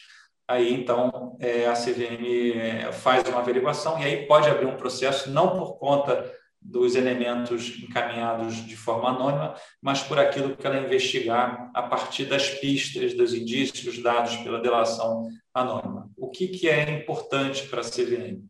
Aí, 0.46 0.74
então, 0.74 1.36
é, 1.40 1.66
a 1.66 1.72
CVM 1.72 2.92
faz 2.92 3.26
uma 3.28 3.40
averiguação 3.40 3.98
e 3.98 4.04
aí 4.04 4.26
pode 4.26 4.48
abrir 4.48 4.66
um 4.66 4.76
processo, 4.76 5.30
não 5.30 5.56
por 5.56 5.78
conta 5.78 6.30
dos 6.64 6.96
elementos 6.96 7.78
encaminhados 7.78 8.66
de 8.66 8.74
forma 8.74 9.10
anônima, 9.10 9.54
mas 9.82 10.02
por 10.02 10.18
aquilo 10.18 10.56
que 10.56 10.66
ela 10.66 10.78
investigar 10.78 11.70
a 11.74 11.82
partir 11.82 12.24
das 12.24 12.48
pistas, 12.48 13.12
dos 13.12 13.34
indícios 13.34 14.02
dados 14.02 14.36
pela 14.38 14.60
delação 14.60 15.28
anônima. 15.52 16.10
O 16.16 16.30
que, 16.30 16.48
que 16.48 16.68
é 16.68 16.90
importante 16.90 17.68
para 17.68 17.82
a 17.82 17.84
CVM? 17.84 18.42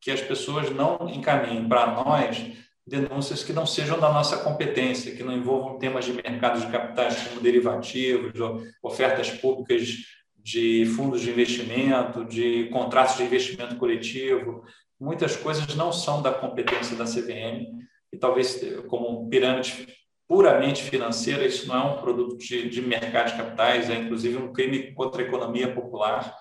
Que 0.00 0.10
as 0.10 0.20
pessoas 0.20 0.70
não 0.70 1.08
encaminhem 1.08 1.68
para 1.68 1.86
nós 1.86 2.44
denúncias 2.84 3.44
que 3.44 3.52
não 3.52 3.64
sejam 3.64 3.98
da 4.00 4.12
nossa 4.12 4.38
competência, 4.38 5.14
que 5.14 5.22
não 5.22 5.32
envolvam 5.32 5.78
temas 5.78 6.04
de 6.04 6.12
mercado 6.12 6.60
de 6.60 6.70
capitais 6.70 7.28
como 7.28 7.40
derivativos, 7.40 8.32
ofertas 8.82 9.30
públicas 9.30 9.88
de 10.36 10.84
fundos 10.96 11.20
de 11.20 11.30
investimento, 11.30 12.24
de 12.24 12.68
contratos 12.70 13.16
de 13.16 13.22
investimento 13.22 13.76
coletivo, 13.76 14.64
muitas 15.02 15.36
coisas 15.36 15.74
não 15.74 15.92
são 15.92 16.22
da 16.22 16.32
competência 16.32 16.96
da 16.96 17.04
CVM 17.04 17.66
e 18.12 18.16
talvez 18.16 18.60
como 18.86 19.28
pirâmide 19.28 19.88
puramente 20.28 20.82
financeira, 20.84 21.44
isso 21.44 21.66
não 21.66 21.76
é 21.76 21.84
um 21.92 22.00
produto 22.00 22.38
de, 22.38 22.70
de 22.70 22.80
mercado 22.80 23.32
de 23.32 23.36
capitais, 23.36 23.90
é 23.90 23.96
inclusive 23.96 24.36
um 24.36 24.52
crime 24.52 24.94
contra 24.94 25.20
a 25.20 25.26
economia 25.26 25.74
popular, 25.74 26.34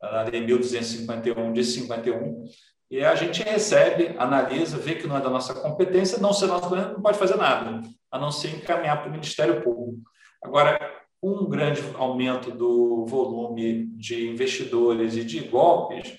a 0.00 0.22
lei 0.22 0.42
1251 0.42 1.52
de 1.52 1.64
51, 1.64 2.44
e 2.90 3.02
a 3.02 3.14
gente 3.14 3.42
recebe, 3.42 4.14
analisa, 4.18 4.76
vê 4.76 4.94
que 4.94 5.06
não 5.06 5.16
é 5.16 5.20
da 5.20 5.30
nossa 5.30 5.54
competência, 5.54 6.18
não 6.18 6.32
ser 6.32 6.46
nossa 6.46 6.68
competência, 6.68 6.92
não 6.92 7.02
pode 7.02 7.18
fazer 7.18 7.36
nada, 7.36 7.80
a 8.10 8.18
não 8.18 8.30
ser 8.30 8.48
encaminhar 8.48 9.00
para 9.00 9.08
o 9.08 9.12
Ministério 9.12 9.62
Público. 9.62 10.02
Agora, 10.42 10.78
um 11.22 11.48
grande 11.48 11.82
aumento 11.94 12.50
do 12.50 13.06
volume 13.06 13.86
de 13.96 14.28
investidores 14.28 15.16
e 15.16 15.24
de 15.24 15.40
golpes 15.40 16.14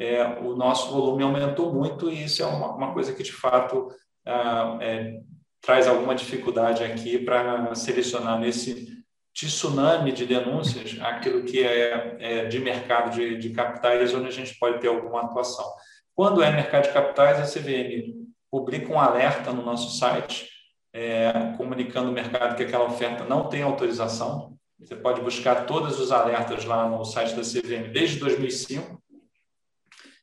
é, 0.00 0.24
o 0.40 0.56
nosso 0.56 0.90
volume 0.90 1.22
aumentou 1.22 1.74
muito 1.74 2.10
e 2.10 2.24
isso 2.24 2.42
é 2.42 2.46
uma, 2.46 2.74
uma 2.74 2.92
coisa 2.94 3.12
que, 3.12 3.22
de 3.22 3.32
fato, 3.32 3.88
ah, 4.24 4.78
é, 4.80 5.20
traz 5.60 5.86
alguma 5.86 6.14
dificuldade 6.14 6.82
aqui 6.82 7.18
para 7.18 7.74
selecionar 7.74 8.40
nesse 8.40 8.98
tsunami 9.34 10.10
de 10.10 10.24
denúncias 10.24 10.98
aquilo 11.02 11.44
que 11.44 11.62
é, 11.62 12.16
é 12.18 12.44
de 12.46 12.58
mercado 12.58 13.14
de, 13.14 13.36
de, 13.36 13.50
capitais, 13.50 14.14
onde 14.14 14.28
a 14.28 14.32
gente 14.32 14.58
pode 14.58 14.80
ter 14.80 14.88
alguma 14.88 15.20
atuação. 15.20 15.66
Quando 16.14 16.42
é 16.42 16.50
mercado 16.50 16.84
de 16.84 16.94
capitais, 16.94 17.38
a 17.38 17.60
CVM 17.60 18.26
publica 18.50 18.90
um 18.90 18.98
alerta 18.98 19.52
no 19.52 19.62
nosso 19.62 19.98
site, 19.98 20.48
é, 20.94 21.30
comunicando 21.58 22.08
ao 22.08 22.14
mercado 22.14 22.56
que 22.56 22.62
aquela 22.62 22.86
oferta 22.86 23.24
não 23.24 23.50
tem 23.50 23.62
autorização. 23.62 24.56
Você 24.78 24.96
pode 24.96 25.20
buscar 25.20 25.66
todos 25.66 26.00
os 26.00 26.10
alertas 26.10 26.64
lá 26.64 26.88
no 26.88 27.04
site 27.04 27.34
da 27.34 27.42
CVM 27.42 27.92
desde 27.92 28.18
2005 28.18 28.98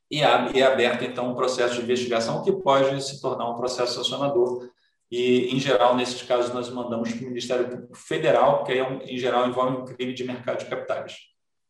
e 0.09 0.21
é 0.21 0.65
aberto, 0.65 1.03
então, 1.03 1.31
um 1.31 1.35
processo 1.35 1.75
de 1.75 1.83
investigação 1.83 2.43
que 2.43 2.51
pode 2.51 3.03
se 3.03 3.21
tornar 3.21 3.49
um 3.49 3.55
processo 3.55 3.95
sancionador. 3.95 4.69
E, 5.11 5.53
em 5.55 5.59
geral, 5.59 5.95
nesses 5.95 6.21
casos, 6.21 6.53
nós 6.53 6.69
mandamos 6.69 7.11
para 7.11 7.25
o 7.25 7.27
Ministério 7.27 7.69
Público 7.69 7.95
Federal, 7.95 8.63
que, 8.63 8.73
é, 8.73 9.13
em 9.13 9.17
geral, 9.17 9.47
envolve 9.47 9.77
um 9.77 9.85
crime 9.85 10.13
de 10.13 10.23
mercado 10.23 10.59
de 10.59 10.65
capitais. 10.65 11.17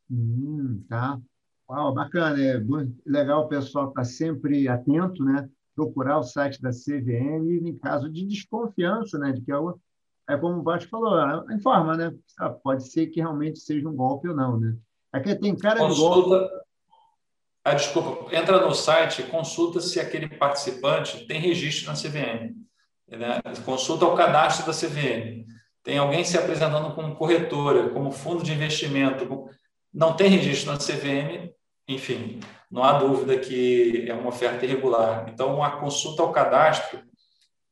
Hum, 0.10 0.84
tá. 0.88 1.20
Uau, 1.70 1.94
bacana. 1.94 2.42
É 2.42 2.62
legal 3.06 3.44
o 3.44 3.48
pessoal 3.48 3.90
estar 3.90 4.02
tá 4.02 4.06
sempre 4.06 4.68
atento, 4.68 5.24
né? 5.24 5.50
procurar 5.76 6.18
o 6.18 6.24
site 6.24 6.60
da 6.60 6.72
CVM 6.72 7.68
em 7.68 7.78
caso 7.78 8.10
de 8.10 8.26
desconfiança, 8.26 9.20
né? 9.20 9.32
de 9.32 9.42
que 9.42 9.52
é, 9.52 9.56
é 10.30 10.38
como 10.38 10.60
o 10.60 10.64
Vasco 10.64 10.90
falou, 10.90 11.20
é, 11.20 11.54
informa, 11.54 11.96
né? 11.96 12.16
Pode 12.64 12.92
ser 12.92 13.08
que 13.08 13.20
realmente 13.20 13.60
seja 13.60 13.88
um 13.88 13.96
golpe 13.96 14.28
ou 14.28 14.36
não, 14.36 14.60
né? 14.60 14.76
Aqui 15.14 15.36
tem 15.36 15.56
cara 15.56 15.80
Consulta, 15.80 16.22
de 16.22 16.40
golpe 16.40 16.67
ah, 17.72 17.74
desculpa, 17.74 18.34
entra 18.34 18.66
no 18.66 18.74
site, 18.74 19.24
consulta 19.24 19.82
se 19.82 20.00
aquele 20.00 20.30
participante 20.30 21.26
tem 21.28 21.40
registro 21.40 21.88
na 21.88 21.98
CVM. 21.98 22.56
Né? 23.10 23.42
Consulta 23.66 24.06
o 24.06 24.16
cadastro 24.16 24.66
da 24.66 24.72
CVM. 24.72 25.46
Tem 25.84 25.98
alguém 25.98 26.24
se 26.24 26.38
apresentando 26.38 26.96
como 26.96 27.16
corretora, 27.16 27.90
como 27.90 28.12
fundo 28.12 28.42
de 28.42 28.54
investimento, 28.54 29.50
não 29.94 30.16
tem 30.16 30.30
registro 30.30 30.72
na 30.72 30.78
CVM, 30.78 31.52
enfim, 31.88 32.40
não 32.72 32.84
há 32.84 33.00
dúvida 33.00 33.38
que 33.38 34.06
é 34.08 34.14
uma 34.14 34.30
oferta 34.30 34.66
irregular. 34.66 35.30
Então, 35.30 35.62
a 35.62 35.72
consulta 35.72 36.22
ao 36.22 36.32
cadastro 36.32 37.02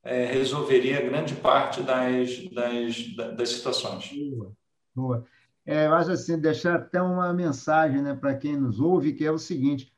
é, 0.04 0.26
resolveria 0.26 1.02
grande 1.02 1.36
parte 1.36 1.82
das, 1.82 2.50
das, 2.50 3.36
das 3.36 3.50
situações. 3.50 4.10
Boa, 4.14 4.52
boa 4.94 5.26
é, 5.66 5.88
eu 5.88 5.96
acho 5.96 6.12
assim, 6.12 6.40
deixar 6.40 6.76
até 6.76 7.02
uma 7.02 7.34
mensagem 7.34 8.02
né, 8.02 8.14
para 8.14 8.36
quem 8.36 8.56
nos 8.56 8.80
ouve, 8.80 9.14
que 9.14 9.26
é 9.26 9.32
o 9.32 9.38
seguinte: 9.38 9.92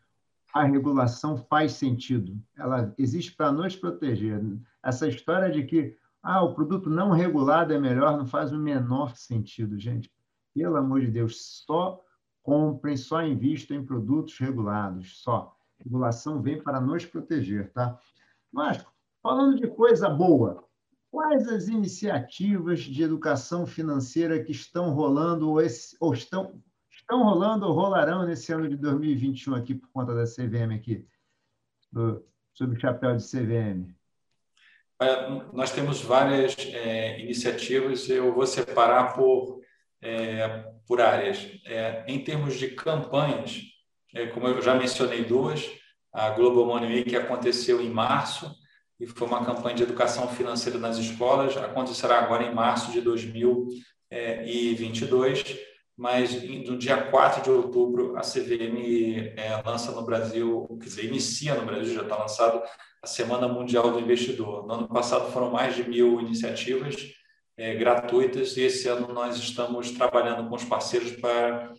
a 0.54 0.64
regulação 0.64 1.38
faz 1.38 1.74
sentido, 1.74 2.42
ela 2.56 2.94
existe 2.98 3.36
para 3.36 3.52
nos 3.52 3.76
proteger. 3.76 4.42
Essa 4.82 5.08
história 5.08 5.52
de 5.52 5.64
que 5.64 5.98
ah, 6.24 6.42
o 6.44 6.54
produto 6.54 6.90
não 6.90 7.12
regulado 7.12 7.74
é 7.74 7.80
melhor 7.80 8.18
não 8.18 8.26
faz 8.26 8.52
o 8.52 8.58
menor 8.58 9.16
sentido, 9.16 9.78
gente. 9.78 10.12
Pelo 10.54 10.78
amor 10.78 11.02
de 11.02 11.08
Deus, 11.08 11.64
só 11.66 12.02
comprem, 12.42 12.96
só 12.96 13.22
invistam 13.22 13.78
em 13.78 13.86
produtos 13.86 14.38
regulados, 14.38 15.22
só. 15.22 15.56
A 15.80 15.84
regulação 15.84 16.42
vem 16.42 16.62
para 16.62 16.82
nos 16.82 17.06
proteger, 17.06 17.72
tá? 17.72 18.00
Mas, 18.52 18.84
falando 19.22 19.58
de 19.58 19.68
coisa 19.68 20.10
boa, 20.10 20.67
quais 21.18 21.48
as 21.48 21.68
iniciativas 21.68 22.82
de 22.82 23.02
educação 23.02 23.66
financeira 23.66 24.44
que 24.44 24.52
estão 24.52 24.92
rolando 24.92 25.50
ou, 25.50 25.60
esse, 25.60 25.98
ou 26.00 26.14
estão, 26.14 26.62
estão 26.92 27.24
rolando 27.24 27.66
ou 27.66 27.74
rolarão 27.74 28.24
nesse 28.24 28.54
ano 28.54 28.70
de 28.70 28.78
2021 28.78 29.56
aqui 29.56 29.74
por 29.74 29.90
conta 29.90 30.14
da 30.14 30.26
CVM 30.26 30.76
aqui, 30.76 31.04
do, 31.92 32.24
sob 32.54 32.76
o 32.76 32.80
chapéu 32.80 33.18
de 33.18 33.24
CVM? 33.24 33.96
Nós 35.54 35.72
temos 35.72 36.02
várias 36.02 36.56
é, 36.60 37.20
iniciativas, 37.20 38.08
eu 38.08 38.32
vou 38.32 38.46
separar 38.46 39.16
por, 39.16 39.62
é, 40.00 40.72
por 40.86 41.02
áreas. 41.02 41.50
É, 41.66 42.06
em 42.08 42.24
termos 42.24 42.60
de 42.60 42.68
campanhas, 42.68 43.64
é, 44.14 44.28
como 44.28 44.48
eu 44.48 44.62
já 44.62 44.76
mencionei 44.76 45.26
duas, 45.26 45.68
a 46.14 46.30
Global 46.30 46.68
Money 46.68 46.98
Week 46.98 47.16
aconteceu 47.16 47.82
em 47.82 47.90
março, 47.90 48.56
e 49.00 49.08
foi 49.08 49.28
uma 49.28 49.46
campanha 49.46 49.76
de 49.76 49.84
educação 49.84 50.28
financeira 50.28 50.80
nas 50.80 50.98
escolas, 50.98 51.56
acontecerá 51.58 52.20
agora 52.20 52.44
em 52.44 52.54
março 52.54 52.92
de 52.92 53.00
2022, 53.02 55.58
mas 55.96 56.34
no 56.66 56.78
dia 56.78 57.10
4 57.10 57.44
de 57.44 57.50
outubro 57.50 58.18
a 58.18 58.22
CVM 58.22 59.34
é, 59.36 59.62
lança 59.66 59.92
no 59.92 60.04
Brasil, 60.04 60.68
quer 60.80 60.86
dizer, 60.86 61.06
inicia 61.06 61.56
no 61.56 61.66
Brasil, 61.66 61.94
já 61.94 62.04
está 62.04 62.18
lançado, 62.18 62.62
a 63.02 63.08
Semana 63.08 63.48
Mundial 63.48 63.92
do 63.92 64.00
Investidor. 64.00 64.68
No 64.68 64.74
ano 64.74 64.88
passado 64.88 65.32
foram 65.32 65.52
mais 65.52 65.76
de 65.76 65.88
mil 65.88 66.20
iniciativas 66.20 66.96
é, 67.58 67.76
gratuitas 67.76 68.56
e 68.58 68.62
esse 68.62 68.88
ano 68.88 69.14
nós 69.14 69.38
estamos 69.38 69.92
trabalhando 69.92 70.48
com 70.48 70.56
os 70.56 70.64
parceiros 70.64 71.12
para 71.12 71.74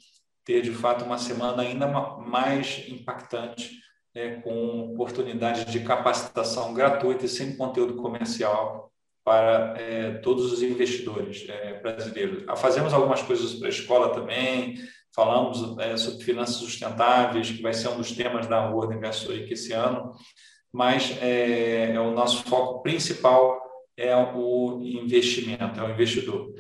ter, 0.44 0.62
de 0.62 0.72
fato, 0.72 1.04
uma 1.04 1.18
semana 1.18 1.62
ainda 1.62 1.86
mais 2.18 2.84
impactante, 2.88 3.70
é, 4.14 4.36
com 4.36 4.92
oportunidades 4.92 5.64
de 5.66 5.80
capacitação 5.80 6.74
gratuita 6.74 7.26
e 7.26 7.28
sem 7.28 7.56
conteúdo 7.56 7.94
comercial 7.96 8.90
para 9.24 9.74
é, 9.76 10.12
todos 10.18 10.50
os 10.50 10.62
investidores 10.62 11.46
é, 11.48 11.80
brasileiros. 11.80 12.44
Ah, 12.48 12.56
fazemos 12.56 12.94
algumas 12.94 13.22
coisas 13.22 13.54
para 13.54 13.66
a 13.66 13.70
escola 13.70 14.14
também, 14.14 14.76
falamos 15.14 15.78
é, 15.78 15.96
sobre 15.96 16.24
finanças 16.24 16.56
sustentáveis, 16.56 17.50
que 17.50 17.61
vai 17.61 17.74
ser 17.74 17.88
um 17.88 17.98
dos 17.98 18.12
temas 18.12 18.46
da 18.46 18.70
World 18.70 18.96
Investor 18.96 19.34
Week 19.34 19.52
esse 19.52 19.72
ano, 19.72 20.12
mas 20.72 21.16
é, 21.20 21.92
é, 21.92 22.00
o 22.00 22.12
nosso 22.12 22.42
foco 22.44 22.82
principal 22.82 23.61
é 23.96 24.16
o 24.16 24.80
investimento, 24.82 25.78
é 25.78 25.82
o 25.82 25.90
investidor. 25.90 26.54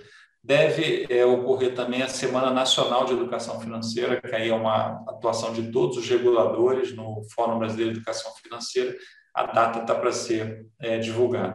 Deve 0.48 1.06
é, 1.10 1.26
ocorrer 1.26 1.74
também 1.74 2.00
a 2.00 2.08
Semana 2.08 2.50
Nacional 2.50 3.04
de 3.04 3.12
Educação 3.12 3.60
Financeira, 3.60 4.18
que 4.18 4.34
aí 4.34 4.48
é 4.48 4.54
uma 4.54 5.04
atuação 5.06 5.52
de 5.52 5.70
todos 5.70 5.98
os 5.98 6.08
reguladores 6.08 6.96
no 6.96 7.20
Fórum 7.34 7.58
Brasileiro 7.58 7.92
de 7.92 7.98
Educação 7.98 8.32
Financeira. 8.42 8.96
A 9.34 9.42
data 9.44 9.80
está 9.80 9.94
para 9.94 10.10
ser 10.10 10.64
é, 10.80 10.96
divulgada. 10.96 11.54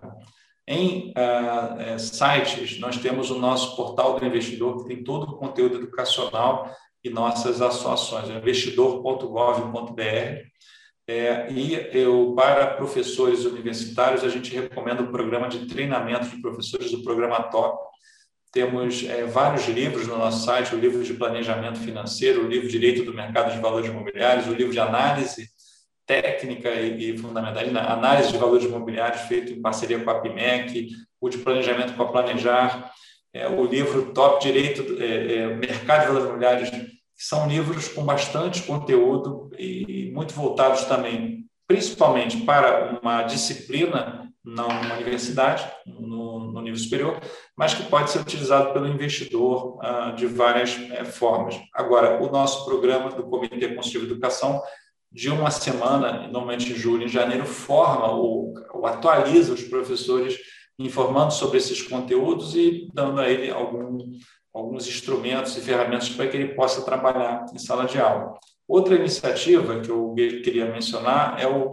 Em 0.67 1.11
uh, 1.17 1.97
sites, 1.97 2.79
nós 2.79 2.97
temos 2.97 3.31
o 3.31 3.39
nosso 3.39 3.75
portal 3.75 4.19
do 4.19 4.25
investidor, 4.27 4.83
que 4.83 4.93
tem 4.93 5.03
todo 5.03 5.23
o 5.23 5.37
conteúdo 5.37 5.77
educacional 5.77 6.71
e 7.03 7.09
nossas 7.09 7.63
ações, 7.63 8.29
investidor.gov.br. 8.29 10.01
É, 11.07 11.51
e 11.51 11.89
eu, 11.97 12.35
para 12.35 12.75
professores 12.75 13.43
universitários, 13.43 14.23
a 14.23 14.29
gente 14.29 14.53
recomenda 14.53 15.01
o 15.01 15.11
programa 15.11 15.49
de 15.49 15.65
treinamento 15.65 16.29
de 16.29 16.39
professores 16.39 16.91
do 16.91 17.01
programa 17.01 17.41
TOP. 17.41 17.91
Temos 18.53 19.03
é, 19.09 19.25
vários 19.25 19.67
livros 19.67 20.07
no 20.07 20.15
nosso 20.15 20.45
site: 20.45 20.75
o 20.75 20.79
livro 20.79 21.03
de 21.03 21.15
planejamento 21.15 21.79
financeiro, 21.79 22.45
o 22.45 22.47
livro 22.47 22.67
de 22.67 22.79
Direito 22.79 23.03
do 23.03 23.11
Mercado 23.11 23.51
de 23.51 23.59
Valores 23.59 23.89
Imobiliários, 23.89 24.47
o 24.47 24.53
livro 24.53 24.71
de 24.71 24.79
análise 24.79 25.49
técnica 26.05 26.69
e, 26.69 27.11
e 27.11 27.17
fundamental, 27.17 27.63
análise 27.89 28.31
de 28.31 28.37
valores 28.37 28.65
imobiliários 28.65 29.21
feito 29.23 29.51
em 29.51 29.61
parceria 29.61 29.99
com 29.99 30.09
a 30.09 30.19
PIMEC, 30.21 30.89
o 31.19 31.29
de 31.29 31.39
planejamento 31.39 31.93
para 31.93 32.05
planejar, 32.05 32.91
é, 33.33 33.47
o 33.47 33.65
livro 33.65 34.13
Top 34.13 34.43
Direito, 34.43 35.01
é, 35.01 35.35
é, 35.35 35.47
Mercado 35.55 36.01
de 36.01 36.07
Valores 36.07 36.27
Imobiliários, 36.27 36.69
são 37.15 37.47
livros 37.47 37.87
com 37.87 38.05
bastante 38.05 38.61
conteúdo 38.63 39.49
e 39.57 40.11
muito 40.13 40.33
voltados 40.35 40.83
também, 40.83 41.45
principalmente 41.65 42.37
para 42.41 42.99
uma 43.01 43.23
disciplina 43.23 44.22
na 44.43 44.95
universidade, 44.95 45.65
no, 45.85 46.51
no 46.51 46.61
nível 46.61 46.77
superior, 46.77 47.19
mas 47.55 47.73
que 47.73 47.83
pode 47.83 48.09
ser 48.09 48.19
utilizado 48.19 48.73
pelo 48.73 48.87
investidor 48.87 49.79
ah, 49.81 50.11
de 50.11 50.27
várias 50.27 50.77
é, 50.91 51.05
formas. 51.05 51.59
Agora, 51.73 52.21
o 52.21 52.29
nosso 52.29 52.65
programa 52.65 53.09
do 53.09 53.23
Comitê 53.23 53.69
Consultivo 53.73 54.05
de 54.05 54.11
Educação 54.11 54.61
de 55.09 55.29
uma 55.29 55.49
semana, 55.51 56.27
normalmente 56.27 56.71
em 56.71 56.75
julho, 56.75 57.05
em 57.05 57.07
janeiro, 57.07 57.45
forma 57.45 58.11
ou, 58.11 58.53
ou, 58.73 58.85
atualiza 58.85 59.53
os 59.53 59.63
professores 59.63 60.37
informando 60.77 61.31
sobre 61.31 61.59
esses 61.59 61.81
conteúdos 61.83 62.55
e 62.55 62.89
dando 62.93 63.21
a 63.21 63.29
ele 63.29 63.51
algum, 63.51 63.99
alguns 64.51 64.87
instrumentos 64.87 65.55
e 65.55 65.61
ferramentas 65.61 66.09
para 66.09 66.27
que 66.27 66.35
ele 66.35 66.55
possa 66.55 66.81
trabalhar 66.81 67.45
em 67.53 67.59
sala 67.59 67.85
de 67.85 67.99
aula. 67.99 68.33
Outra 68.67 68.95
iniciativa 68.95 69.79
que 69.79 69.89
eu 69.89 70.13
queria 70.15 70.65
mencionar 70.65 71.39
é 71.39 71.47
o 71.47 71.71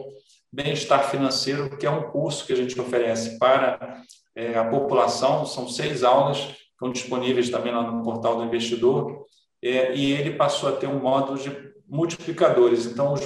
Bem-Estar 0.52 1.10
Financeiro, 1.10 1.76
que 1.76 1.86
é 1.86 1.90
um 1.90 2.10
curso 2.10 2.44
que 2.44 2.52
a 2.52 2.56
gente 2.56 2.78
oferece 2.80 3.38
para 3.38 4.02
é, 4.34 4.56
a 4.56 4.64
população. 4.64 5.46
São 5.46 5.68
seis 5.68 6.02
aulas, 6.02 6.38
estão 6.72 6.90
disponíveis 6.90 7.50
também 7.50 7.72
lá 7.72 7.82
no 7.82 8.02
portal 8.02 8.36
do 8.36 8.44
investidor, 8.44 9.24
é, 9.62 9.94
e 9.94 10.12
ele 10.12 10.32
passou 10.32 10.68
a 10.68 10.72
ter 10.72 10.86
um 10.86 10.98
módulo 10.98 11.38
de 11.38 11.70
multiplicadores. 11.88 12.86
Então, 12.86 13.12
os 13.12 13.22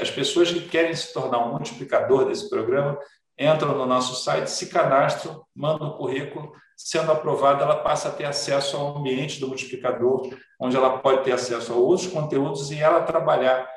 as 0.00 0.10
pessoas 0.10 0.52
que 0.52 0.68
querem 0.68 0.94
se 0.94 1.12
tornar 1.12 1.44
um 1.46 1.52
multiplicador 1.52 2.26
desse 2.26 2.48
programa 2.48 2.98
entram 3.38 3.76
no 3.76 3.86
nosso 3.86 4.22
site, 4.22 4.48
se 4.48 4.66
cadastram, 4.66 5.44
mandam 5.54 5.88
o 5.88 5.96
currículo, 5.96 6.52
sendo 6.76 7.12
aprovada, 7.12 7.62
ela 7.62 7.76
passa 7.76 8.08
a 8.08 8.12
ter 8.12 8.24
acesso 8.24 8.76
ao 8.76 8.98
ambiente 8.98 9.40
do 9.40 9.48
multiplicador, 9.48 10.28
onde 10.60 10.76
ela 10.76 10.98
pode 10.98 11.24
ter 11.24 11.32
acesso 11.32 11.72
a 11.72 11.76
outros 11.76 12.08
conteúdos 12.08 12.70
e 12.70 12.78
ela 12.78 13.02
trabalhar 13.02 13.68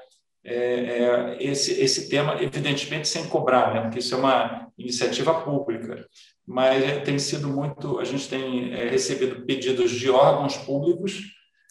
é, 0.44 0.54
é, 0.56 1.38
esse, 1.40 1.80
esse 1.80 2.10
tema, 2.10 2.42
evidentemente, 2.42 3.08
sem 3.08 3.28
cobrar, 3.28 3.74
né? 3.74 3.82
porque 3.82 4.00
isso 4.00 4.16
é 4.16 4.18
uma 4.18 4.68
iniciativa 4.78 5.34
pública. 5.42 6.08
Mas 6.46 7.04
tem 7.04 7.20
sido 7.20 7.48
muito. 7.48 8.00
A 8.00 8.04
gente 8.04 8.28
tem 8.28 8.74
é, 8.74 8.90
recebido 8.90 9.46
pedidos 9.46 9.92
de 9.92 10.10
órgãos 10.10 10.58
públicos 10.58 11.22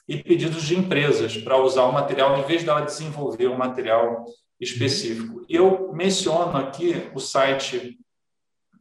e 0.08 0.22
pedidos 0.22 0.62
de 0.62 0.76
empresas 0.76 1.36
para 1.36 1.60
usar 1.60 1.84
o 1.84 1.92
material, 1.92 2.38
em 2.38 2.44
vez 2.44 2.62
dela 2.62 2.80
desenvolver 2.80 3.48
um 3.48 3.56
material 3.56 4.24
específico. 4.60 5.44
Eu 5.48 5.92
menciono 5.92 6.56
aqui 6.56 7.10
o 7.14 7.18
site, 7.18 7.98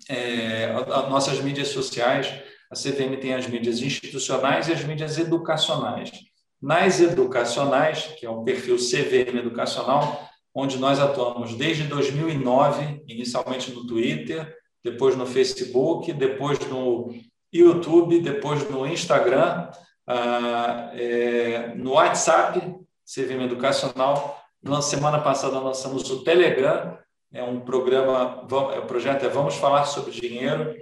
é, 0.08 0.66
as 0.66 1.10
nossas 1.10 1.42
mídias 1.42 1.70
sociais. 1.70 2.28
A 2.72 2.76
CVM 2.76 3.20
tem 3.20 3.34
as 3.34 3.48
mídias 3.48 3.82
institucionais 3.82 4.68
e 4.68 4.74
as 4.74 4.84
mídias 4.84 5.18
educacionais. 5.18 6.12
Nas 6.62 7.00
educacionais, 7.00 8.08
que 8.18 8.26
é 8.26 8.30
o 8.30 8.44
perfil 8.44 8.76
CVM 8.76 9.38
Educacional, 9.38 10.30
onde 10.54 10.78
nós 10.78 11.00
atuamos 11.00 11.56
desde 11.56 11.84
2009, 11.84 13.04
inicialmente 13.08 13.72
no 13.72 13.88
Twitter, 13.88 14.56
depois 14.84 15.16
no 15.16 15.26
Facebook, 15.26 16.12
depois 16.14 16.60
no 16.68 17.14
YouTube, 17.52 18.20
depois 18.22 18.70
no 18.70 18.86
Instagram 18.86 19.70
ah, 20.08 20.92
é, 20.94 21.74
no 21.76 21.92
WhatsApp, 21.92 22.60
CVM 23.06 23.44
Educacional. 23.44 24.40
Na 24.62 24.82
semana 24.82 25.20
passada 25.20 25.60
lançamos 25.60 26.10
o 26.10 26.24
Telegram, 26.24 26.98
é 27.32 27.44
um 27.44 27.60
programa, 27.60 28.46
é, 28.74 28.80
o 28.80 28.86
projeto 28.86 29.26
é 29.26 29.30
Vamos 29.30 29.56
Falar 29.56 29.86
sobre 29.86 30.12
Dinheiro, 30.12 30.76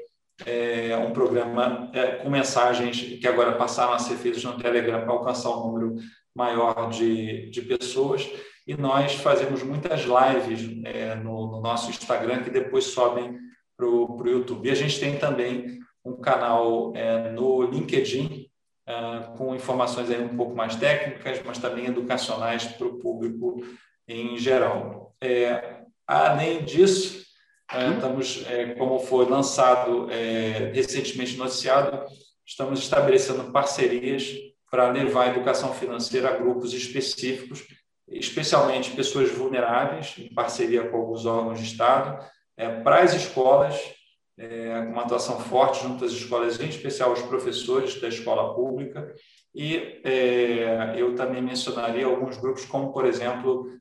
é 0.45 0.95
um 0.97 1.11
programa 1.11 1.89
é, 1.93 2.17
com 2.17 2.29
mensagens 2.29 3.01
que 3.01 3.27
agora 3.27 3.53
passaram 3.53 3.93
a 3.93 3.99
ser 3.99 4.15
feitas 4.15 4.43
no 4.43 4.57
Telegram 4.57 5.01
para 5.01 5.11
alcançar 5.11 5.49
um 5.49 5.67
número 5.67 5.95
maior 6.35 6.89
de, 6.89 7.49
de 7.49 7.61
pessoas. 7.63 8.29
E 8.67 8.75
nós 8.75 9.15
fazemos 9.15 9.63
muitas 9.63 10.01
lives 10.01 10.85
é, 10.85 11.15
no, 11.15 11.51
no, 11.51 11.61
nosso 11.61 11.89
Instagram 11.89 12.43
que 12.43 12.49
depois 12.49 12.85
sobem 12.85 13.38
para 13.75 13.88
o 13.88 14.21
YouTube. 14.25 14.67
E 14.67 14.71
a 14.71 14.75
gente 14.75 14.99
tem 14.99 15.17
também 15.17 15.79
um 16.03 16.17
canal 16.17 16.93
é, 16.95 17.31
no 17.31 17.63
LinkedIn, 17.63 18.47
uh, 18.88 19.38
com 19.38 19.55
informações 19.55 20.09
aí 20.09 20.21
um 20.21 20.35
pouco 20.35 20.55
mais 20.55 20.75
técnicas, 20.75 21.41
mas 21.45 21.57
também 21.57 21.85
educacionais 21.85 22.65
para 22.65 22.88
o 22.88 22.99
público 22.99 23.61
em 24.07 24.38
geral. 24.38 25.15
É, 25.21 25.81
além 26.05 26.63
disso, 26.63 27.26
estamos, 27.72 28.45
é, 28.47 28.74
como 28.76 28.99
foi 28.99 29.26
lançado 29.26 30.09
é, 30.11 30.72
recentemente 30.74 31.38
noticiado, 31.38 32.05
estamos 32.45 32.80
estabelecendo 32.80 33.51
parcerias 33.51 34.34
para 34.70 34.91
levar 34.91 35.24
a 35.24 35.30
educação 35.30 35.74
financeira 35.74 36.30
a 36.30 36.38
grupos 36.38 36.74
específicos, 36.74 37.65
especialmente 38.07 38.91
pessoas 38.91 39.32
vulneráveis, 39.32 40.15
em 40.18 40.34
parceria 40.34 40.88
com 40.88 40.97
alguns 40.97 41.26
órgãos 41.26 41.59
de 41.59 41.65
Estado, 41.65 42.26
é, 42.55 42.82
para 42.82 43.01
as 43.01 43.13
escolas 43.13 43.97
é, 44.38 44.80
uma 44.80 45.01
atuação 45.01 45.39
forte 45.39 45.82
junto 45.82 46.05
às 46.05 46.11
escolas, 46.11 46.59
em 46.59 46.70
especial 46.70 47.11
os 47.11 47.22
professores 47.24 47.99
da 47.99 48.07
escola 48.07 48.53
pública, 48.53 49.13
e 49.53 49.99
é, 50.03 50.93
eu 50.95 51.15
também 51.15 51.41
mencionaria 51.41 52.05
alguns 52.05 52.38
grupos, 52.38 52.63
como, 52.65 52.93
por 52.93 53.05
exemplo, 53.05 53.68
é, 53.68 53.76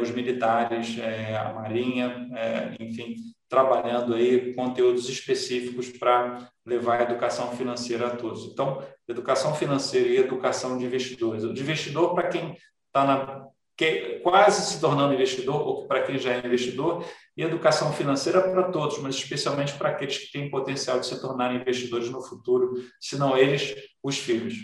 os 0.00 0.10
militares, 0.10 0.98
é, 0.98 1.36
a 1.36 1.52
Marinha, 1.52 2.28
é, 2.34 2.76
enfim, 2.80 3.14
trabalhando 3.48 4.14
aí 4.14 4.52
conteúdos 4.54 5.08
específicos 5.08 5.88
para 5.88 6.48
levar 6.66 7.00
a 7.00 7.02
educação 7.04 7.52
financeira 7.52 8.08
a 8.08 8.16
todos. 8.16 8.44
Então, 8.44 8.82
educação 9.06 9.54
financeira 9.54 10.08
e 10.08 10.16
educação 10.18 10.76
de 10.76 10.84
investidores. 10.84 11.44
O 11.44 11.54
de 11.54 11.62
investidor, 11.62 12.14
para 12.14 12.28
quem 12.28 12.56
está 12.86 13.04
na 13.04 13.48
que, 13.78 14.18
quase 14.24 14.60
se 14.62 14.80
tornando 14.80 15.14
investidor, 15.14 15.60
ou 15.60 15.86
para 15.86 16.02
quem 16.02 16.18
já 16.18 16.32
é 16.32 16.44
investidor, 16.44 17.04
e 17.36 17.42
educação 17.42 17.92
financeira 17.92 18.42
para 18.50 18.72
todos, 18.72 18.98
mas 18.98 19.14
especialmente 19.14 19.72
para 19.74 19.90
aqueles 19.90 20.18
que 20.18 20.32
têm 20.32 20.50
potencial 20.50 20.98
de 20.98 21.06
se 21.06 21.20
tornarem 21.20 21.60
investidores 21.60 22.10
no 22.10 22.20
futuro, 22.20 22.74
se 23.00 23.16
não 23.16 23.38
eles, 23.38 23.76
os 24.02 24.18
filhos. 24.18 24.54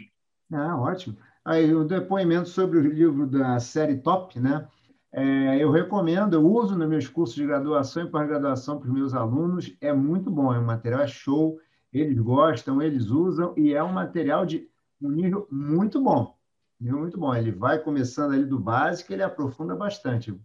Ah, 0.53 0.77
ótimo. 0.77 1.17
Aí 1.45 1.73
o 1.73 1.85
depoimento 1.85 2.49
sobre 2.49 2.79
o 2.79 2.83
livro 2.83 3.25
da 3.25 3.61
série 3.61 3.99
Top, 3.99 4.41
né? 4.41 4.67
É, 5.17 5.63
eu 5.63 5.71
recomendo, 5.71 6.35
eu 6.35 6.45
uso 6.45 6.77
nos 6.77 6.89
meus 6.89 7.07
cursos 7.07 7.37
de 7.37 7.47
graduação 7.47 8.03
e 8.05 8.11
pós-graduação 8.11 8.81
para 8.81 8.89
os 8.89 8.93
meus 8.93 9.15
alunos, 9.15 9.73
é 9.81 9.93
muito 9.93 10.29
bom, 10.29 10.53
é 10.53 10.59
um 10.59 10.65
material 10.65 11.03
é 11.03 11.07
show, 11.07 11.57
eles 11.93 12.19
gostam, 12.19 12.83
eles 12.83 13.11
usam, 13.11 13.55
e 13.57 13.73
é 13.73 13.81
um 13.81 13.93
material 13.93 14.45
de 14.45 14.69
um 15.01 15.09
nível 15.09 15.47
muito 15.49 16.03
bom. 16.03 16.37
Nível 16.81 16.99
muito 16.99 17.17
bom. 17.17 17.33
Ele 17.33 17.53
vai 17.53 17.79
começando 17.79 18.33
ali 18.33 18.45
do 18.45 18.59
básico, 18.59 19.13
ele 19.13 19.23
aprofunda 19.23 19.77
bastante. 19.77 20.37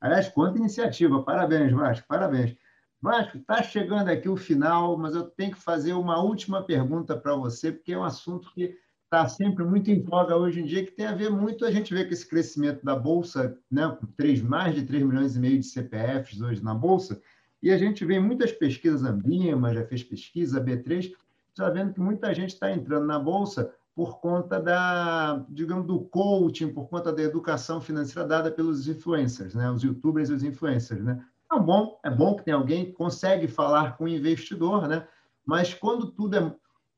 Aliás, 0.00 0.28
quanta 0.28 0.56
iniciativa, 0.56 1.24
parabéns, 1.24 1.72
Vasco, 1.72 2.06
parabéns. 2.06 2.56
Vasco, 3.02 3.38
está 3.38 3.60
chegando 3.60 4.08
aqui 4.08 4.28
o 4.28 4.36
final, 4.36 4.96
mas 4.96 5.16
eu 5.16 5.24
tenho 5.24 5.50
que 5.50 5.60
fazer 5.60 5.94
uma 5.94 6.22
última 6.22 6.62
pergunta 6.62 7.16
para 7.16 7.34
você, 7.34 7.72
porque 7.72 7.92
é 7.92 7.98
um 7.98 8.04
assunto 8.04 8.52
que 8.54 8.78
está 9.14 9.28
sempre 9.28 9.64
muito 9.64 9.90
em 9.90 10.02
voga 10.02 10.36
hoje 10.36 10.60
em 10.60 10.64
dia, 10.64 10.84
que 10.84 10.90
tem 10.90 11.06
a 11.06 11.14
ver 11.14 11.30
muito, 11.30 11.64
a 11.64 11.70
gente 11.70 11.94
vê 11.94 12.04
que 12.04 12.12
esse 12.12 12.28
crescimento 12.28 12.84
da 12.84 12.96
Bolsa, 12.96 13.56
né, 13.70 13.96
com 13.98 14.06
3, 14.06 14.42
mais 14.42 14.74
de 14.74 14.82
3 14.82 15.04
milhões 15.04 15.36
e 15.36 15.40
meio 15.40 15.60
de 15.60 15.66
CPFs 15.66 16.40
hoje 16.40 16.62
na 16.62 16.74
Bolsa, 16.74 17.20
e 17.62 17.70
a 17.70 17.78
gente 17.78 18.04
vê 18.04 18.18
muitas 18.18 18.50
pesquisas, 18.50 19.04
a 19.04 19.10
Ambima 19.10 19.72
já 19.72 19.84
fez 19.84 20.02
pesquisa, 20.02 20.58
a 20.58 20.62
B3, 20.62 21.12
está 21.50 21.70
vendo 21.70 21.94
que 21.94 22.00
muita 22.00 22.34
gente 22.34 22.50
está 22.50 22.72
entrando 22.72 23.06
na 23.06 23.18
Bolsa 23.18 23.72
por 23.94 24.18
conta 24.18 24.60
da, 24.60 25.44
digamos, 25.48 25.86
do 25.86 26.00
coaching, 26.00 26.72
por 26.72 26.88
conta 26.88 27.12
da 27.12 27.22
educação 27.22 27.80
financeira 27.80 28.26
dada 28.26 28.50
pelos 28.50 28.88
influencers, 28.88 29.54
né, 29.54 29.70
os 29.70 29.84
youtubers 29.84 30.28
e 30.28 30.32
os 30.32 30.42
influencers, 30.42 31.04
né. 31.04 31.24
É 31.52 31.60
bom, 31.60 32.00
é 32.02 32.10
bom 32.10 32.34
que 32.34 32.44
tem 32.44 32.52
alguém 32.52 32.86
que 32.86 32.92
consegue 32.92 33.46
falar 33.46 33.96
com 33.96 34.04
o 34.04 34.08
investidor, 34.08 34.88
né, 34.88 35.06
mas 35.46 35.72
quando 35.72 36.10
tudo 36.10 36.36
é 36.36 36.54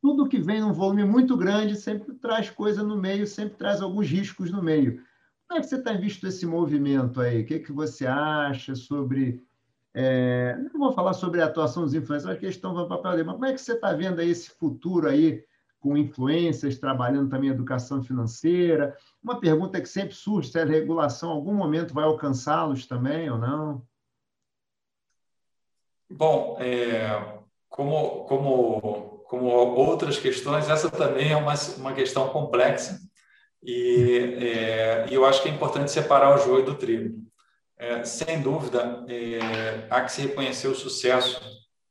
tudo 0.06 0.28
que 0.28 0.38
vem 0.38 0.60
num 0.60 0.72
volume 0.72 1.04
muito 1.04 1.36
grande 1.36 1.74
sempre 1.74 2.14
traz 2.14 2.48
coisa 2.48 2.80
no 2.80 2.96
meio, 2.96 3.26
sempre 3.26 3.56
traz 3.56 3.82
alguns 3.82 4.08
riscos 4.08 4.52
no 4.52 4.62
meio. 4.62 5.02
Como 5.48 5.58
é 5.58 5.60
que 5.60 5.68
você 5.68 5.74
está 5.74 5.94
visto 5.94 6.24
esse 6.28 6.46
movimento 6.46 7.20
aí? 7.20 7.42
O 7.42 7.44
que, 7.44 7.54
é 7.54 7.58
que 7.58 7.72
você 7.72 8.06
acha 8.06 8.76
sobre. 8.76 9.42
É, 9.92 10.56
não 10.72 10.78
vou 10.78 10.92
falar 10.92 11.12
sobre 11.12 11.42
a 11.42 11.46
atuação 11.46 11.82
dos 11.82 11.92
influencers, 11.92 12.32
a 12.32 12.38
questão 12.38 12.72
vai 12.72 12.86
para 12.86 12.94
o 12.94 12.96
papel 12.98 13.12
dele, 13.16 13.24
mas 13.24 13.34
como 13.34 13.46
é 13.46 13.52
que 13.52 13.60
você 13.60 13.72
está 13.72 13.92
vendo 13.94 14.20
aí 14.20 14.30
esse 14.30 14.48
futuro 14.50 15.08
aí 15.08 15.42
com 15.80 15.96
influências, 15.96 16.78
trabalhando 16.78 17.28
também 17.28 17.50
educação 17.50 18.00
financeira? 18.00 18.96
Uma 19.20 19.40
pergunta 19.40 19.80
que 19.80 19.88
sempre 19.88 20.14
surge, 20.14 20.52
se 20.52 20.58
a 20.60 20.64
regulação 20.64 21.30
em 21.30 21.34
algum 21.34 21.54
momento 21.54 21.92
vai 21.92 22.04
alcançá-los 22.04 22.86
também 22.86 23.28
ou 23.28 23.38
não? 23.38 23.82
Bom, 26.08 26.58
é, 26.60 27.40
como, 27.68 28.24
como 28.26 29.05
como 29.28 29.46
outras 29.46 30.18
questões, 30.18 30.68
essa 30.68 30.90
também 30.90 31.32
é 31.32 31.36
uma, 31.36 31.54
uma 31.78 31.92
questão 31.92 32.28
complexa 32.28 32.98
e, 33.62 34.38
é, 34.40 35.06
e 35.10 35.14
eu 35.14 35.24
acho 35.24 35.42
que 35.42 35.48
é 35.48 35.52
importante 35.52 35.90
separar 35.90 36.34
o 36.34 36.38
joio 36.38 36.64
do 36.64 36.74
trigo. 36.74 37.26
É, 37.78 38.04
sem 38.04 38.40
dúvida, 38.40 39.04
é, 39.08 39.86
há 39.90 40.00
que 40.02 40.12
se 40.12 40.22
reconhecer 40.22 40.68
o 40.68 40.74
sucesso 40.74 41.40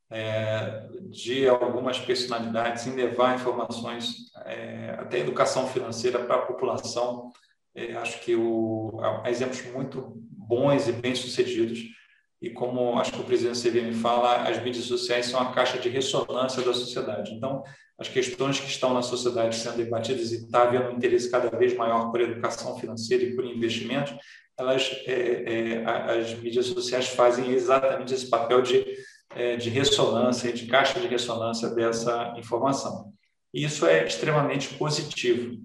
é, 0.09 0.87
de 1.09 1.47
algumas 1.47 1.99
personalidades 1.99 2.87
em 2.87 2.95
levar 2.95 3.35
informações, 3.35 4.31
é, 4.45 4.95
até 4.97 5.19
educação 5.19 5.67
financeira 5.67 6.19
para 6.19 6.35
a 6.35 6.45
população. 6.45 7.31
É, 7.75 7.93
acho 7.95 8.21
que 8.21 8.35
o, 8.35 8.99
há 9.23 9.29
exemplos 9.29 9.61
muito 9.73 10.13
bons 10.31 10.87
e 10.87 10.93
bem-sucedidos 10.93 11.79
e 12.45 12.51
como 12.51 12.99
acho 12.99 13.11
que 13.11 13.19
o 13.19 13.23
presidente 13.23 13.59
CVM 13.59 13.91
fala, 13.99 14.47
as 14.47 14.61
mídias 14.61 14.85
sociais 14.85 15.25
são 15.25 15.39
a 15.39 15.51
caixa 15.51 15.79
de 15.79 15.89
ressonância 15.89 16.61
da 16.61 16.75
sociedade. 16.75 17.33
Então, 17.33 17.63
as 17.97 18.07
questões 18.07 18.59
que 18.59 18.67
estão 18.67 18.93
na 18.93 19.01
sociedade 19.01 19.55
sendo 19.55 19.77
debatidas 19.77 20.31
e 20.31 20.43
está 20.45 20.61
havendo 20.61 20.89
um 20.89 20.95
interesse 20.95 21.31
cada 21.31 21.49
vez 21.57 21.75
maior 21.75 22.11
por 22.11 22.21
educação 22.21 22.77
financeira 22.77 23.23
e 23.23 23.35
por 23.35 23.43
investimentos, 23.45 24.13
elas, 24.59 24.91
é, 25.07 25.81
é, 25.81 25.85
as 26.19 26.35
mídias 26.35 26.67
sociais 26.67 27.07
fazem 27.07 27.51
exatamente 27.51 28.13
esse 28.13 28.29
papel 28.29 28.61
de, 28.61 28.85
é, 29.35 29.55
de 29.55 29.71
ressonância, 29.71 30.53
de 30.53 30.67
caixa 30.67 30.99
de 30.99 31.07
ressonância 31.07 31.69
dessa 31.69 32.35
informação. 32.37 33.11
E 33.51 33.63
isso 33.63 33.87
é 33.87 34.05
extremamente 34.05 34.75
positivo. 34.75 35.57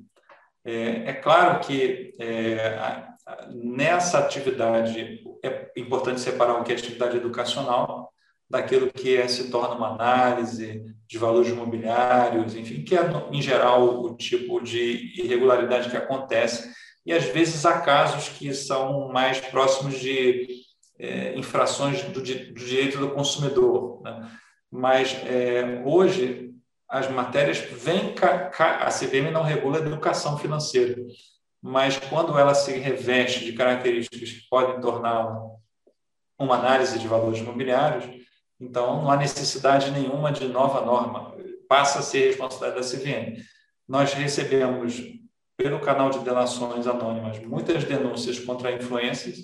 É, 0.64 1.11
é 1.11 1.12
claro 1.12 1.61
que 1.61 2.14
é, 2.18 3.09
nessa 3.51 4.18
atividade 4.18 5.20
é 5.43 5.70
importante 5.76 6.20
separar 6.20 6.61
o 6.61 6.64
que 6.64 6.72
é 6.72 6.74
atividade 6.74 7.16
educacional 7.16 8.12
daquilo 8.49 8.93
que 8.93 9.16
é, 9.16 9.28
se 9.28 9.49
torna 9.49 9.76
uma 9.76 9.95
análise 9.95 10.85
de 11.07 11.18
valores 11.18 11.49
imobiliários, 11.49 12.57
enfim, 12.57 12.83
que 12.83 12.97
é, 12.97 13.01
em 13.31 13.41
geral, 13.41 14.03
o 14.03 14.16
tipo 14.16 14.61
de 14.61 15.12
irregularidade 15.20 15.89
que 15.89 15.97
acontece. 15.97 16.68
E, 17.07 17.12
às 17.12 17.24
vezes, 17.26 17.64
há 17.64 17.81
casos 17.81 18.28
que 18.28 18.53
são 18.53 19.09
mais 19.09 19.41
próximos 19.41 19.99
de 20.01 20.49
é, 20.99 21.39
infrações 21.39 22.03
do, 22.03 22.20
do, 22.20 22.22
direito 22.22 22.99
do 22.99 23.11
consumidor. 23.11 24.03
Né? 24.03 24.31
Mas, 24.70 25.16
é, 25.24 25.83
hoje, 25.85 26.51
as 26.89 27.09
matérias 27.09 27.59
vêm... 27.59 28.14
A 28.59 28.91
CVM 28.91 29.31
não 29.33 29.45
regula 29.45 29.78
a 29.78 29.81
educação 29.81 30.37
financeira 30.37 30.97
mas 31.62 31.98
quando 31.98 32.38
ela 32.38 32.54
se 32.54 32.72
reveste 32.72 33.44
de 33.44 33.52
características 33.52 34.30
que 34.30 34.48
podem 34.48 34.80
tornar 34.80 35.36
uma 36.38 36.56
análise 36.56 36.98
de 36.98 37.06
valores 37.06 37.40
imobiliários, 37.40 38.04
então 38.58 39.02
não 39.02 39.11
há 39.11 39.16
necessidade 39.16 39.90
nenhuma 39.90 40.32
de 40.32 40.46
nova 40.48 40.84
norma, 40.84 41.34
passa 41.68 42.00
a 42.00 42.02
ser 42.02 42.28
responsabilidade 42.28 42.80
da 42.80 42.98
CVM. 42.98 43.42
Nós 43.86 44.12
recebemos, 44.14 45.02
pelo 45.56 45.80
canal 45.80 46.11
de 46.11 46.20
delações 46.20 46.86
anônimas, 46.86 47.38
muitas 47.40 47.84
denúncias 47.84 48.38
contra 48.38 48.72
influências, 48.72 49.38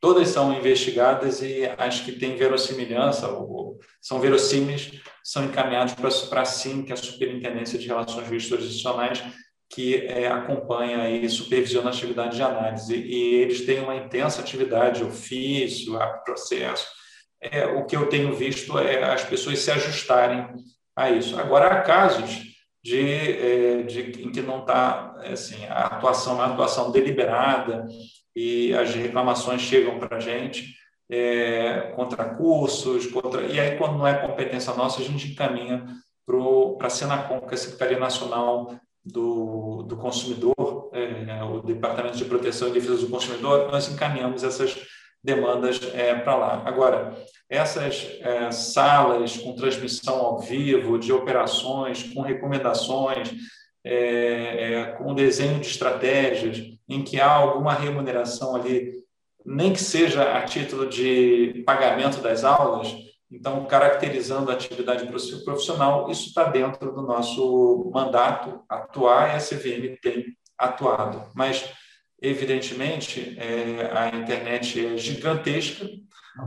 todas 0.00 0.28
são 0.28 0.52
investigadas 0.52 1.42
e 1.42 1.64
as 1.78 2.00
que 2.00 2.12
têm 2.12 2.36
verossimilhança, 2.36 3.28
ou 3.28 3.78
são 4.00 4.20
verossímeis, 4.20 5.00
são 5.22 5.44
encaminhados 5.44 5.94
para 6.28 6.42
a 6.42 6.44
SIM, 6.44 6.82
que 6.82 6.92
é 6.92 6.94
a 6.94 6.96
Superintendência 6.96 7.78
de 7.78 7.86
Relações 7.86 8.26
Jurisdicionais, 8.26 9.22
que 9.68 10.06
é, 10.06 10.28
acompanha 10.28 11.08
e 11.10 11.28
supervisiona 11.28 11.88
a 11.88 11.92
atividade 11.92 12.36
de 12.36 12.42
análise. 12.42 12.96
E 12.96 13.34
eles 13.36 13.64
têm 13.64 13.80
uma 13.80 13.96
intensa 13.96 14.40
atividade, 14.40 15.02
ofício, 15.02 15.98
processo. 16.24 16.86
É, 17.40 17.66
o 17.66 17.84
que 17.84 17.96
eu 17.96 18.06
tenho 18.08 18.32
visto 18.34 18.78
é 18.78 19.02
as 19.02 19.24
pessoas 19.24 19.58
se 19.58 19.70
ajustarem 19.70 20.46
a 20.96 21.10
isso. 21.10 21.38
Agora, 21.38 21.66
há 21.66 21.82
casos 21.82 22.42
de, 22.82 23.00
é, 23.00 23.82
de 23.82 24.22
em 24.22 24.30
que 24.30 24.40
não 24.40 24.60
está, 24.60 25.16
assim, 25.32 25.64
a 25.66 25.86
atuação 25.86 26.34
uma 26.34 26.46
atuação 26.46 26.90
deliberada 26.90 27.86
e 28.34 28.74
as 28.74 28.94
reclamações 28.94 29.60
chegam 29.60 29.98
para 29.98 30.16
a 30.16 30.20
gente 30.20 30.74
é, 31.10 31.92
contra 31.94 32.34
cursos, 32.34 33.06
contra, 33.06 33.42
e 33.42 33.58
aí, 33.58 33.76
quando 33.76 33.98
não 33.98 34.06
é 34.06 34.14
competência 34.14 34.72
nossa, 34.74 35.00
a 35.00 35.04
gente 35.04 35.28
encaminha 35.28 35.86
para 36.78 36.86
a 36.86 36.90
Senacom, 36.90 37.40
que 37.40 37.52
é 37.52 37.54
a 37.54 37.58
Secretaria 37.58 37.98
Nacional 37.98 38.74
do, 39.04 39.82
do 39.82 39.96
consumidor, 39.96 40.90
é, 40.92 41.42
o 41.44 41.60
Departamento 41.60 42.16
de 42.16 42.24
Proteção 42.24 42.68
e 42.68 42.72
Defesa 42.72 42.98
do 42.98 43.08
Consumidor, 43.08 43.70
nós 43.70 43.88
encaminhamos 43.88 44.42
essas 44.42 44.76
demandas 45.22 45.80
é, 45.94 46.14
para 46.14 46.36
lá. 46.36 46.62
Agora, 46.64 47.14
essas 47.48 48.18
é, 48.20 48.50
salas 48.50 49.36
com 49.36 49.54
transmissão 49.54 50.16
ao 50.16 50.38
vivo, 50.38 50.98
de 50.98 51.12
operações, 51.12 52.02
com 52.12 52.22
recomendações, 52.22 53.32
é, 53.82 53.94
é, 53.94 54.84
com 54.92 55.14
desenho 55.14 55.60
de 55.60 55.66
estratégias, 55.66 56.62
em 56.88 57.02
que 57.02 57.20
há 57.20 57.30
alguma 57.30 57.74
remuneração 57.74 58.56
ali, 58.56 58.92
nem 59.44 59.72
que 59.72 59.80
seja 59.80 60.36
a 60.36 60.42
título 60.42 60.88
de 60.88 61.62
pagamento 61.66 62.22
das 62.22 62.44
aulas, 62.44 62.94
então, 63.34 63.64
caracterizando 63.66 64.50
a 64.50 64.54
atividade 64.54 65.06
profissional, 65.44 66.10
isso 66.10 66.28
está 66.28 66.44
dentro 66.44 66.92
do 66.92 67.02
nosso 67.02 67.90
mandato 67.92 68.62
atuar 68.68 69.34
e 69.34 69.36
a 69.36 69.40
CVM 69.40 69.98
tem 70.00 70.24
atuado. 70.56 71.22
Mas, 71.34 71.68
evidentemente, 72.22 73.36
é, 73.38 73.90
a 73.92 74.16
internet 74.16 74.86
é 74.86 74.96
gigantesca 74.96 75.84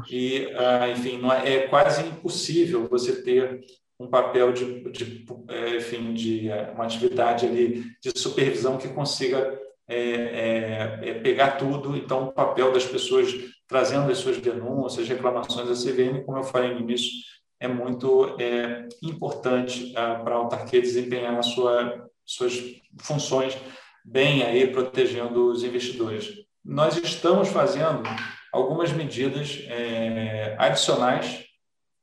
e, 0.09 0.47
ah, 0.55 0.89
enfim, 0.89 1.17
não 1.17 1.31
é, 1.31 1.55
é, 1.55 1.67
quase 1.67 2.05
impossível 2.05 2.87
você 2.87 3.21
ter 3.21 3.61
um 3.99 4.07
papel 4.07 4.53
de, 4.53 4.89
de 4.91 5.25
é, 5.49 5.77
enfim, 5.77 6.13
de 6.13 6.49
é, 6.49 6.71
uma 6.71 6.85
atividade 6.85 7.45
ali 7.45 7.83
de 8.01 8.17
supervisão 8.17 8.77
que 8.77 8.87
consiga 8.89 9.59
é, 9.87 9.99
é, 9.99 10.99
é, 11.09 11.13
pegar 11.15 11.51
tudo. 11.51 11.95
Então, 11.95 12.27
o 12.27 12.31
papel 12.31 12.71
das 12.71 12.85
pessoas 12.85 13.33
trazendo 13.67 14.11
as 14.11 14.17
suas 14.19 14.37
denúncias, 14.37 15.07
reclamações 15.07 15.69
à 15.69 15.73
CVM, 15.73 16.23
como 16.25 16.37
eu 16.37 16.43
falei 16.43 16.73
no 16.73 16.79
início, 16.79 17.11
é 17.59 17.67
muito 17.67 18.35
é, 18.39 18.87
importante 19.01 19.93
ah, 19.95 20.15
para 20.23 20.35
a 20.35 20.37
autarquia 20.37 20.81
desempenhar 20.81 21.43
sua, 21.43 22.07
suas 22.25 22.53
funções 23.01 23.57
bem 24.05 24.43
aí, 24.43 24.67
protegendo 24.67 25.51
os 25.51 25.63
investidores. 25.63 26.33
Nós 26.63 26.95
estamos 26.97 27.49
fazendo 27.49 28.03
algumas 28.53 28.91
medidas 28.93 29.63
é, 29.67 30.55
adicionais, 30.57 31.43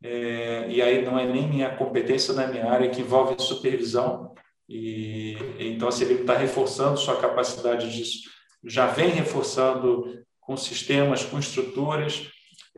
é, 0.03 0.67
e 0.69 0.83
aí 0.83 1.03
não 1.03 1.19
é 1.19 1.25
nem 1.25 1.49
minha 1.49 1.75
competência 1.75 2.35
na 2.35 2.47
minha 2.47 2.71
área, 2.71 2.91
que 2.91 3.01
envolve 3.01 3.41
supervisão, 3.41 4.35
e 4.69 5.37
então 5.59 5.89
a 5.89 5.93
CVM 5.93 6.21
está 6.21 6.37
reforçando 6.37 6.99
sua 6.99 7.17
capacidade 7.17 7.91
disso, 7.91 8.29
já 8.63 8.87
vem 8.87 9.11
reforçando 9.11 10.25
com 10.47 10.57
sistemas, 10.57 11.25
com 11.25 11.39
estruturas, 11.39 12.31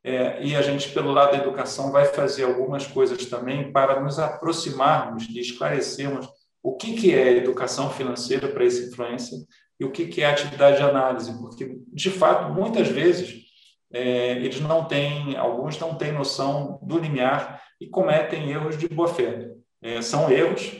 é, 0.04 0.40
e 0.40 0.54
a 0.54 0.62
gente, 0.62 0.90
pelo 0.90 1.10
lado 1.10 1.32
da 1.32 1.42
educação, 1.42 1.90
vai 1.90 2.04
fazer 2.04 2.44
algumas 2.44 2.86
coisas 2.86 3.26
também 3.26 3.72
para 3.72 4.00
nos 4.00 4.20
aproximarmos 4.20 5.26
e 5.28 5.40
esclarecermos 5.40 6.28
o 6.62 6.76
que, 6.76 6.94
que 6.94 7.12
é 7.12 7.36
educação 7.36 7.90
financeira 7.90 8.46
para 8.48 8.64
esse 8.64 8.88
influencer 8.88 9.38
e 9.80 9.84
o 9.84 9.90
que, 9.90 10.06
que 10.06 10.22
é 10.22 10.26
atividade 10.26 10.76
de 10.76 10.82
análise, 10.84 11.36
porque, 11.38 11.78
de 11.92 12.10
fato, 12.10 12.52
muitas 12.52 12.88
vezes, 12.88 13.46
é, 13.92 14.32
eles 14.32 14.60
não 14.60 14.84
têm, 14.84 15.36
alguns 15.36 15.78
não 15.78 15.96
têm 15.96 16.12
noção 16.12 16.78
do 16.82 16.98
limiar 16.98 17.62
e 17.80 17.88
cometem 17.88 18.50
erros 18.50 18.78
de 18.78 18.88
boa 18.88 19.08
fé. 19.08 19.50
É, 19.82 20.00
são 20.02 20.30
erros, 20.30 20.72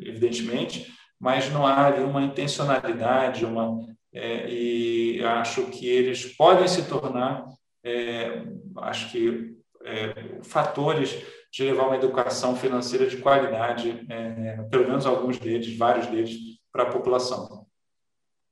evidentemente, 0.00 0.92
mas 1.18 1.50
não 1.50 1.66
há 1.66 1.86
ali 1.86 2.02
uma 2.02 2.22
intencionalidade, 2.22 3.44
uma, 3.44 3.78
é, 4.14 4.48
e 4.48 5.24
acho 5.24 5.66
que 5.66 5.88
eles 5.88 6.24
podem 6.36 6.68
se 6.68 6.88
tornar, 6.88 7.46
é, 7.82 8.46
acho 8.78 9.10
que, 9.10 9.56
é, 9.82 10.40
fatores 10.42 11.20
de 11.52 11.64
levar 11.64 11.86
uma 11.86 11.96
educação 11.96 12.56
financeira 12.56 13.06
de 13.06 13.18
qualidade, 13.18 14.06
é, 14.08 14.62
pelo 14.70 14.86
menos 14.88 15.04
alguns 15.04 15.38
deles, 15.38 15.76
vários 15.76 16.06
deles, 16.06 16.36
para 16.72 16.84
a 16.84 16.90
população. 16.90 17.66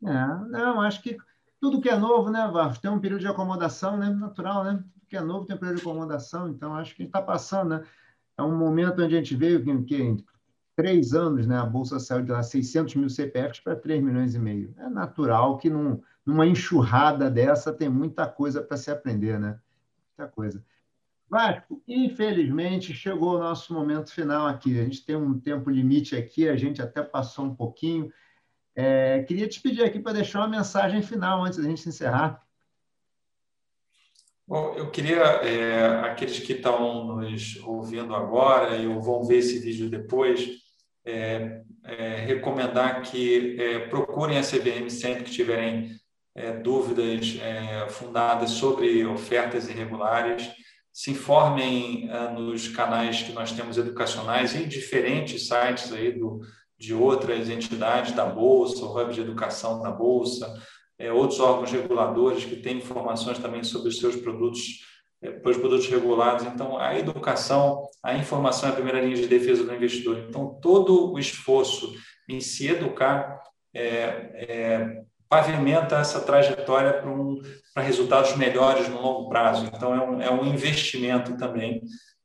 É, 0.05 0.27
não, 0.51 0.81
acho 0.81 1.03
que 1.03 1.17
tudo 1.61 1.81
que 1.81 1.89
é 1.89 1.97
novo, 1.97 2.29
né, 2.29 2.49
Varros, 2.53 2.79
tem 2.79 2.91
um 2.91 3.01
período 3.01 3.21
de 3.21 3.29
acomodação, 3.29 3.97
né, 3.97 4.11
natural, 4.11 4.65
né? 4.65 4.83
Tudo 4.93 5.07
que 5.09 5.17
é 5.17 5.21
novo 5.21 5.47
tem 5.47 5.55
um 5.55 5.59
período 5.59 5.77
de 5.77 5.83
acomodação, 5.83 6.49
então 6.49 6.75
acho 6.75 6.95
que 6.95 7.03
a 7.03 7.05
gente 7.05 7.15
está 7.15 7.23
passando, 7.23 7.71
né? 7.71 7.85
É 8.37 8.43
um 8.43 8.57
momento 8.57 9.03
onde 9.03 9.15
a 9.15 9.19
gente 9.19 9.37
veio 9.37 9.63
que, 9.63 9.83
que 9.85 10.25
três 10.75 11.13
anos, 11.15 11.47
né, 11.47 11.59
a 11.59 11.67
Bolsa 11.67 11.99
saiu 11.99 12.23
de 12.23 12.33
lá 12.33 12.43
600 12.43 12.95
mil 12.95 13.09
CPFs 13.09 13.61
para 13.61 13.77
3 13.77 14.03
milhões 14.03 14.35
e 14.35 14.39
meio. 14.39 14.75
É 14.79 14.89
natural 14.89 15.59
que 15.59 15.69
num, 15.69 16.01
numa 16.25 16.47
enxurrada 16.47 17.31
dessa 17.31 17.73
tem 17.73 17.89
muita 17.89 18.27
coisa 18.27 18.63
para 18.63 18.77
se 18.77 18.91
aprender, 18.91 19.39
né? 19.39 19.59
Muita 20.19 20.33
coisa. 20.33 20.65
Vasco, 21.29 21.83
infelizmente 21.89 22.93
chegou 22.93 23.37
o 23.37 23.39
nosso 23.39 23.73
momento 23.73 24.13
final 24.13 24.47
aqui. 24.47 24.79
A 24.79 24.85
gente 24.85 25.05
tem 25.05 25.17
um 25.17 25.39
tempo 25.39 25.71
limite 25.71 26.15
aqui, 26.15 26.49
a 26.49 26.57
gente 26.57 26.83
até 26.83 27.03
passou 27.03 27.47
um 27.47 27.55
pouquinho. 27.55 28.13
É, 28.75 29.23
queria 29.23 29.49
te 29.49 29.61
pedir 29.61 29.83
aqui 29.83 29.99
para 29.99 30.13
deixar 30.13 30.41
uma 30.41 30.49
mensagem 30.49 31.03
final 31.03 31.43
antes 31.43 31.59
da 31.59 31.65
gente 31.65 31.89
encerrar. 31.89 32.43
Bom, 34.53 34.75
eu 34.77 34.91
queria, 34.91 35.23
é, 35.23 36.01
aqueles 36.01 36.39
que 36.39 36.53
estão 36.53 37.07
nos 37.07 37.57
ouvindo 37.65 38.15
agora 38.15 38.77
e 38.77 38.85
vão 39.01 39.25
ver 39.25 39.39
esse 39.39 39.59
vídeo 39.59 39.89
depois, 39.89 40.47
é, 41.07 41.63
é, 41.83 42.17
recomendar 42.27 43.01
que 43.01 43.57
procurem 43.89 44.37
a 44.37 44.43
CVM 44.43 44.91
sempre 44.91 45.25
que 45.25 45.31
tiverem 45.31 45.97
dúvidas 46.63 47.39
fundadas 47.93 48.51
sobre 48.51 49.07
ofertas 49.07 49.71
irregulares, 49.71 50.51
se 50.93 51.13
informem 51.13 52.11
nos 52.35 52.69
canais 52.69 53.23
que 53.23 53.33
nós 53.33 53.53
temos 53.53 53.79
educacionais 53.79 54.55
e 54.55 54.67
diferentes 54.67 55.49
sites 55.49 55.91
aí 55.95 56.13
do, 56.13 56.41
de 56.79 56.93
outras 56.93 57.49
entidades 57.49 58.13
da 58.13 58.27
Bolsa, 58.27 58.85
o 58.85 59.01
Hub 59.01 59.15
de 59.15 59.23
Educação 59.23 59.81
da 59.81 59.91
Bolsa, 59.91 60.47
é, 61.03 61.11
outros 61.13 61.41
órgãos 61.41 61.73
reguladores 61.73 62.45
que 62.45 62.55
têm 62.55 62.79
informações 62.79 63.37
também 63.39 63.65
sobre 63.65 63.89
os 63.89 63.99
seus 63.99 64.15
produtos, 64.15 64.87
é, 65.21 65.41
os 65.45 65.57
produtos 65.57 65.89
regulados. 65.89 66.47
Então, 66.47 66.79
a 66.79 66.97
educação, 66.97 67.89
a 68.01 68.15
informação 68.15 68.69
é 68.69 68.73
a 68.73 68.75
primeira 68.75 69.01
linha 69.01 69.17
de 69.17 69.27
defesa 69.27 69.65
do 69.65 69.75
investidor. 69.75 70.25
Então, 70.29 70.57
todo 70.63 71.13
o 71.13 71.19
esforço 71.19 71.93
em 72.29 72.41
se 72.41 72.69
educar 72.69 73.43
é, 73.75 73.83
é, 73.83 75.03
pavimenta 75.29 75.97
essa 75.97 76.21
trajetória 76.21 76.93
para, 76.93 77.11
um, 77.11 77.41
resultados 77.79 78.37
melhores 78.37 78.89
no 78.89 79.01
longo 79.01 79.29
prazo. 79.29 79.69
Então, 79.75 79.93
é 79.93 80.01
um, 80.01 80.23
é 80.23 80.31
um 80.31 80.47
investimento 80.47 81.37
também 81.37 81.79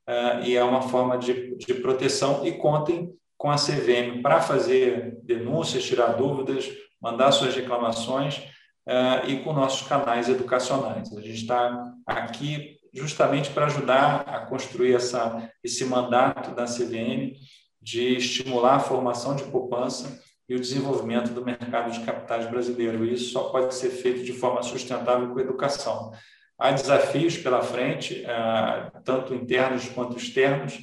uh, 0.07 0.43
e 0.43 0.55
é 0.55 0.63
uma 0.63 0.83
forma 0.83 1.17
de, 1.17 1.55
de 1.55 1.73
proteção. 1.75 2.45
E 2.45 2.51
contem 2.51 3.11
com 3.37 3.49
a 3.49 3.55
CVM 3.55 4.21
para 4.21 4.39
fazer 4.39 5.17
denúncias, 5.23 5.83
tirar 5.83 6.13
dúvidas, 6.13 6.69
mandar 7.01 7.31
suas 7.31 7.55
reclamações 7.55 8.55
uh, 8.87 9.29
e 9.29 9.43
com 9.43 9.53
nossos 9.53 9.87
canais 9.87 10.29
educacionais. 10.29 11.11
A 11.15 11.21
gente 11.21 11.41
está 11.41 11.93
aqui 12.05 12.77
justamente 12.93 13.51
para 13.51 13.65
ajudar 13.65 14.21
a 14.21 14.39
construir 14.39 14.95
essa, 14.95 15.51
esse 15.63 15.85
mandato 15.85 16.55
da 16.55 16.65
CVM 16.65 17.33
de 17.81 18.15
estimular 18.15 18.75
a 18.75 18.79
formação 18.79 19.35
de 19.35 19.43
poupança 19.43 20.19
e 20.49 20.55
o 20.55 20.59
desenvolvimento 20.59 21.31
do 21.33 21.45
mercado 21.45 21.91
de 21.91 21.99
capitais 21.99 22.49
brasileiro. 22.49 23.05
E 23.05 23.13
isso 23.13 23.31
só 23.31 23.49
pode 23.49 23.75
ser 23.75 23.89
feito 23.89 24.23
de 24.23 24.33
forma 24.33 24.63
sustentável 24.63 25.31
com 25.31 25.39
educação. 25.39 26.11
Há 26.57 26.71
desafios 26.71 27.37
pela 27.37 27.61
frente, 27.61 28.23
uh, 28.23 29.01
tanto 29.03 29.35
internos 29.35 29.87
quanto 29.89 30.17
externos, 30.17 30.79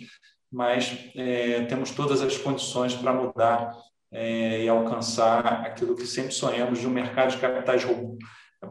mas 0.53 1.11
é, 1.17 1.63
temos 1.63 1.91
todas 1.91 2.23
as 2.23 2.37
condições 2.37 2.95
para 2.95 3.13
mudar 3.13 3.77
é, 4.15 4.63
e 4.63 4.69
alcançar 4.69 5.67
aquilo 5.67 5.97
que 5.97 6.07
sempre 6.07 6.33
sonhamos 6.33 6.79
de 6.79 6.87
um 6.87 6.91
mercado 6.91 7.33
de 7.33 7.39
capitais 7.39 7.85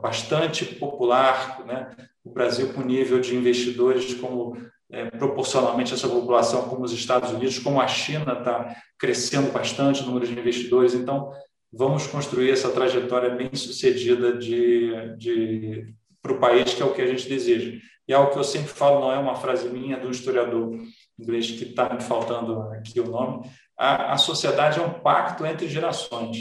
bastante 0.01 0.65
popular, 0.65 1.63
né? 1.65 1.91
o 2.23 2.31
Brasil 2.31 2.73
com 2.73 2.81
nível 2.81 3.19
de 3.19 3.35
investidores 3.35 4.13
como 4.15 4.57
é, 4.89 5.05
proporcionalmente 5.11 5.93
essa 5.93 6.07
população 6.07 6.69
como 6.69 6.85
os 6.85 6.93
Estados 6.93 7.31
Unidos, 7.31 7.59
como 7.59 7.81
a 7.81 7.87
China 7.87 8.37
está 8.39 8.73
crescendo 8.97 9.51
bastante 9.51 10.01
o 10.01 10.05
número 10.05 10.25
de 10.25 10.39
investidores, 10.39 10.93
então 10.93 11.31
vamos 11.71 12.07
construir 12.07 12.51
essa 12.51 12.69
trajetória 12.69 13.29
bem 13.29 13.53
sucedida 13.53 14.37
de, 14.37 15.15
de 15.17 15.93
para 16.21 16.31
o 16.31 16.39
país 16.39 16.73
que 16.73 16.81
é 16.81 16.85
o 16.85 16.93
que 16.93 17.01
a 17.01 17.07
gente 17.07 17.27
deseja. 17.27 17.77
E 18.07 18.13
é 18.13 18.15
algo 18.15 18.31
que 18.31 18.39
eu 18.39 18.43
sempre 18.43 18.69
falo, 18.69 19.01
não 19.01 19.11
é 19.11 19.17
uma 19.17 19.35
frase 19.35 19.67
minha, 19.69 19.97
é 19.97 19.99
do 19.99 20.09
historiador 20.09 20.77
inglês 21.19 21.51
que 21.51 21.63
está 21.63 21.93
me 21.93 22.01
faltando 22.01 22.61
aqui 22.73 22.99
o 22.99 23.09
nome, 23.09 23.49
a, 23.77 24.13
a 24.13 24.17
sociedade 24.17 24.79
é 24.79 24.83
um 24.83 24.99
pacto 24.99 25.45
entre 25.45 25.67
gerações. 25.67 26.37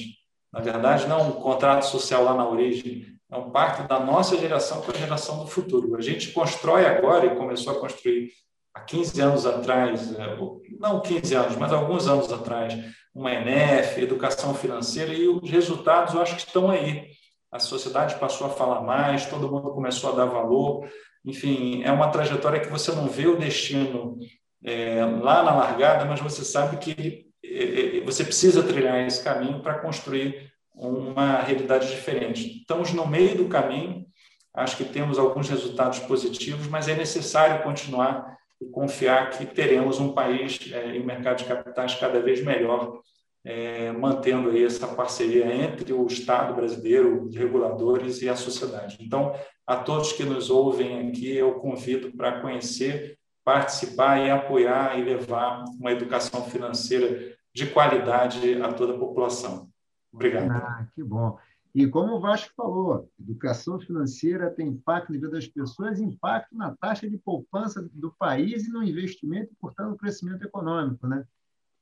Na 0.52 0.60
verdade, 0.60 1.06
não 1.06 1.28
um 1.28 1.32
contrato 1.32 1.84
social 1.84 2.24
lá 2.24 2.34
na 2.34 2.46
origem, 2.46 3.06
é 3.30 3.36
um 3.36 3.50
pacto 3.50 3.88
da 3.88 3.98
nossa 3.98 4.36
geração 4.36 4.82
com 4.82 4.90
a 4.90 4.94
geração 4.94 5.38
do 5.38 5.46
futuro. 5.46 5.96
A 5.96 6.02
gente 6.02 6.32
constrói 6.32 6.84
agora 6.84 7.26
e 7.26 7.36
começou 7.36 7.72
a 7.72 7.80
construir 7.80 8.30
há 8.74 8.80
15 8.80 9.20
anos 9.20 9.46
atrás, 9.46 10.14
é, 10.14 10.36
não 10.78 11.00
15 11.00 11.34
anos, 11.34 11.56
mas 11.56 11.72
alguns 11.72 12.06
anos 12.06 12.30
atrás, 12.30 12.74
uma 13.14 13.32
ENEF, 13.32 13.98
educação 13.98 14.54
financeira, 14.54 15.14
e 15.14 15.26
os 15.26 15.50
resultados 15.50 16.12
eu 16.12 16.20
acho 16.20 16.36
que 16.36 16.42
estão 16.42 16.70
aí. 16.70 17.08
A 17.50 17.58
sociedade 17.58 18.16
passou 18.16 18.46
a 18.46 18.50
falar 18.50 18.82
mais, 18.82 19.26
todo 19.26 19.50
mundo 19.50 19.72
começou 19.72 20.12
a 20.12 20.16
dar 20.16 20.26
valor. 20.26 20.86
Enfim, 21.24 21.82
é 21.84 21.92
uma 21.92 22.10
trajetória 22.10 22.60
que 22.60 22.68
você 22.68 22.92
não 22.92 23.06
vê 23.06 23.26
o 23.26 23.38
destino 23.38 24.18
é, 24.64 25.04
lá 25.04 25.42
na 25.42 25.54
largada, 25.54 26.04
mas 26.04 26.20
você 26.20 26.44
sabe 26.44 26.76
que 26.76 27.26
é, 27.44 27.98
é, 27.98 28.00
você 28.00 28.24
precisa 28.24 28.62
trilhar 28.62 29.06
esse 29.06 29.22
caminho 29.22 29.60
para 29.60 29.78
construir 29.78 30.52
uma 30.74 31.40
realidade 31.40 31.90
diferente. 31.90 32.60
Estamos 32.60 32.92
no 32.92 33.06
meio 33.06 33.36
do 33.36 33.48
caminho, 33.48 34.06
acho 34.54 34.76
que 34.76 34.84
temos 34.84 35.18
alguns 35.18 35.48
resultados 35.48 35.98
positivos, 36.00 36.66
mas 36.66 36.88
é 36.88 36.94
necessário 36.94 37.62
continuar 37.62 38.36
e 38.60 38.66
confiar 38.66 39.30
que 39.30 39.44
teremos 39.44 39.98
um 39.98 40.12
país 40.12 40.58
é, 40.72 40.96
e 40.96 41.00
um 41.00 41.04
mercado 41.04 41.38
de 41.38 41.44
capitais 41.44 41.94
cada 41.96 42.20
vez 42.20 42.42
melhor, 42.42 43.00
é, 43.44 43.90
mantendo 43.90 44.50
aí 44.50 44.64
essa 44.64 44.86
parceria 44.86 45.52
entre 45.52 45.92
o 45.92 46.06
Estado 46.06 46.54
brasileiro, 46.54 47.24
os 47.24 47.34
reguladores 47.34 48.22
e 48.22 48.28
a 48.28 48.36
sociedade. 48.36 48.98
Então, 49.00 49.34
a 49.66 49.76
todos 49.76 50.12
que 50.12 50.22
nos 50.22 50.48
ouvem 50.48 51.08
aqui, 51.08 51.36
eu 51.36 51.54
convido 51.54 52.16
para 52.16 52.40
conhecer 52.40 53.18
participar 53.44 54.18
e 54.18 54.30
apoiar 54.30 54.98
e 54.98 55.02
levar 55.02 55.64
uma 55.78 55.92
educação 55.92 56.44
financeira 56.44 57.36
de 57.54 57.66
qualidade 57.66 58.60
a 58.62 58.72
toda 58.72 58.94
a 58.94 58.98
população. 58.98 59.68
Obrigado. 60.12 60.50
Ah, 60.50 60.86
que 60.94 61.02
bom. 61.02 61.38
E 61.74 61.86
como 61.86 62.14
o 62.14 62.20
Vasco 62.20 62.52
falou, 62.54 63.10
educação 63.18 63.80
financeira 63.80 64.50
tem 64.50 64.68
impacto 64.68 65.08
na 65.08 65.18
vida 65.18 65.30
das 65.30 65.46
pessoas, 65.46 66.00
impacto 66.00 66.54
na 66.54 66.76
taxa 66.76 67.08
de 67.08 67.16
poupança 67.16 67.88
do 67.94 68.12
país 68.12 68.66
e 68.66 68.70
no 68.70 68.82
investimento, 68.82 69.54
portanto, 69.58 69.90
no 69.90 69.96
crescimento 69.96 70.44
econômico. 70.44 71.06
Né? 71.06 71.24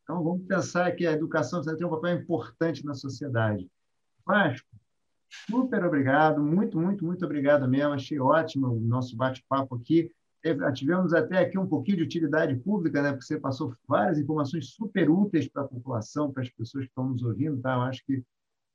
Então, 0.04 0.22
vamos 0.22 0.46
pensar 0.46 0.92
que 0.92 1.06
a 1.06 1.12
educação 1.12 1.60
tem 1.60 1.86
um 1.86 1.90
papel 1.90 2.16
importante 2.18 2.84
na 2.86 2.94
sociedade. 2.94 3.68
Vasco, 4.24 4.68
Super 5.30 5.84
obrigado, 5.84 6.42
muito, 6.42 6.76
muito, 6.78 7.04
muito 7.04 7.24
obrigado 7.24 7.68
mesmo. 7.68 7.92
Achei 7.92 8.18
ótimo 8.18 8.66
o 8.66 8.80
nosso 8.80 9.16
bate-papo 9.16 9.76
aqui. 9.76 10.12
Tivemos 10.74 11.12
até 11.12 11.38
aqui 11.38 11.58
um 11.58 11.66
pouquinho 11.66 11.98
de 11.98 12.02
utilidade 12.04 12.54
pública, 12.56 13.02
né? 13.02 13.10
porque 13.10 13.24
você 13.24 13.38
passou 13.38 13.74
várias 13.86 14.18
informações 14.18 14.70
super 14.70 15.10
úteis 15.10 15.48
para 15.48 15.62
a 15.62 15.68
população, 15.68 16.32
para 16.32 16.42
as 16.42 16.48
pessoas 16.48 16.84
que 16.84 16.90
estão 16.90 17.10
nos 17.10 17.22
ouvindo. 17.22 17.60
Tá? 17.60 17.74
Eu 17.74 17.82
acho 17.82 18.04
que 18.06 18.22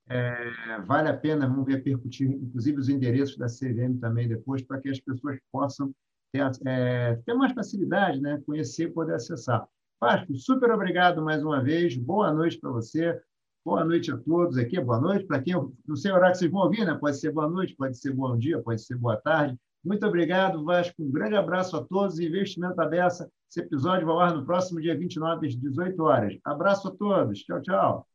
é, 0.08 0.80
vale 0.86 1.10
a 1.10 1.18
pena, 1.18 1.48
vamos 1.48 1.68
repercutir, 1.68 2.30
inclusive, 2.30 2.80
os 2.80 2.90
endereços 2.90 3.38
da 3.38 3.48
CVM 3.48 4.00
também 4.00 4.28
depois, 4.28 4.62
para 4.62 4.80
que 4.80 4.90
as 4.90 5.00
pessoas 5.00 5.40
possam 5.52 5.92
ter, 6.32 6.44
é, 6.68 7.16
ter 7.26 7.34
mais 7.34 7.54
facilidade, 7.54 8.22
né? 8.22 8.42
conhecer 8.46 8.94
poder 8.94 9.16
acessar. 9.16 9.68
Vasco, 10.00 10.36
super 10.36 10.70
obrigado 10.72 11.22
mais 11.24 11.42
uma 11.44 11.64
vez. 11.64 11.98
Boa 11.98 12.32
noite 12.32 12.60
para 12.60 12.70
você. 12.70 13.20
Boa 13.66 13.84
noite 13.84 14.12
a 14.12 14.18
todos 14.18 14.60
aqui. 14.60 14.80
Boa 14.80 15.02
noite 15.02 15.26
para 15.26 15.42
quem, 15.42 15.56
não 15.88 15.96
sei 15.96 16.12
o 16.12 16.16
horário 16.16 16.34
que 16.34 16.38
vocês 16.38 16.52
vão 16.52 16.62
ouvir, 16.62 16.86
né? 16.86 16.94
Pode 16.94 17.18
ser 17.18 17.32
boa 17.32 17.50
noite, 17.50 17.76
pode 17.76 17.98
ser 17.98 18.14
bom 18.14 18.38
dia, 18.38 18.62
pode 18.62 18.80
ser 18.82 18.96
boa 18.96 19.18
tarde. 19.18 19.58
Muito 19.86 20.06
obrigado, 20.06 20.64
Vasco. 20.66 20.96
Um 21.00 21.12
grande 21.12 21.36
abraço 21.36 21.78
a 21.78 21.84
todos. 21.84 22.20
Investimento 22.20 22.82
Abessa. 22.82 23.30
Esse 23.50 23.62
episódio 23.62 24.08
vai 24.08 24.16
ao 24.16 24.22
ar 24.22 24.34
no 24.34 24.46
próximo 24.46 24.82
dia 24.82 24.98
29, 24.98 25.48
às 25.48 25.56
18 25.56 26.04
horas. 26.04 26.38
Abraço 26.44 26.88
a 26.88 26.92
todos. 26.92 27.40
Tchau, 27.44 27.62
tchau. 27.62 28.08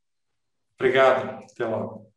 Obrigado. 0.79 1.45
Até 1.45 1.67
logo. 1.67 2.11